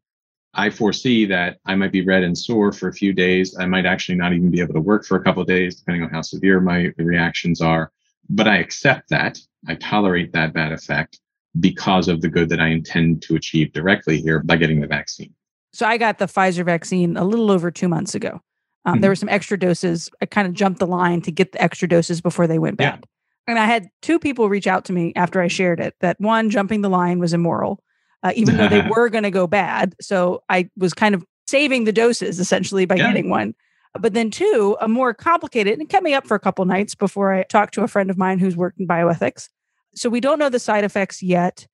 I 0.60 0.70
foresee 0.70 1.26
that 1.28 1.60
I 1.66 1.76
might 1.76 1.94
be 1.94 2.06
red 2.06 2.22
and 2.22 2.38
sore 2.38 2.74
for 2.74 2.90
a 2.90 2.94
few 2.94 3.14
days. 3.14 3.56
I 3.58 3.66
might 3.66 3.86
actually 3.86 4.16
not 4.16 4.34
even 4.34 4.52
be 4.52 4.60
able 4.60 4.74
to 4.74 4.82
work 4.82 5.06
for 5.06 5.16
a 5.16 5.24
couple 5.24 5.42
of 5.42 5.48
days, 5.48 5.78
depending 5.78 6.04
on 6.04 6.10
how 6.10 6.22
severe 6.22 6.60
my 6.60 6.92
reactions 6.98 7.62
are. 7.62 7.94
But 8.30 8.46
I 8.50 8.58
accept 8.58 9.08
that. 9.10 9.40
I 9.70 9.76
tolerate 9.76 10.34
that 10.34 10.52
bad 10.54 10.74
effect 10.74 11.22
because 11.62 12.10
of 12.10 12.20
the 12.20 12.28
good 12.28 12.50
that 12.50 12.60
I 12.60 12.68
intend 12.68 13.22
to 13.24 13.38
achieve 13.38 13.72
directly 13.72 14.20
here 14.20 14.44
by 14.44 14.58
getting 14.58 14.82
the 14.82 14.88
vaccine. 14.88 15.34
So 15.72 15.86
I 15.86 15.98
got 15.98 16.18
the 16.18 16.26
Pfizer 16.26 16.66
vaccine 16.66 17.16
a 17.16 17.24
little 17.24 17.52
over 17.52 17.72
two 17.72 17.88
months 17.88 18.14
ago. 18.14 18.42
Um, 18.84 18.96
mm-hmm. 18.96 19.02
There 19.02 19.12
were 19.12 19.16
some 19.16 19.30
extra 19.30 19.58
doses. 19.58 20.10
I 20.22 20.26
kind 20.26 20.46
of 20.46 20.54
jumped 20.54 20.80
the 20.80 20.88
line 20.88 21.22
to 21.22 21.32
get 21.32 21.54
the 21.54 21.62
extra 21.62 21.88
doses 21.88 22.20
before 22.20 22.48
they 22.48 22.60
went 22.60 22.76
bad. 22.76 23.00
Yeah. 23.00 23.06
And 23.48 23.60
I 23.60 23.66
had 23.66 23.90
two 24.02 24.20
people 24.20 24.50
reach 24.50 24.68
out 24.68 24.84
to 24.86 24.94
me 24.94 25.14
after 25.16 25.42
I 25.42 25.48
shared 25.48 25.80
it 25.80 25.96
that 26.02 26.20
one, 26.20 26.50
jumping 26.50 26.82
the 26.82 26.90
line 26.90 27.20
was 27.20 27.34
immoral, 27.34 27.82
uh, 28.24 28.34
even 28.36 28.58
though 28.58 28.68
they 28.68 28.88
were 28.90 29.10
going 29.10 29.24
to 29.24 29.32
go 29.32 29.48
bad. 29.48 29.96
So 30.02 30.44
I 30.50 30.70
was 30.78 30.94
kind 30.94 31.16
of 31.16 31.26
saving 31.48 31.86
the 31.86 31.92
doses 31.92 32.40
essentially 32.40 32.86
by 32.86 32.96
yeah. 32.96 33.08
getting 33.08 33.30
one. 33.30 33.56
But 34.00 34.14
then 34.14 34.30
two, 34.30 34.78
a 34.80 34.88
more 34.88 35.14
complicated, 35.14 35.74
and 35.74 35.82
it 35.82 35.90
kept 35.90 36.04
me 36.04 36.14
up 36.14 36.28
for 36.28 36.36
a 36.36 36.40
couple 36.40 36.64
nights 36.66 36.94
before 36.94 37.34
I 37.34 37.44
talked 37.44 37.74
to 37.74 37.82
a 37.82 37.88
friend 37.88 38.10
of 38.10 38.18
mine 38.18 38.38
who's 38.38 38.56
worked 38.56 38.80
in 38.80 38.88
bioethics. 38.88 39.50
So 39.96 40.10
we 40.10 40.20
don't 40.20 40.38
know 40.38 40.50
the 40.50 40.60
side 40.60 40.84
effects 40.84 41.24
yet 41.24 41.66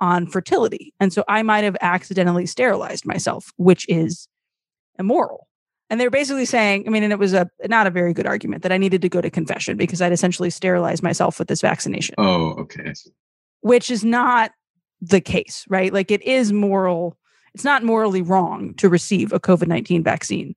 on 0.00 0.26
fertility. 0.26 0.94
And 1.00 1.12
so 1.12 1.24
I 1.28 1.42
might 1.42 1.64
have 1.64 1.76
accidentally 1.80 2.46
sterilized 2.46 3.06
myself, 3.06 3.52
which 3.56 3.88
is 3.88 4.28
immoral. 4.98 5.48
And 5.90 6.00
they're 6.00 6.10
basically 6.10 6.46
saying, 6.46 6.84
I 6.86 6.90
mean, 6.90 7.02
and 7.02 7.12
it 7.12 7.18
was 7.18 7.34
a 7.34 7.48
not 7.66 7.86
a 7.86 7.90
very 7.90 8.14
good 8.14 8.26
argument 8.26 8.62
that 8.62 8.72
I 8.72 8.78
needed 8.78 9.02
to 9.02 9.08
go 9.08 9.20
to 9.20 9.30
confession 9.30 9.76
because 9.76 10.00
I'd 10.00 10.12
essentially 10.12 10.50
sterilized 10.50 11.02
myself 11.02 11.38
with 11.38 11.48
this 11.48 11.60
vaccination. 11.60 12.14
Oh, 12.18 12.50
okay. 12.52 12.94
Which 13.60 13.90
is 13.90 14.04
not 14.04 14.52
the 15.08 15.20
case, 15.20 15.64
right? 15.68 15.92
Like 15.92 16.10
it 16.10 16.22
is 16.22 16.52
moral, 16.52 17.16
it's 17.54 17.64
not 17.64 17.84
morally 17.84 18.22
wrong 18.22 18.74
to 18.74 18.88
receive 18.88 19.32
a 19.32 19.40
COVID 19.40 19.68
19 19.68 20.02
vaccine. 20.02 20.54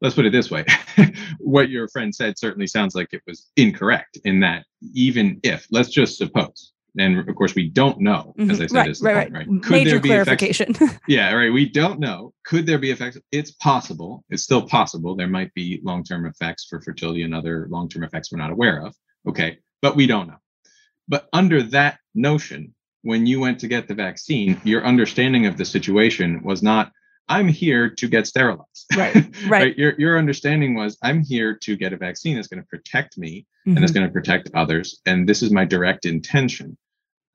Let's 0.00 0.14
put 0.14 0.24
it 0.24 0.32
this 0.32 0.50
way. 0.50 0.64
what 1.40 1.68
your 1.68 1.88
friend 1.88 2.14
said 2.14 2.38
certainly 2.38 2.66
sounds 2.66 2.94
like 2.94 3.08
it 3.12 3.22
was 3.26 3.50
incorrect 3.56 4.18
in 4.24 4.40
that 4.40 4.64
even 4.94 5.40
if, 5.42 5.66
let's 5.70 5.90
just 5.90 6.16
suppose, 6.16 6.72
and 6.98 7.28
of 7.28 7.36
course 7.36 7.54
we 7.54 7.68
don't 7.68 8.00
know 8.00 8.34
as 8.38 8.48
mm-hmm. 8.48 8.62
i 8.62 8.66
said 8.66 8.72
right, 8.72 8.90
is 8.90 9.00
right, 9.00 9.14
point, 9.14 9.32
right. 9.32 9.48
right 9.48 9.62
could 9.62 9.72
major 9.72 9.90
there 9.90 10.00
be 10.00 10.08
clarification 10.08 10.70
effects? 10.70 10.98
yeah 11.08 11.32
right 11.32 11.52
we 11.52 11.68
don't 11.68 12.00
know 12.00 12.32
could 12.44 12.66
there 12.66 12.78
be 12.78 12.90
effects 12.90 13.18
it's 13.30 13.52
possible 13.52 14.24
it's 14.30 14.42
still 14.42 14.66
possible 14.66 15.14
there 15.14 15.28
might 15.28 15.52
be 15.54 15.80
long-term 15.84 16.26
effects 16.26 16.66
for 16.68 16.80
fertility 16.80 17.22
and 17.22 17.34
other 17.34 17.66
long-term 17.70 18.02
effects 18.02 18.32
we're 18.32 18.38
not 18.38 18.50
aware 18.50 18.84
of 18.84 18.94
okay 19.26 19.58
but 19.82 19.94
we 19.94 20.06
don't 20.06 20.26
know 20.26 20.38
but 21.08 21.28
under 21.32 21.62
that 21.62 21.98
notion 22.14 22.74
when 23.02 23.26
you 23.26 23.40
went 23.40 23.58
to 23.60 23.68
get 23.68 23.88
the 23.88 23.94
vaccine 23.94 24.60
your 24.64 24.84
understanding 24.84 25.46
of 25.46 25.56
the 25.56 25.64
situation 25.64 26.42
was 26.42 26.62
not 26.62 26.92
I'm 27.30 27.46
here 27.46 27.88
to 27.88 28.08
get 28.08 28.26
sterilized. 28.26 28.86
Right. 28.96 29.14
Right. 29.44 29.50
right? 29.50 29.78
Your, 29.78 29.94
your 29.98 30.18
understanding 30.18 30.74
was 30.74 30.98
I'm 31.02 31.22
here 31.22 31.54
to 31.62 31.76
get 31.76 31.92
a 31.92 31.96
vaccine 31.96 32.34
that's 32.34 32.48
going 32.48 32.62
to 32.62 32.66
protect 32.66 33.16
me 33.16 33.46
mm-hmm. 33.66 33.76
and 33.76 33.84
it's 33.84 33.92
going 33.92 34.06
to 34.06 34.12
protect 34.12 34.50
others. 34.52 35.00
And 35.06 35.28
this 35.28 35.40
is 35.40 35.52
my 35.52 35.64
direct 35.64 36.06
intention. 36.06 36.76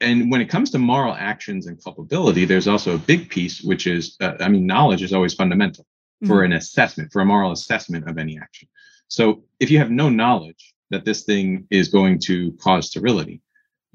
And 0.02 0.30
when 0.30 0.42
it 0.42 0.50
comes 0.50 0.70
to 0.72 0.80
moral 0.80 1.14
actions 1.14 1.68
and 1.68 1.82
culpability, 1.82 2.44
there's 2.44 2.68
also 2.68 2.96
a 2.96 2.98
big 2.98 3.30
piece, 3.30 3.62
which 3.62 3.88
is, 3.88 4.18
uh, 4.20 4.34
I 4.42 4.50
mean, 4.50 4.68
knowledge 4.68 5.02
is 5.02 5.14
always 5.14 5.34
fundamental 5.34 5.86
mm-hmm. 5.86 6.28
for 6.28 6.44
an 6.44 6.52
assessment, 6.52 7.14
for 7.14 7.22
a 7.22 7.26
moral 7.26 7.54
assessment 7.54 8.10
of 8.10 8.18
any 8.18 8.38
action. 8.38 8.68
So 9.08 9.46
if 9.62 9.72
you 9.72 9.78
have 9.78 9.92
no 9.92 10.10
knowledge 10.10 10.74
that 10.90 11.06
this 11.06 11.24
thing 11.24 11.68
is 11.72 11.88
going 11.88 12.20
to 12.26 12.52
cause 12.54 12.88
sterility, 12.90 13.42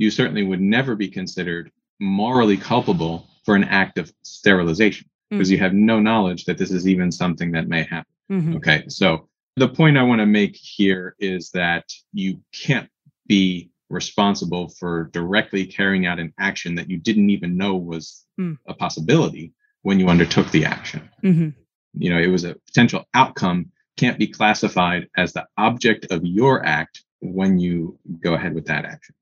you 0.01 0.11
certainly 0.11 0.43
would 0.43 0.63
never 0.63 0.97
be 0.97 1.09
considered 1.09 1.71
morally 2.01 2.57
culpable 2.57 3.29
for 3.45 3.55
an 3.55 3.65
act 3.65 3.99
of 3.99 4.11
sterilization 4.23 5.07
because 5.29 5.49
mm-hmm. 5.49 5.53
you 5.53 5.59
have 5.59 5.75
no 5.75 6.01
knowledge 6.01 6.47
that 6.47 6.57
this 6.57 6.71
is 6.71 6.89
even 6.89 7.13
something 7.13 7.53
that 7.53 7.69
may 7.69 7.83
happen. 7.83 8.13
Mm-hmm. 8.33 8.57
Okay. 8.57 8.85
So 8.89 9.29
the 9.57 9.69
point 9.69 9.99
I 9.99 10.03
want 10.03 10.21
to 10.21 10.27
make 10.27 10.57
here 10.57 11.15
is 11.19 11.51
that 11.51 11.85
you 12.15 12.41
can't 12.51 12.89
be 13.27 13.69
responsible 13.91 14.71
for 14.71 15.11
directly 15.13 15.67
carrying 15.67 16.07
out 16.07 16.19
an 16.19 16.33
action 16.41 16.75
that 16.77 16.89
you 16.89 16.97
didn't 16.97 17.29
even 17.29 17.59
know 17.59 17.77
was 17.77 18.25
mm. 18.41 18.57
a 18.67 18.73
possibility 18.73 19.53
when 19.83 20.01
you 20.01 20.09
undertook 20.09 20.51
the 20.51 20.65
action. 20.65 21.11
Mm-hmm. 21.23 21.51
You 21.93 22.11
know, 22.11 22.19
it 22.19 22.29
was 22.29 22.45
a 22.45 22.55
potential 22.67 23.05
outcome, 23.13 23.71
can't 23.99 24.19
be 24.19 24.29
classified 24.29 25.09
as 25.19 25.35
the 25.35 25.47
object 25.59 26.07
of 26.11 26.25
your 26.25 26.65
act 26.65 27.05
when 27.21 27.59
you 27.59 27.99
go 28.25 28.33
ahead 28.33 28.55
with 28.55 28.65
that 28.67 28.87
action. 28.87 29.15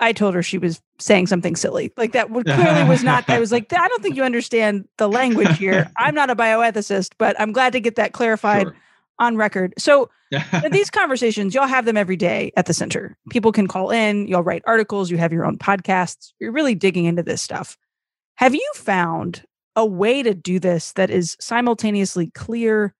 I 0.00 0.12
told 0.12 0.34
her 0.34 0.42
she 0.42 0.58
was 0.58 0.80
saying 0.98 1.26
something 1.26 1.56
silly. 1.56 1.92
Like 1.96 2.12
that 2.12 2.30
would 2.30 2.46
clearly 2.46 2.84
was 2.84 3.02
not. 3.02 3.28
I 3.28 3.38
was 3.38 3.52
like, 3.52 3.72
I 3.76 3.88
don't 3.88 4.02
think 4.02 4.16
you 4.16 4.22
understand 4.22 4.88
the 4.98 5.08
language 5.08 5.58
here. 5.58 5.90
I'm 5.98 6.14
not 6.14 6.30
a 6.30 6.36
bioethicist, 6.36 7.12
but 7.18 7.38
I'm 7.40 7.52
glad 7.52 7.72
to 7.72 7.80
get 7.80 7.96
that 7.96 8.12
clarified 8.12 8.66
sure. 8.66 8.76
on 9.18 9.36
record. 9.36 9.74
So 9.78 10.10
these 10.70 10.90
conversations, 10.90 11.54
y'all 11.54 11.66
have 11.66 11.84
them 11.84 11.96
every 11.96 12.16
day 12.16 12.52
at 12.56 12.66
the 12.66 12.74
center. 12.74 13.16
People 13.30 13.52
can 13.52 13.66
call 13.66 13.90
in, 13.90 14.26
y'all 14.28 14.42
write 14.42 14.62
articles, 14.66 15.10
you 15.10 15.16
have 15.18 15.32
your 15.32 15.44
own 15.44 15.58
podcasts. 15.58 16.32
You're 16.40 16.52
really 16.52 16.74
digging 16.74 17.04
into 17.04 17.22
this 17.22 17.42
stuff. 17.42 17.76
Have 18.36 18.54
you 18.54 18.70
found 18.74 19.44
a 19.76 19.86
way 19.86 20.22
to 20.22 20.34
do 20.34 20.58
this 20.58 20.92
that 20.92 21.10
is 21.10 21.36
simultaneously 21.40 22.30
clear 22.34 22.94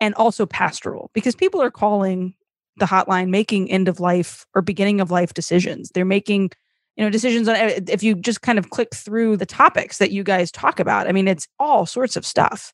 and 0.00 0.14
also 0.14 0.46
pastoral? 0.46 1.10
Because 1.14 1.34
people 1.34 1.62
are 1.62 1.70
calling 1.70 2.34
the 2.76 2.86
hotline 2.86 3.28
making 3.28 3.70
end 3.70 3.88
of 3.88 4.00
life 4.00 4.46
or 4.54 4.62
beginning 4.62 5.00
of 5.00 5.10
life 5.10 5.34
decisions. 5.34 5.90
They're 5.94 6.04
making 6.04 6.50
you 6.96 7.04
know 7.04 7.10
decisions 7.10 7.48
on 7.48 7.56
eh, 7.56 7.80
if 7.88 8.02
you 8.02 8.14
just 8.14 8.42
kind 8.42 8.58
of 8.58 8.70
click 8.70 8.94
through 8.94 9.36
the 9.36 9.46
topics 9.46 9.98
that 9.98 10.10
you 10.10 10.22
guys 10.22 10.50
talk 10.50 10.78
about 10.78 11.08
i 11.08 11.12
mean 11.12 11.26
it's 11.28 11.48
all 11.58 11.86
sorts 11.86 12.16
of 12.16 12.26
stuff. 12.26 12.72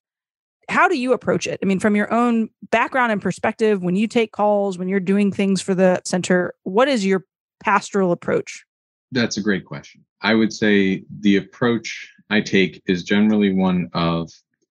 How 0.68 0.86
do 0.86 0.96
you 0.96 1.12
approach 1.12 1.46
it? 1.46 1.58
I 1.62 1.66
mean 1.66 1.80
from 1.80 1.96
your 1.96 2.12
own 2.12 2.48
background 2.70 3.12
and 3.12 3.20
perspective 3.20 3.82
when 3.82 3.96
you 3.96 4.06
take 4.06 4.32
calls 4.32 4.78
when 4.78 4.88
you're 4.88 5.00
doing 5.00 5.32
things 5.32 5.60
for 5.60 5.74
the 5.74 6.00
center 6.04 6.54
what 6.62 6.88
is 6.88 7.04
your 7.04 7.24
pastoral 7.62 8.12
approach? 8.12 8.64
That's 9.12 9.36
a 9.36 9.42
great 9.42 9.64
question. 9.64 10.04
I 10.22 10.34
would 10.34 10.52
say 10.52 11.04
the 11.20 11.36
approach 11.36 12.08
i 12.30 12.40
take 12.40 12.82
is 12.86 13.02
generally 13.02 13.52
one 13.52 13.88
of 13.94 14.30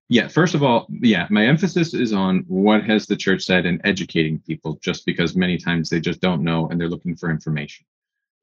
yeah 0.10 0.28
first 0.28 0.56
of 0.56 0.64
all 0.64 0.88
yeah 1.02 1.28
my 1.30 1.46
emphasis 1.46 1.94
is 1.94 2.12
on 2.14 2.44
what 2.48 2.84
has 2.84 3.06
the 3.06 3.16
church 3.16 3.44
said 3.44 3.66
and 3.66 3.80
educating 3.84 4.40
people 4.40 4.78
just 4.82 5.06
because 5.06 5.36
many 5.36 5.58
times 5.58 5.90
they 5.90 6.00
just 6.00 6.20
don't 6.20 6.44
know 6.44 6.68
and 6.68 6.80
they're 6.80 6.90
looking 6.90 7.16
for 7.16 7.30
information 7.30 7.86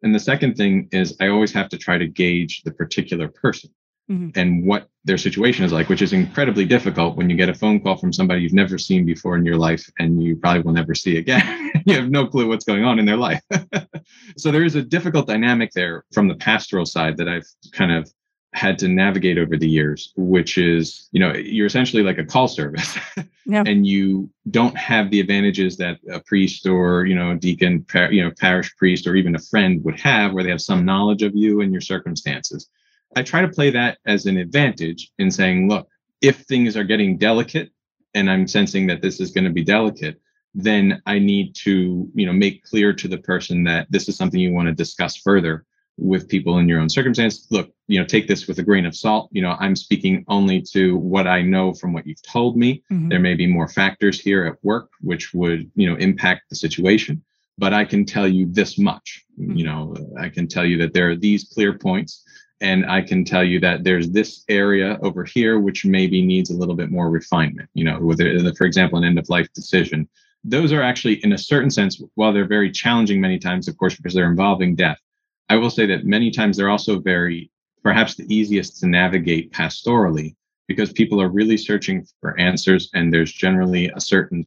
and 0.02 0.14
the 0.14 0.20
second 0.20 0.56
thing 0.56 0.88
is 0.92 1.16
I 1.20 1.28
always 1.28 1.52
have 1.52 1.68
to 1.70 1.78
try 1.78 1.98
to 1.98 2.06
gauge 2.06 2.62
the 2.62 2.70
particular 2.70 3.28
person 3.28 3.70
mm-hmm. 4.10 4.38
and 4.38 4.66
what 4.66 4.88
their 5.04 5.18
situation 5.18 5.64
is 5.64 5.72
like, 5.72 5.88
which 5.88 6.02
is 6.02 6.12
incredibly 6.12 6.64
difficult 6.64 7.16
when 7.16 7.30
you 7.30 7.36
get 7.36 7.48
a 7.48 7.54
phone 7.54 7.80
call 7.80 7.96
from 7.96 8.12
somebody 8.12 8.42
you've 8.42 8.52
never 8.52 8.78
seen 8.78 9.06
before 9.06 9.36
in 9.36 9.44
your 9.44 9.56
life 9.56 9.88
and 9.98 10.22
you 10.22 10.36
probably 10.36 10.62
will 10.62 10.72
never 10.72 10.94
see 10.94 11.16
again. 11.16 11.72
you 11.86 11.94
have 11.94 12.10
no 12.10 12.26
clue 12.26 12.46
what's 12.46 12.64
going 12.64 12.84
on 12.84 12.98
in 12.98 13.06
their 13.06 13.16
life. 13.16 13.40
so 14.36 14.50
there 14.50 14.64
is 14.64 14.74
a 14.74 14.82
difficult 14.82 15.26
dynamic 15.26 15.70
there 15.72 16.04
from 16.12 16.28
the 16.28 16.34
pastoral 16.34 16.86
side 16.86 17.16
that 17.16 17.28
I've 17.28 17.46
kind 17.72 17.92
of 17.92 18.10
had 18.56 18.78
to 18.78 18.88
navigate 18.88 19.36
over 19.36 19.56
the 19.56 19.68
years, 19.68 20.14
which 20.16 20.56
is, 20.56 21.08
you 21.12 21.20
know, 21.20 21.34
you're 21.34 21.66
essentially 21.66 22.02
like 22.02 22.16
a 22.16 22.24
call 22.24 22.48
service 22.48 22.96
yeah. 23.44 23.62
and 23.66 23.86
you 23.86 24.30
don't 24.50 24.76
have 24.78 25.10
the 25.10 25.20
advantages 25.20 25.76
that 25.76 25.98
a 26.10 26.20
priest 26.20 26.66
or, 26.66 27.04
you 27.04 27.14
know, 27.14 27.34
deacon, 27.34 27.82
par- 27.82 28.10
you 28.10 28.24
know, 28.24 28.30
parish 28.40 28.74
priest 28.76 29.06
or 29.06 29.14
even 29.14 29.34
a 29.34 29.38
friend 29.38 29.84
would 29.84 30.00
have 30.00 30.32
where 30.32 30.42
they 30.42 30.48
have 30.48 30.62
some 30.62 30.86
knowledge 30.86 31.22
of 31.22 31.36
you 31.36 31.60
and 31.60 31.70
your 31.70 31.82
circumstances. 31.82 32.70
I 33.14 33.22
try 33.22 33.42
to 33.42 33.48
play 33.48 33.70
that 33.70 33.98
as 34.06 34.24
an 34.24 34.38
advantage 34.38 35.12
in 35.18 35.30
saying, 35.30 35.68
look, 35.68 35.86
if 36.22 36.38
things 36.46 36.78
are 36.78 36.84
getting 36.84 37.18
delicate 37.18 37.70
and 38.14 38.30
I'm 38.30 38.48
sensing 38.48 38.86
that 38.86 39.02
this 39.02 39.20
is 39.20 39.32
going 39.32 39.44
to 39.44 39.50
be 39.50 39.64
delicate, 39.64 40.18
then 40.54 41.02
I 41.04 41.18
need 41.18 41.54
to, 41.56 42.10
you 42.14 42.24
know, 42.24 42.32
make 42.32 42.64
clear 42.64 42.94
to 42.94 43.06
the 43.06 43.18
person 43.18 43.64
that 43.64 43.86
this 43.90 44.08
is 44.08 44.16
something 44.16 44.40
you 44.40 44.54
want 44.54 44.68
to 44.68 44.74
discuss 44.74 45.14
further 45.14 45.66
with 45.98 46.28
people 46.28 46.58
in 46.58 46.68
your 46.68 46.80
own 46.80 46.88
circumstance. 46.88 47.46
Look, 47.50 47.70
you 47.88 47.98
know, 47.98 48.04
take 48.04 48.28
this 48.28 48.46
with 48.46 48.58
a 48.58 48.62
grain 48.62 48.86
of 48.86 48.94
salt. 48.94 49.30
You 49.32 49.42
know, 49.42 49.56
I'm 49.58 49.74
speaking 49.74 50.24
only 50.28 50.62
to 50.72 50.96
what 50.96 51.26
I 51.26 51.42
know 51.42 51.72
from 51.72 51.92
what 51.92 52.06
you've 52.06 52.22
told 52.22 52.56
me. 52.56 52.82
Mm-hmm. 52.92 53.08
There 53.08 53.20
may 53.20 53.34
be 53.34 53.46
more 53.46 53.68
factors 53.68 54.20
here 54.20 54.44
at 54.46 54.62
work 54.62 54.90
which 55.00 55.32
would, 55.32 55.70
you 55.74 55.88
know, 55.88 55.96
impact 55.96 56.50
the 56.50 56.56
situation, 56.56 57.22
but 57.58 57.72
I 57.72 57.84
can 57.84 58.04
tell 58.04 58.28
you 58.28 58.46
this 58.46 58.78
much. 58.78 59.24
Mm-hmm. 59.40 59.56
You 59.56 59.64
know, 59.64 59.96
I 60.18 60.28
can 60.28 60.48
tell 60.48 60.64
you 60.64 60.78
that 60.78 60.92
there 60.92 61.10
are 61.10 61.16
these 61.16 61.44
clear 61.44 61.78
points 61.78 62.24
and 62.60 62.90
I 62.90 63.02
can 63.02 63.24
tell 63.24 63.44
you 63.44 63.60
that 63.60 63.84
there's 63.84 64.10
this 64.10 64.44
area 64.48 64.98
over 65.02 65.24
here 65.24 65.58
which 65.58 65.84
maybe 65.84 66.24
needs 66.24 66.50
a 66.50 66.56
little 66.56 66.74
bit 66.74 66.90
more 66.90 67.10
refinement. 67.10 67.68
You 67.74 67.84
know, 67.84 67.98
whether, 68.00 68.54
for 68.54 68.64
example, 68.64 68.98
an 68.98 69.04
end 69.04 69.18
of 69.18 69.28
life 69.28 69.52
decision. 69.54 70.08
Those 70.44 70.72
are 70.72 70.82
actually, 70.82 71.14
in 71.24 71.32
a 71.32 71.38
certain 71.38 71.70
sense, 71.70 72.00
while 72.14 72.32
they're 72.32 72.46
very 72.46 72.70
challenging 72.70 73.20
many 73.20 73.36
times, 73.36 73.66
of 73.66 73.76
course, 73.76 73.96
because 73.96 74.14
they're 74.14 74.30
involving 74.30 74.76
death, 74.76 75.00
I 75.48 75.56
will 75.56 75.70
say 75.70 75.86
that 75.86 76.04
many 76.04 76.30
times 76.30 76.56
they're 76.56 76.70
also 76.70 76.98
very, 76.98 77.50
perhaps 77.82 78.14
the 78.14 78.32
easiest 78.34 78.80
to 78.80 78.88
navigate 78.88 79.52
pastorally 79.52 80.34
because 80.66 80.92
people 80.92 81.20
are 81.20 81.28
really 81.28 81.56
searching 81.56 82.06
for 82.20 82.38
answers 82.38 82.90
and 82.94 83.12
there's 83.12 83.32
generally 83.32 83.90
a 83.94 84.00
certain 84.00 84.46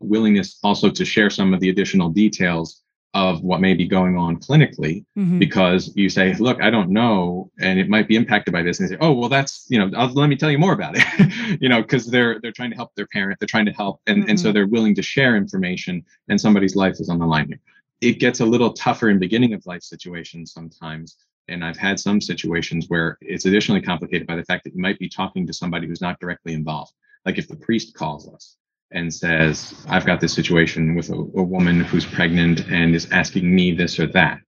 willingness 0.00 0.58
also 0.62 0.90
to 0.90 1.04
share 1.04 1.30
some 1.30 1.52
of 1.52 1.60
the 1.60 1.70
additional 1.70 2.08
details 2.08 2.82
of 3.14 3.42
what 3.42 3.60
may 3.60 3.72
be 3.72 3.86
going 3.86 4.16
on 4.16 4.36
clinically 4.36 5.04
mm-hmm. 5.16 5.38
because 5.38 5.90
you 5.96 6.10
say 6.10 6.34
look 6.34 6.60
i 6.62 6.68
don't 6.68 6.90
know 6.90 7.50
and 7.58 7.78
it 7.78 7.88
might 7.88 8.06
be 8.06 8.16
impacted 8.16 8.52
by 8.52 8.62
this 8.62 8.78
and 8.78 8.88
they 8.88 8.94
say 8.94 8.98
oh 9.00 9.12
well 9.12 9.30
that's 9.30 9.66
you 9.70 9.78
know 9.78 9.90
I'll, 9.96 10.12
let 10.12 10.28
me 10.28 10.36
tell 10.36 10.50
you 10.50 10.58
more 10.58 10.74
about 10.74 10.94
it 10.96 11.58
you 11.60 11.70
know 11.70 11.80
because 11.80 12.06
they're 12.06 12.38
they're 12.40 12.52
trying 12.52 12.70
to 12.70 12.76
help 12.76 12.94
their 12.94 13.06
parent 13.06 13.40
they're 13.40 13.46
trying 13.46 13.64
to 13.66 13.72
help 13.72 14.00
and, 14.06 14.18
mm-hmm. 14.18 14.30
and 14.30 14.38
so 14.38 14.48
mm-hmm. 14.48 14.54
they're 14.54 14.66
willing 14.66 14.94
to 14.94 15.02
share 15.02 15.36
information 15.36 16.04
and 16.28 16.38
somebody's 16.38 16.76
life 16.76 17.00
is 17.00 17.08
on 17.08 17.18
the 17.18 17.26
line 17.26 17.48
here 17.48 17.60
it 18.00 18.20
gets 18.20 18.40
a 18.40 18.46
little 18.46 18.72
tougher 18.72 19.10
in 19.10 19.18
beginning 19.18 19.54
of 19.54 19.66
life 19.66 19.82
situations 19.82 20.52
sometimes. 20.52 21.16
And 21.48 21.64
I've 21.64 21.76
had 21.76 21.98
some 21.98 22.20
situations 22.20 22.86
where 22.88 23.16
it's 23.20 23.46
additionally 23.46 23.80
complicated 23.80 24.26
by 24.26 24.36
the 24.36 24.44
fact 24.44 24.64
that 24.64 24.74
you 24.74 24.82
might 24.82 24.98
be 24.98 25.08
talking 25.08 25.46
to 25.46 25.52
somebody 25.52 25.86
who's 25.86 26.00
not 26.00 26.20
directly 26.20 26.52
involved. 26.52 26.92
Like 27.24 27.38
if 27.38 27.48
the 27.48 27.56
priest 27.56 27.94
calls 27.94 28.32
us 28.32 28.56
and 28.90 29.12
says, 29.12 29.84
I've 29.88 30.06
got 30.06 30.20
this 30.20 30.32
situation 30.32 30.94
with 30.94 31.10
a, 31.10 31.14
a 31.14 31.42
woman 31.42 31.80
who's 31.80 32.06
pregnant 32.06 32.60
and 32.70 32.94
is 32.94 33.10
asking 33.10 33.52
me 33.54 33.72
this 33.72 33.98
or 33.98 34.06
that. 34.08 34.40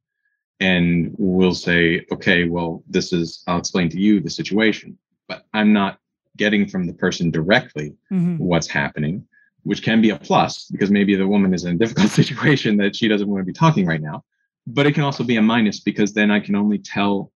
And 0.61 1.15
we'll 1.19 1.55
say, 1.55 2.07
okay, 2.13 2.45
well, 2.45 2.85
this 2.87 3.13
is, 3.13 3.43
I'll 3.47 3.59
explain 3.59 3.89
to 3.91 4.01
you 4.01 4.21
the 4.21 4.31
situation, 4.31 4.99
but 5.27 5.47
I'm 5.55 5.73
not 5.73 5.99
getting 6.37 6.69
from 6.69 6.87
the 6.87 6.93
person 6.93 7.31
directly 7.31 7.95
mm-hmm. 8.13 8.37
what's 8.39 8.69
happening 8.69 9.27
which 9.63 9.83
can 9.83 10.01
be 10.01 10.11
a 10.11 10.17
plus 10.17 10.67
because 10.71 10.91
maybe 10.91 11.15
the 11.15 11.27
woman 11.27 11.55
is 11.55 11.65
in 11.65 11.75
a 11.75 11.79
difficult 11.79 12.11
situation 12.23 12.77
that 12.79 12.97
she 12.97 13.09
doesn't 13.09 13.29
want 13.29 13.41
to 13.41 13.47
be 13.47 13.53
talking 13.53 13.87
right 13.87 14.01
now. 14.01 14.25
But 14.67 14.87
it 14.87 14.93
can 14.93 15.05
also 15.05 15.25
be 15.25 15.37
a 15.37 15.43
minus 15.43 15.81
because 15.81 16.13
then 16.13 16.31
I 16.31 16.41
can 16.41 16.55
only 16.55 16.79
tell 16.79 17.33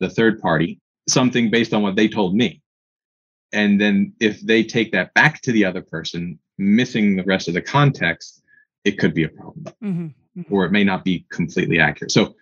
the 0.00 0.08
third 0.08 0.40
party 0.40 0.80
something 1.08 1.50
based 1.50 1.72
on 1.72 1.82
what 1.82 1.96
they 1.96 2.08
told 2.08 2.34
me. 2.34 2.62
And 3.52 3.80
then 3.80 4.12
if 4.20 4.40
they 4.40 4.64
take 4.64 4.92
that 4.92 5.14
back 5.14 5.40
to 5.42 5.52
the 5.52 5.64
other 5.64 5.82
person, 5.82 6.38
missing 6.58 7.16
the 7.16 7.24
rest 7.24 7.48
of 7.48 7.54
the 7.54 7.62
context, 7.62 8.42
it 8.84 8.98
could 8.98 9.14
be 9.14 9.24
a 9.24 9.28
problem. 9.28 9.64
Mm-hmm. 9.82 10.06
Mm-hmm. 10.40 10.54
Or 10.54 10.64
it 10.64 10.72
may 10.72 10.84
not 10.84 11.04
be 11.04 11.26
completely 11.30 11.80
accurate. 11.80 12.10
So 12.10 12.34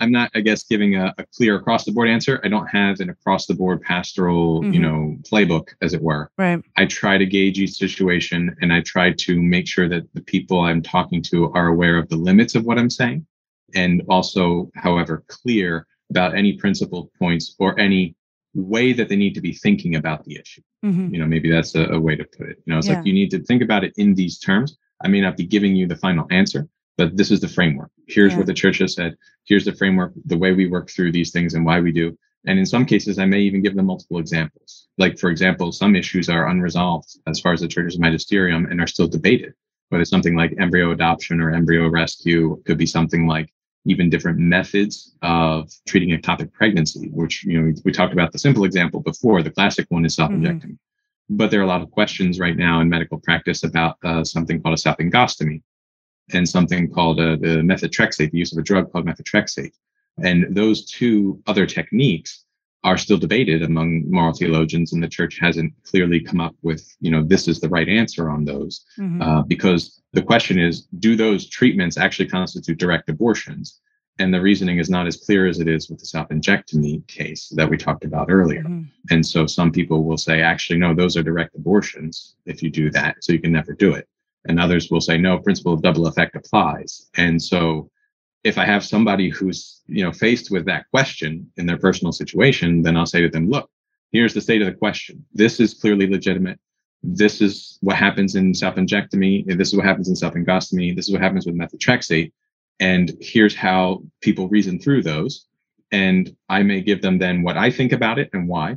I'm 0.00 0.10
not, 0.10 0.30
I 0.34 0.40
guess, 0.40 0.64
giving 0.64 0.96
a, 0.96 1.14
a, 1.18 1.24
clear 1.26 1.56
across 1.56 1.84
the 1.84 1.92
board 1.92 2.08
answer. 2.08 2.40
I 2.42 2.48
don't 2.48 2.66
have 2.66 3.00
an 3.00 3.10
across 3.10 3.46
the 3.46 3.54
board 3.54 3.82
pastoral, 3.82 4.62
mm-hmm. 4.62 4.72
you 4.72 4.80
know, 4.80 5.16
playbook, 5.30 5.68
as 5.82 5.94
it 5.94 6.02
were. 6.02 6.30
Right. 6.38 6.62
I 6.76 6.86
try 6.86 7.18
to 7.18 7.26
gauge 7.26 7.58
each 7.58 7.74
situation 7.74 8.56
and 8.60 8.72
I 8.72 8.80
try 8.80 9.12
to 9.12 9.40
make 9.40 9.68
sure 9.68 9.88
that 9.88 10.04
the 10.14 10.22
people 10.22 10.60
I'm 10.60 10.82
talking 10.82 11.22
to 11.24 11.52
are 11.52 11.68
aware 11.68 11.98
of 11.98 12.08
the 12.08 12.16
limits 12.16 12.54
of 12.54 12.64
what 12.64 12.78
I'm 12.78 12.90
saying 12.90 13.26
and 13.74 14.02
also, 14.08 14.70
however, 14.74 15.24
clear 15.28 15.86
about 16.10 16.36
any 16.36 16.54
principal 16.54 17.10
points 17.18 17.54
or 17.58 17.78
any 17.78 18.16
way 18.54 18.92
that 18.92 19.08
they 19.08 19.16
need 19.16 19.34
to 19.34 19.40
be 19.40 19.52
thinking 19.52 19.96
about 19.96 20.24
the 20.24 20.34
issue. 20.34 20.62
Mm-hmm. 20.84 21.14
You 21.14 21.20
know, 21.20 21.26
maybe 21.26 21.50
that's 21.50 21.74
a, 21.74 21.84
a, 21.90 22.00
way 22.00 22.16
to 22.16 22.24
put 22.24 22.48
it. 22.48 22.58
You 22.64 22.72
know, 22.72 22.78
it's 22.78 22.88
yeah. 22.88 22.96
like 22.96 23.06
you 23.06 23.12
need 23.12 23.30
to 23.30 23.42
think 23.44 23.62
about 23.62 23.84
it 23.84 23.92
in 23.96 24.14
these 24.14 24.38
terms. 24.38 24.76
I 25.02 25.08
may 25.08 25.20
not 25.20 25.36
be 25.36 25.46
giving 25.46 25.76
you 25.76 25.86
the 25.86 25.96
final 25.96 26.26
answer, 26.30 26.68
but 27.00 27.16
this 27.16 27.30
is 27.30 27.40
the 27.40 27.48
framework. 27.48 27.90
Here's 28.08 28.32
yeah. 28.32 28.38
what 28.38 28.46
the 28.46 28.52
church 28.52 28.76
has 28.78 28.92
said. 28.92 29.16
Here's 29.46 29.64
the 29.64 29.72
framework, 29.72 30.12
the 30.26 30.36
way 30.36 30.52
we 30.52 30.68
work 30.68 30.90
through 30.90 31.12
these 31.12 31.30
things 31.30 31.54
and 31.54 31.64
why 31.64 31.80
we 31.80 31.92
do. 31.92 32.14
And 32.46 32.58
in 32.58 32.66
some 32.66 32.84
cases, 32.84 33.18
I 33.18 33.24
may 33.24 33.40
even 33.40 33.62
give 33.62 33.74
them 33.74 33.86
multiple 33.86 34.18
examples. 34.18 34.88
Like, 34.98 35.18
for 35.18 35.30
example, 35.30 35.72
some 35.72 35.96
issues 35.96 36.28
are 36.28 36.48
unresolved 36.48 37.08
as 37.26 37.40
far 37.40 37.54
as 37.54 37.60
the 37.60 37.68
church's 37.68 37.98
magisterium 37.98 38.66
and 38.66 38.82
are 38.82 38.86
still 38.86 39.08
debated. 39.08 39.54
Whether 39.88 40.04
something 40.04 40.36
like 40.36 40.54
embryo 40.60 40.90
adoption 40.90 41.40
or 41.40 41.50
embryo 41.50 41.88
rescue 41.88 42.62
could 42.66 42.76
be 42.76 42.84
something 42.84 43.26
like 43.26 43.48
even 43.86 44.10
different 44.10 44.38
methods 44.38 45.16
of 45.22 45.70
treating 45.88 46.10
ectopic 46.10 46.52
pregnancy, 46.52 47.08
which, 47.12 47.44
you 47.44 47.58
know, 47.58 47.72
we 47.82 47.92
talked 47.92 48.12
about 48.12 48.30
the 48.30 48.38
simple 48.38 48.64
example 48.64 49.00
before. 49.00 49.42
The 49.42 49.50
classic 49.50 49.86
one 49.88 50.04
is 50.04 50.16
salpingectomy. 50.16 50.76
Mm-hmm. 50.76 51.36
But 51.38 51.50
there 51.50 51.60
are 51.60 51.64
a 51.64 51.74
lot 51.74 51.80
of 51.80 51.90
questions 51.92 52.38
right 52.38 52.58
now 52.58 52.82
in 52.82 52.90
medical 52.90 53.18
practice 53.20 53.64
about 53.64 53.96
uh, 54.04 54.22
something 54.22 54.60
called 54.60 54.78
a 54.78 54.82
salpingostomy, 54.82 55.62
and 56.32 56.48
something 56.48 56.90
called 56.90 57.20
uh, 57.20 57.36
the 57.36 57.62
methotrexate, 57.62 58.30
the 58.30 58.38
use 58.38 58.52
of 58.52 58.58
a 58.58 58.62
drug 58.62 58.90
called 58.90 59.06
methotrexate. 59.06 59.72
And 60.22 60.54
those 60.54 60.84
two 60.84 61.40
other 61.46 61.66
techniques 61.66 62.44
are 62.82 62.96
still 62.96 63.18
debated 63.18 63.62
among 63.62 64.10
moral 64.10 64.32
theologians, 64.32 64.92
and 64.92 65.02
the 65.02 65.08
church 65.08 65.38
hasn't 65.38 65.72
clearly 65.82 66.20
come 66.20 66.40
up 66.40 66.54
with, 66.62 66.96
you 67.00 67.10
know, 67.10 67.22
this 67.22 67.46
is 67.46 67.60
the 67.60 67.68
right 67.68 67.88
answer 67.88 68.30
on 68.30 68.44
those. 68.44 68.84
Mm-hmm. 68.98 69.20
Uh, 69.20 69.42
because 69.42 70.00
the 70.12 70.22
question 70.22 70.58
is, 70.58 70.82
do 70.98 71.14
those 71.14 71.48
treatments 71.48 71.98
actually 71.98 72.28
constitute 72.28 72.78
direct 72.78 73.10
abortions? 73.10 73.80
And 74.18 74.32
the 74.32 74.40
reasoning 74.40 74.78
is 74.78 74.90
not 74.90 75.06
as 75.06 75.16
clear 75.16 75.46
as 75.46 75.60
it 75.60 75.68
is 75.68 75.88
with 75.88 75.98
the 75.98 76.06
salpingectomy 76.06 77.06
case 77.06 77.52
that 77.56 77.68
we 77.68 77.76
talked 77.76 78.04
about 78.04 78.30
earlier. 78.30 78.62
Mm-hmm. 78.62 78.82
And 79.10 79.24
so 79.24 79.46
some 79.46 79.72
people 79.72 80.04
will 80.04 80.18
say, 80.18 80.42
actually, 80.42 80.78
no, 80.78 80.94
those 80.94 81.16
are 81.16 81.22
direct 81.22 81.54
abortions 81.54 82.36
if 82.46 82.62
you 82.62 82.70
do 82.70 82.90
that. 82.90 83.16
So 83.22 83.32
you 83.32 83.38
can 83.40 83.52
never 83.52 83.72
do 83.72 83.94
it 83.94 84.08
and 84.46 84.58
others 84.58 84.90
will 84.90 85.00
say 85.00 85.18
no 85.18 85.38
principle 85.38 85.72
of 85.72 85.82
double 85.82 86.06
effect 86.06 86.36
applies. 86.36 87.08
And 87.16 87.40
so 87.42 87.90
if 88.42 88.56
i 88.56 88.64
have 88.64 88.82
somebody 88.82 89.28
who's 89.28 89.82
you 89.86 90.02
know 90.02 90.10
faced 90.10 90.50
with 90.50 90.64
that 90.64 90.88
question 90.90 91.46
in 91.58 91.66
their 91.66 91.76
personal 91.76 92.10
situation 92.10 92.80
then 92.80 92.96
i'll 92.96 93.04
say 93.04 93.20
to 93.20 93.28
them 93.28 93.50
look 93.50 93.70
here's 94.12 94.34
the 94.34 94.40
state 94.40 94.62
of 94.62 94.66
the 94.66 94.74
question. 94.74 95.24
This 95.32 95.60
is 95.60 95.74
clearly 95.74 96.08
legitimate. 96.08 96.58
This 97.02 97.40
is 97.40 97.78
what 97.80 97.96
happens 97.96 98.34
in 98.34 98.52
salpingectomy 98.52 99.56
this 99.56 99.68
is 99.68 99.76
what 99.76 99.86
happens 99.86 100.08
in 100.08 100.14
salpingostomy 100.14 100.94
this 100.94 101.06
is 101.06 101.12
what 101.12 101.22
happens 101.22 101.46
with 101.46 101.54
methotrexate. 101.54 102.32
And 102.78 103.12
here's 103.20 103.54
how 103.54 104.02
people 104.20 104.48
reason 104.48 104.78
through 104.78 105.02
those. 105.02 105.46
And 105.92 106.34
i 106.48 106.62
may 106.62 106.80
give 106.80 107.02
them 107.02 107.18
then 107.18 107.42
what 107.42 107.56
i 107.56 107.70
think 107.70 107.92
about 107.92 108.18
it 108.18 108.30
and 108.32 108.48
why. 108.48 108.76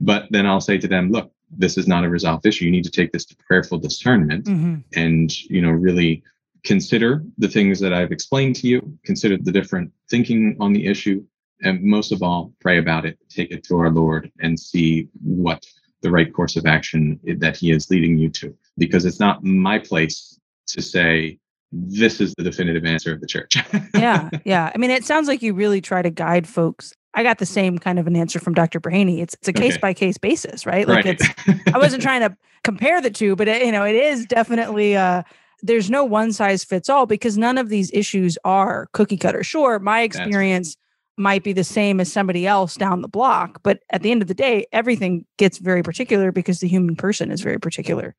But 0.00 0.26
then 0.30 0.46
i'll 0.46 0.60
say 0.60 0.78
to 0.78 0.88
them 0.88 1.10
look 1.10 1.32
this 1.56 1.76
is 1.76 1.86
not 1.86 2.04
a 2.04 2.08
resolved 2.08 2.46
issue. 2.46 2.64
You 2.64 2.70
need 2.70 2.84
to 2.84 2.90
take 2.90 3.12
this 3.12 3.24
to 3.26 3.36
prayerful 3.36 3.78
discernment 3.78 4.46
mm-hmm. 4.46 4.76
and, 4.94 5.40
you 5.50 5.60
know, 5.60 5.70
really 5.70 6.22
consider 6.64 7.24
the 7.38 7.48
things 7.48 7.80
that 7.80 7.92
I've 7.92 8.12
explained 8.12 8.56
to 8.56 8.68
you, 8.68 8.98
consider 9.04 9.36
the 9.36 9.52
different 9.52 9.92
thinking 10.10 10.56
on 10.60 10.72
the 10.72 10.86
issue, 10.86 11.24
and 11.62 11.82
most 11.82 12.12
of 12.12 12.22
all, 12.22 12.52
pray 12.60 12.78
about 12.78 13.06
it, 13.06 13.18
take 13.28 13.50
it 13.50 13.64
to 13.64 13.76
our 13.78 13.90
Lord, 13.90 14.30
and 14.40 14.58
see 14.58 15.08
what 15.22 15.64
the 16.02 16.10
right 16.10 16.32
course 16.32 16.56
of 16.56 16.66
action 16.66 17.20
that 17.38 17.56
He 17.56 17.70
is 17.70 17.90
leading 17.90 18.18
you 18.18 18.28
to. 18.30 18.56
Because 18.78 19.04
it's 19.04 19.20
not 19.20 19.44
my 19.44 19.78
place 19.78 20.38
to 20.68 20.82
say, 20.82 21.38
this 21.70 22.20
is 22.20 22.34
the 22.36 22.44
definitive 22.44 22.84
answer 22.84 23.12
of 23.12 23.20
the 23.20 23.26
church. 23.26 23.56
yeah, 23.94 24.28
yeah. 24.44 24.70
I 24.74 24.78
mean, 24.78 24.90
it 24.90 25.04
sounds 25.04 25.28
like 25.28 25.42
you 25.42 25.54
really 25.54 25.80
try 25.80 26.02
to 26.02 26.10
guide 26.10 26.46
folks. 26.46 26.92
I 27.14 27.22
got 27.22 27.38
the 27.38 27.46
same 27.46 27.78
kind 27.78 27.98
of 27.98 28.06
an 28.06 28.16
answer 28.16 28.38
from 28.38 28.54
Dr. 28.54 28.80
Brehany. 28.80 29.20
It's 29.20 29.34
it's 29.34 29.48
a 29.48 29.52
case 29.52 29.76
by 29.76 29.92
case 29.94 30.18
basis, 30.18 30.64
right? 30.64 30.88
Like 30.88 31.04
right. 31.04 31.20
it's. 31.20 31.74
I 31.74 31.78
wasn't 31.78 32.02
trying 32.02 32.20
to 32.20 32.36
compare 32.64 33.00
the 33.00 33.10
two, 33.10 33.36
but 33.36 33.48
it, 33.48 33.64
you 33.64 33.72
know, 33.72 33.84
it 33.84 33.94
is 33.94 34.26
definitely. 34.26 34.96
Uh, 34.96 35.22
there's 35.64 35.90
no 35.90 36.04
one 36.04 36.32
size 36.32 36.64
fits 36.64 36.88
all 36.88 37.06
because 37.06 37.38
none 37.38 37.56
of 37.56 37.68
these 37.68 37.90
issues 37.92 38.36
are 38.44 38.88
cookie 38.92 39.16
cutter. 39.16 39.44
Sure, 39.44 39.78
my 39.78 40.00
experience 40.00 40.76
might 41.16 41.44
be 41.44 41.52
the 41.52 41.62
same 41.62 42.00
as 42.00 42.10
somebody 42.10 42.46
else 42.46 42.74
down 42.74 43.02
the 43.02 43.08
block, 43.08 43.60
but 43.62 43.80
at 43.90 44.02
the 44.02 44.10
end 44.10 44.22
of 44.22 44.28
the 44.28 44.34
day, 44.34 44.66
everything 44.72 45.24
gets 45.36 45.58
very 45.58 45.82
particular 45.82 46.32
because 46.32 46.60
the 46.60 46.68
human 46.68 46.96
person 46.96 47.30
is 47.30 47.42
very 47.42 47.58
particular 47.58 48.16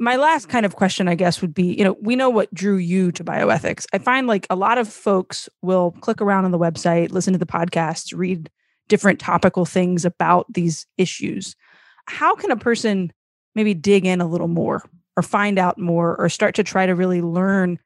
my 0.00 0.16
last 0.16 0.48
kind 0.48 0.64
of 0.64 0.76
question, 0.76 1.08
I 1.08 1.14
guess, 1.14 1.42
would 1.42 1.54
be 1.54 1.74
you 1.74 1.84
know, 1.84 1.96
we 2.00 2.16
know 2.16 2.30
what 2.30 2.52
drew 2.52 2.76
you 2.76 3.12
to 3.12 3.22
bioethics. 3.22 3.86
I 3.92 3.98
find 3.98 4.26
like 4.26 4.46
a 4.48 4.56
lot 4.56 4.78
of 4.78 4.88
folks 4.88 5.48
will 5.60 5.92
click 6.00 6.22
around 6.22 6.46
on 6.46 6.50
the 6.50 6.58
website, 6.58 7.12
listen 7.12 7.34
to 7.34 7.38
the 7.38 7.46
podcasts, 7.46 8.16
read 8.16 8.50
different 8.88 9.20
topical 9.20 9.66
things 9.66 10.06
about 10.06 10.46
these 10.52 10.86
issues. 10.96 11.54
How 12.06 12.34
can 12.34 12.50
a 12.50 12.56
person 12.56 13.12
maybe 13.54 13.74
dig 13.74 14.06
in 14.06 14.22
a 14.22 14.26
little 14.26 14.48
more 14.48 14.82
or 15.16 15.22
find 15.22 15.58
out 15.58 15.78
more 15.78 16.16
or 16.16 16.30
start 16.30 16.54
to 16.54 16.64
try 16.64 16.86
to 16.86 16.94
really 16.94 17.20
learn? 17.20 17.78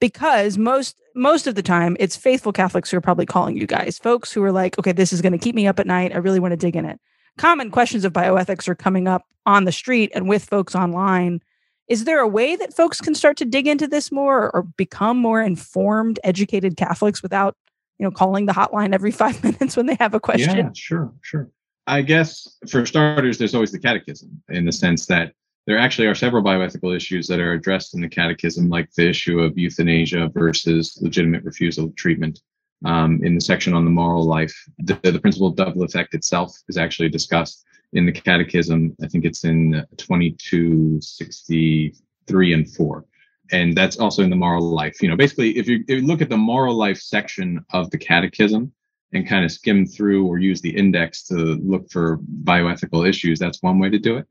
Because 0.00 0.58
most 0.58 0.96
most 1.16 1.46
of 1.46 1.54
the 1.54 1.62
time 1.62 1.96
it's 1.98 2.14
faithful 2.14 2.52
Catholics 2.52 2.90
who 2.90 2.98
are 2.98 3.00
probably 3.00 3.26
calling 3.26 3.56
you 3.56 3.66
guys, 3.66 3.98
folks 3.98 4.30
who 4.30 4.42
are 4.42 4.52
like, 4.52 4.78
okay, 4.78 4.92
this 4.92 5.14
is 5.14 5.22
going 5.22 5.32
to 5.32 5.38
keep 5.38 5.54
me 5.54 5.66
up 5.66 5.80
at 5.80 5.86
night. 5.86 6.12
I 6.12 6.18
really 6.18 6.40
want 6.40 6.52
to 6.52 6.58
dig 6.58 6.76
in 6.76 6.84
it. 6.84 7.00
Common 7.38 7.70
questions 7.70 8.04
of 8.04 8.12
bioethics 8.12 8.68
are 8.68 8.74
coming 8.74 9.08
up 9.08 9.26
on 9.46 9.64
the 9.64 9.72
street 9.72 10.12
and 10.14 10.28
with 10.28 10.44
folks 10.44 10.74
online 10.74 11.40
is 11.88 12.04
there 12.04 12.20
a 12.20 12.28
way 12.28 12.56
that 12.56 12.74
folks 12.74 13.00
can 13.00 13.14
start 13.14 13.36
to 13.38 13.44
dig 13.44 13.66
into 13.66 13.86
this 13.86 14.10
more 14.10 14.50
or 14.54 14.62
become 14.62 15.18
more 15.18 15.42
informed, 15.42 16.18
educated 16.24 16.76
Catholics 16.76 17.22
without, 17.22 17.56
you 17.98 18.04
know, 18.04 18.10
calling 18.10 18.46
the 18.46 18.52
hotline 18.52 18.94
every 18.94 19.10
five 19.22 19.42
minutes 19.42 19.76
when 19.76 19.86
they 19.86 19.96
have 20.00 20.14
a 20.14 20.20
question? 20.20 20.56
Yeah, 20.56 20.70
sure, 20.74 21.12
sure. 21.22 21.50
I 21.86 22.00
guess 22.00 22.56
for 22.68 22.86
starters, 22.86 23.36
there's 23.36 23.54
always 23.54 23.72
the 23.72 23.78
catechism 23.78 24.42
in 24.48 24.64
the 24.64 24.72
sense 24.72 25.06
that 25.06 25.32
there 25.66 25.78
actually 25.78 26.06
are 26.06 26.14
several 26.14 26.42
bioethical 26.42 26.94
issues 26.94 27.26
that 27.26 27.40
are 27.40 27.52
addressed 27.52 27.94
in 27.94 28.00
the 28.00 28.08
catechism, 28.08 28.68
like 28.68 28.90
the 28.94 29.08
issue 29.08 29.40
of 29.40 29.56
euthanasia 29.56 30.30
versus 30.32 30.98
legitimate 31.00 31.44
refusal 31.44 31.86
of 31.86 31.96
treatment. 31.96 32.40
Um, 32.84 33.20
in 33.22 33.34
the 33.34 33.40
section 33.40 33.72
on 33.72 33.86
the 33.86 33.90
moral 33.90 34.24
life, 34.24 34.54
the, 34.78 34.98
the 35.02 35.18
principle 35.18 35.48
of 35.48 35.56
double 35.56 35.84
effect 35.84 36.12
itself 36.12 36.54
is 36.68 36.76
actually 36.76 37.08
discussed 37.08 37.64
in 37.94 38.04
the 38.06 38.12
catechism. 38.12 38.94
I 39.02 39.08
think 39.08 39.24
it's 39.24 39.42
in 39.44 39.84
2263 39.96 42.52
and 42.52 42.70
4. 42.70 43.04
And 43.52 43.76
that's 43.76 43.98
also 43.98 44.22
in 44.22 44.30
the 44.30 44.36
moral 44.36 44.62
life. 44.62 45.02
You 45.02 45.08
know, 45.08 45.16
basically, 45.16 45.58
if 45.58 45.66
you, 45.68 45.84
if 45.88 46.00
you 46.00 46.06
look 46.06 46.22
at 46.22 46.28
the 46.28 46.36
moral 46.36 46.74
life 46.74 46.98
section 46.98 47.64
of 47.72 47.90
the 47.90 47.98
catechism 47.98 48.72
and 49.12 49.28
kind 49.28 49.44
of 49.44 49.52
skim 49.52 49.86
through 49.86 50.26
or 50.26 50.38
use 50.38 50.60
the 50.60 50.76
index 50.76 51.22
to 51.24 51.34
look 51.34 51.90
for 51.90 52.18
bioethical 52.42 53.08
issues, 53.08 53.38
that's 53.38 53.62
one 53.62 53.78
way 53.78 53.90
to 53.90 53.98
do 53.98 54.16
it. 54.16 54.26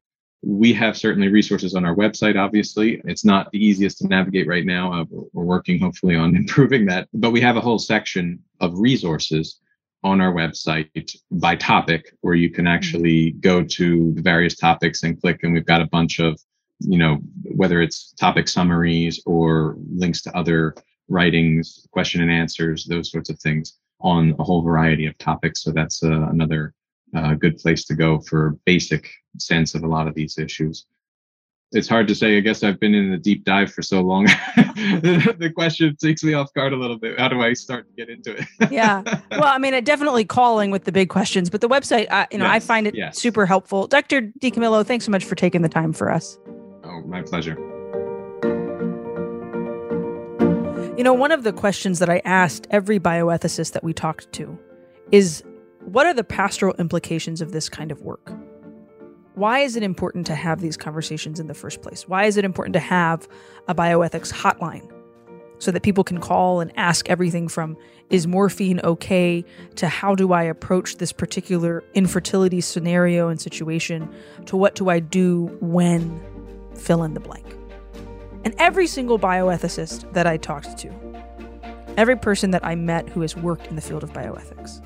We 0.45 0.73
have 0.73 0.97
certainly 0.97 1.29
resources 1.29 1.73
on 1.73 1.85
our 1.85 1.95
website, 1.95 2.37
obviously. 2.37 3.01
It's 3.05 3.23
not 3.23 3.49
the 3.51 3.65
easiest 3.65 3.99
to 3.99 4.07
navigate 4.07 4.45
right 4.47 4.65
now. 4.65 4.91
Uh, 4.91 5.05
we're 5.31 5.45
working 5.45 5.79
hopefully 5.79 6.17
on 6.17 6.35
improving 6.41 6.85
that. 6.87 7.07
But 7.13 7.31
we 7.31 7.39
have 7.39 7.55
a 7.55 7.61
whole 7.61 7.79
section 7.79 8.43
of 8.59 8.77
resources 8.77 9.61
on 10.03 10.21
our 10.21 10.33
website 10.33 11.15
by 11.31 11.55
topic 11.55 12.13
where 12.21 12.35
you 12.35 12.49
can 12.49 12.67
actually 12.67 13.31
go 13.31 13.63
to 13.63 14.13
the 14.13 14.21
various 14.21 14.55
topics 14.55 15.03
and 15.03 15.19
click 15.19 15.39
and 15.43 15.53
we've 15.53 15.65
got 15.65 15.81
a 15.81 15.87
bunch 15.87 16.19
of 16.19 16.39
you 16.79 16.97
know 16.97 17.19
whether 17.55 17.81
it's 17.81 18.13
topic 18.13 18.47
summaries 18.47 19.21
or 19.25 19.77
links 19.95 20.21
to 20.21 20.35
other 20.37 20.75
writings 21.09 21.87
question 21.91 22.21
and 22.21 22.31
answers 22.31 22.85
those 22.85 23.11
sorts 23.11 23.29
of 23.29 23.39
things 23.39 23.77
on 24.01 24.35
a 24.39 24.43
whole 24.43 24.61
variety 24.61 25.05
of 25.05 25.17
topics. 25.17 25.63
So 25.63 25.71
that's 25.71 26.03
uh, 26.03 26.27
another 26.29 26.73
uh, 27.15 27.35
good 27.35 27.57
place 27.57 27.85
to 27.85 27.95
go 27.95 28.19
for 28.19 28.57
basic 28.65 29.09
sense 29.37 29.75
of 29.75 29.83
a 29.83 29.87
lot 29.87 30.07
of 30.07 30.13
these 30.13 30.37
issues 30.37 30.85
it's 31.73 31.87
hard 31.87 32.07
to 32.07 32.15
say. 32.15 32.37
I 32.37 32.39
guess 32.39 32.63
I've 32.63 32.79
been 32.79 32.93
in 32.93 33.11
a 33.11 33.17
deep 33.17 33.43
dive 33.43 33.71
for 33.71 33.81
so 33.81 34.01
long. 34.01 34.25
the 34.55 35.51
question 35.55 35.95
takes 35.95 36.23
me 36.23 36.33
off 36.33 36.53
guard 36.53 36.73
a 36.73 36.75
little 36.75 36.97
bit. 36.97 37.19
How 37.19 37.27
do 37.27 37.41
I 37.41 37.53
start 37.53 37.87
to 37.87 37.93
get 37.93 38.09
into 38.09 38.35
it? 38.35 38.71
yeah. 38.71 39.01
Well, 39.31 39.45
I 39.45 39.57
mean, 39.57 39.83
definitely 39.83 40.25
calling 40.25 40.71
with 40.71 40.85
the 40.85 40.91
big 40.91 41.09
questions, 41.09 41.49
but 41.49 41.61
the 41.61 41.69
website, 41.69 42.07
I, 42.11 42.27
you 42.31 42.37
know, 42.37 42.45
yes. 42.45 42.53
I 42.55 42.59
find 42.59 42.87
it 42.87 42.95
yes. 42.95 43.17
super 43.17 43.45
helpful. 43.45 43.87
Dr. 43.87 44.21
DiCamillo, 44.21 44.85
thanks 44.85 45.05
so 45.05 45.11
much 45.11 45.25
for 45.25 45.35
taking 45.35 45.61
the 45.61 45.69
time 45.69 45.93
for 45.93 46.11
us. 46.11 46.37
Oh, 46.83 47.01
my 47.01 47.21
pleasure. 47.21 47.57
You 50.95 51.03
know, 51.03 51.13
one 51.13 51.31
of 51.31 51.43
the 51.43 51.51
questions 51.51 51.99
that 51.99 52.09
I 52.09 52.21
asked 52.23 52.67
every 52.69 52.99
bioethicist 52.99 53.71
that 53.71 53.83
we 53.83 53.93
talked 53.93 54.31
to 54.33 54.59
is 55.11 55.43
what 55.85 56.05
are 56.05 56.13
the 56.13 56.23
pastoral 56.23 56.75
implications 56.77 57.41
of 57.41 57.51
this 57.51 57.67
kind 57.67 57.91
of 57.91 58.01
work? 58.01 58.31
Why 59.35 59.59
is 59.59 59.75
it 59.75 59.83
important 59.83 60.27
to 60.27 60.35
have 60.35 60.61
these 60.61 60.77
conversations 60.77 61.39
in 61.39 61.47
the 61.47 61.53
first 61.53 61.81
place? 61.81 62.07
Why 62.07 62.25
is 62.25 62.37
it 62.37 62.45
important 62.45 62.73
to 62.73 62.79
have 62.79 63.27
a 63.67 63.73
bioethics 63.73 64.31
hotline 64.31 64.91
so 65.57 65.71
that 65.71 65.81
people 65.81 66.03
can 66.03 66.19
call 66.19 66.59
and 66.59 66.71
ask 66.77 67.09
everything 67.09 67.47
from 67.47 67.77
is 68.09 68.27
morphine 68.27 68.79
okay 68.83 69.43
to 69.75 69.87
how 69.87 70.13
do 70.13 70.33
I 70.33 70.43
approach 70.43 70.97
this 70.97 71.11
particular 71.11 71.83
infertility 71.93 72.61
scenario 72.61 73.29
and 73.29 73.41
situation 73.41 74.13
to 74.45 74.57
what 74.57 74.75
do 74.75 74.89
I 74.89 74.99
do 74.99 75.45
when 75.61 76.21
fill 76.75 77.03
in 77.03 77.13
the 77.13 77.19
blank? 77.19 77.45
And 78.43 78.53
every 78.57 78.87
single 78.87 79.17
bioethicist 79.17 80.13
that 80.13 80.27
I 80.27 80.37
talked 80.37 80.77
to, 80.79 80.93
every 81.97 82.17
person 82.17 82.51
that 82.51 82.63
I 82.63 82.75
met 82.75 83.09
who 83.09 83.21
has 83.21 83.35
worked 83.35 83.67
in 83.67 83.75
the 83.75 83.81
field 83.81 84.03
of 84.03 84.11
bioethics, 84.11 84.81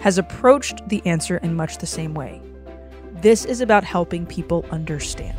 has 0.00 0.18
approached 0.18 0.86
the 0.88 1.00
answer 1.06 1.38
in 1.38 1.54
much 1.54 1.78
the 1.78 1.86
same 1.86 2.14
way 2.14 2.42
this 3.22 3.44
is 3.44 3.60
about 3.60 3.84
helping 3.84 4.26
people 4.26 4.64
understand. 4.70 5.38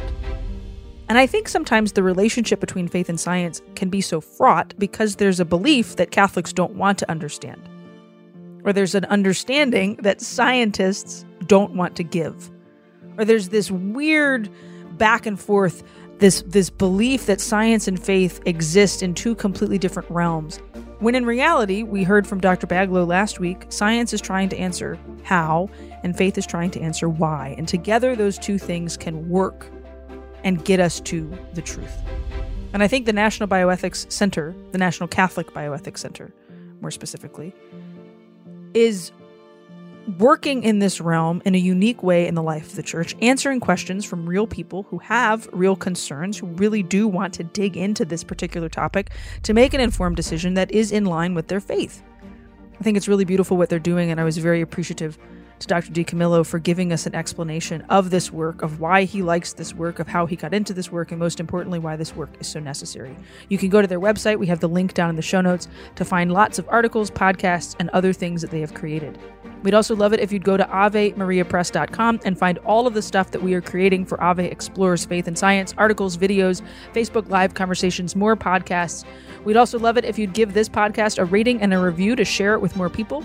And 1.08 1.18
I 1.18 1.26
think 1.26 1.48
sometimes 1.48 1.94
the 1.94 2.04
relationship 2.04 2.60
between 2.60 2.88
faith 2.88 3.10
and 3.10 3.20
science 3.20 3.62
can 3.76 3.90
be 3.90 4.02
so 4.02 4.22
fraught 4.22 4.74
because 4.78 5.16
there's 5.16 5.40
a 5.40 5.46
belief 5.46 5.96
that 5.96 6.12
Catholics 6.12 6.54
don't 6.54 6.76
want 6.76 7.00
to 7.00 7.10
understand, 7.10 7.62
or 8.64 8.74
there's 8.74 8.96
an 8.96 9.06
understanding 9.06 9.96
that 10.02 10.22
scientists 10.22 11.26
don't 11.48 11.74
want 11.74 11.96
to 11.96 12.04
give, 12.04 12.52
or 13.18 13.26
there's 13.26 13.50
this 13.50 13.72
weird 13.72 14.50
back 14.98 15.26
and 15.26 15.40
forth 15.40 15.84
this 16.20 16.44
this 16.46 16.70
belief 16.70 17.26
that 17.28 17.40
science 17.40 17.88
and 17.88 17.98
faith 18.04 18.42
exist 18.46 19.02
in 19.02 19.14
two 19.14 19.34
completely 19.34 19.78
different 19.78 20.10
realms 20.12 20.60
when 21.00 21.16
in 21.16 21.26
reality, 21.26 21.84
we 21.84 22.04
heard 22.04 22.28
from 22.28 22.42
Dr. 22.42 22.68
Baglow 22.68 23.08
last 23.08 23.40
week, 23.40 23.66
science 23.70 24.12
is 24.12 24.20
trying 24.20 24.50
to 24.50 24.58
answer 24.58 25.00
how, 25.24 25.70
and 26.04 26.18
faith 26.18 26.38
is 26.38 26.46
trying 26.46 26.72
to 26.72 26.82
answer 26.82 27.10
why. 27.10 27.56
And 27.58 27.68
together, 27.68 28.16
those 28.16 28.38
two 28.38 28.58
things 28.58 28.98
can 28.98 29.30
work 29.30 29.70
and 30.44 30.64
get 30.64 30.80
us 30.80 31.00
to 31.02 31.30
the 31.54 31.62
truth. 31.62 31.98
And 32.74 32.84
I 32.84 32.88
think 32.88 33.06
the 33.06 33.14
National 33.14 33.50
Bioethics 33.50 34.12
Center, 34.12 34.56
the 34.72 34.78
National 34.78 35.08
Catholic 35.08 35.48
Bioethics 35.48 35.98
Center, 35.98 36.32
more 36.82 36.92
specifically, 36.92 37.54
is 38.74 39.12
working 40.18 40.64
in 40.64 40.80
this 40.80 41.02
realm 41.02 41.42
in 41.46 41.54
a 41.56 41.58
unique 41.58 42.02
way 42.02 42.26
in 42.26 42.36
the 42.36 42.42
life 42.42 42.68
of 42.68 42.76
the 42.76 42.84
church, 42.84 43.16
answering 43.22 43.60
questions 43.60 44.06
from 44.06 44.28
real 44.28 44.48
people 44.48 44.84
who 44.84 44.98
have 45.00 45.48
real 45.52 45.76
concerns, 45.76 46.38
who 46.38 46.48
really 46.48 46.82
do 46.82 47.08
want 47.08 47.34
to 47.34 47.44
dig 47.44 47.78
into 47.78 48.06
this 48.06 48.24
particular 48.24 48.70
topic 48.70 49.12
to 49.44 49.54
make 49.54 49.74
an 49.74 49.82
informed 49.82 50.16
decision 50.16 50.54
that 50.56 50.72
is 50.72 50.92
in 50.92 51.06
line 51.06 51.36
with 51.36 51.48
their 51.48 51.60
faith. 51.60 52.02
I 52.80 52.84
think 52.84 52.98
it's 52.98 53.08
really 53.08 53.26
beautiful 53.26 53.58
what 53.58 53.70
they're 53.70 53.78
doing, 53.78 54.10
and 54.10 54.20
I 54.20 54.24
was 54.24 54.38
very 54.38 54.62
appreciative 54.62 55.18
to 55.60 55.68
Dr. 55.68 55.92
DiCamillo 55.92 56.46
for 56.46 56.58
giving 56.58 56.94
us 56.94 57.06
an 57.06 57.14
explanation 57.14 57.82
of 57.90 58.10
this 58.10 58.32
work, 58.32 58.62
of 58.62 58.80
why 58.80 59.04
he 59.04 59.22
likes 59.22 59.54
this 59.54 59.74
work, 59.74 60.00
of 60.00 60.08
how 60.08 60.26
he 60.26 60.36
got 60.36 60.54
into 60.54 60.74
this 60.74 60.92
work, 60.92 61.12
and 61.12 61.20
most 61.20 61.40
importantly, 61.40 61.80
why 61.80 61.96
this 61.96 62.16
work 62.16 62.30
is 62.40 62.48
so 62.48 62.60
necessary. 62.60 63.16
You 63.50 63.58
can 63.58 63.70
go 63.70 63.82
to 63.82 63.88
their 63.88 64.00
website. 64.00 64.40
We 64.40 64.48
have 64.48 64.62
the 64.62 64.70
link 64.70 64.94
down 64.94 65.10
in 65.10 65.16
the 65.16 65.22
show 65.22 65.42
notes 65.42 65.68
to 65.96 66.06
find 66.06 66.32
lots 66.32 66.60
of 66.60 66.68
articles, 66.70 67.12
podcasts, 67.12 67.76
and 67.80 67.90
other 67.90 68.14
things 68.14 68.42
that 68.42 68.52
they 68.52 68.62
have 68.62 68.74
created. 68.74 69.20
We'd 69.64 69.74
also 69.74 69.96
love 69.96 70.14
it 70.14 70.22
if 70.22 70.32
you'd 70.32 70.46
go 70.46 70.56
to 70.56 70.64
AveMariaPress.com 70.64 72.22
and 72.24 72.40
find 72.40 72.58
all 72.60 72.88
of 72.88 72.94
the 72.94 73.02
stuff 73.02 73.32
that 73.32 73.44
we 73.44 73.54
are 73.54 73.62
creating 73.62 74.06
for 74.06 74.22
Ave 74.24 74.46
Explores 74.46 75.06
Faith 75.06 75.28
and 75.28 75.38
Science 75.38 75.74
articles, 75.78 76.16
videos, 76.16 76.62
Facebook 76.94 77.30
Live 77.30 77.54
conversations, 77.54 78.16
more 78.16 78.38
podcasts. 78.38 79.04
We'd 79.44 79.58
also 79.58 79.78
love 79.78 79.98
it 79.98 80.06
if 80.06 80.18
you'd 80.18 80.34
give 80.34 80.54
this 80.54 80.70
podcast 80.70 81.18
a 81.18 81.26
rating 81.26 81.62
and 81.62 81.74
a 81.74 81.80
review 81.80 82.16
to 82.16 82.24
share 82.24 82.54
it 82.54 82.62
with 82.62 82.78
more 82.78 82.90
people 82.90 83.24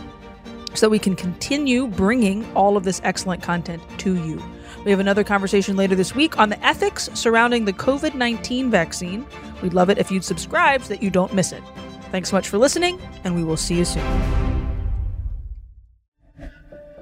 so 0.74 0.88
we 0.88 0.98
can 0.98 1.16
continue 1.16 1.86
bringing 1.86 2.44
all 2.54 2.76
of 2.76 2.84
this 2.84 3.00
excellent 3.04 3.42
content 3.42 3.82
to 3.98 4.16
you. 4.16 4.42
We 4.84 4.90
have 4.90 5.00
another 5.00 5.24
conversation 5.24 5.76
later 5.76 5.94
this 5.94 6.14
week 6.14 6.38
on 6.38 6.50
the 6.50 6.64
ethics 6.64 7.08
surrounding 7.14 7.64
the 7.64 7.72
COVID 7.72 8.14
19 8.14 8.70
vaccine. 8.70 9.26
We'd 9.62 9.74
love 9.74 9.90
it 9.90 9.98
if 9.98 10.10
you'd 10.10 10.24
subscribe 10.24 10.82
so 10.82 10.88
that 10.88 11.02
you 11.02 11.10
don't 11.10 11.32
miss 11.32 11.52
it. 11.52 11.62
Thanks 12.10 12.30
so 12.30 12.36
much 12.36 12.48
for 12.48 12.58
listening, 12.58 13.00
and 13.24 13.34
we 13.34 13.42
will 13.42 13.56
see 13.56 13.76
you 13.76 13.84
soon. 13.84 14.04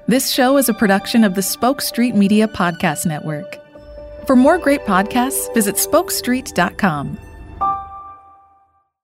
This 0.08 0.30
show 0.30 0.56
is 0.58 0.68
a 0.68 0.74
production 0.74 1.24
of 1.24 1.34
the 1.34 1.42
Spoke 1.42 1.80
Street 1.80 2.14
Media 2.14 2.48
Podcast 2.48 3.06
Network. 3.06 3.58
For 4.26 4.36
more 4.36 4.58
great 4.58 4.82
podcasts, 4.82 5.52
visit 5.54 5.76
spokestreet.com. 5.76 7.18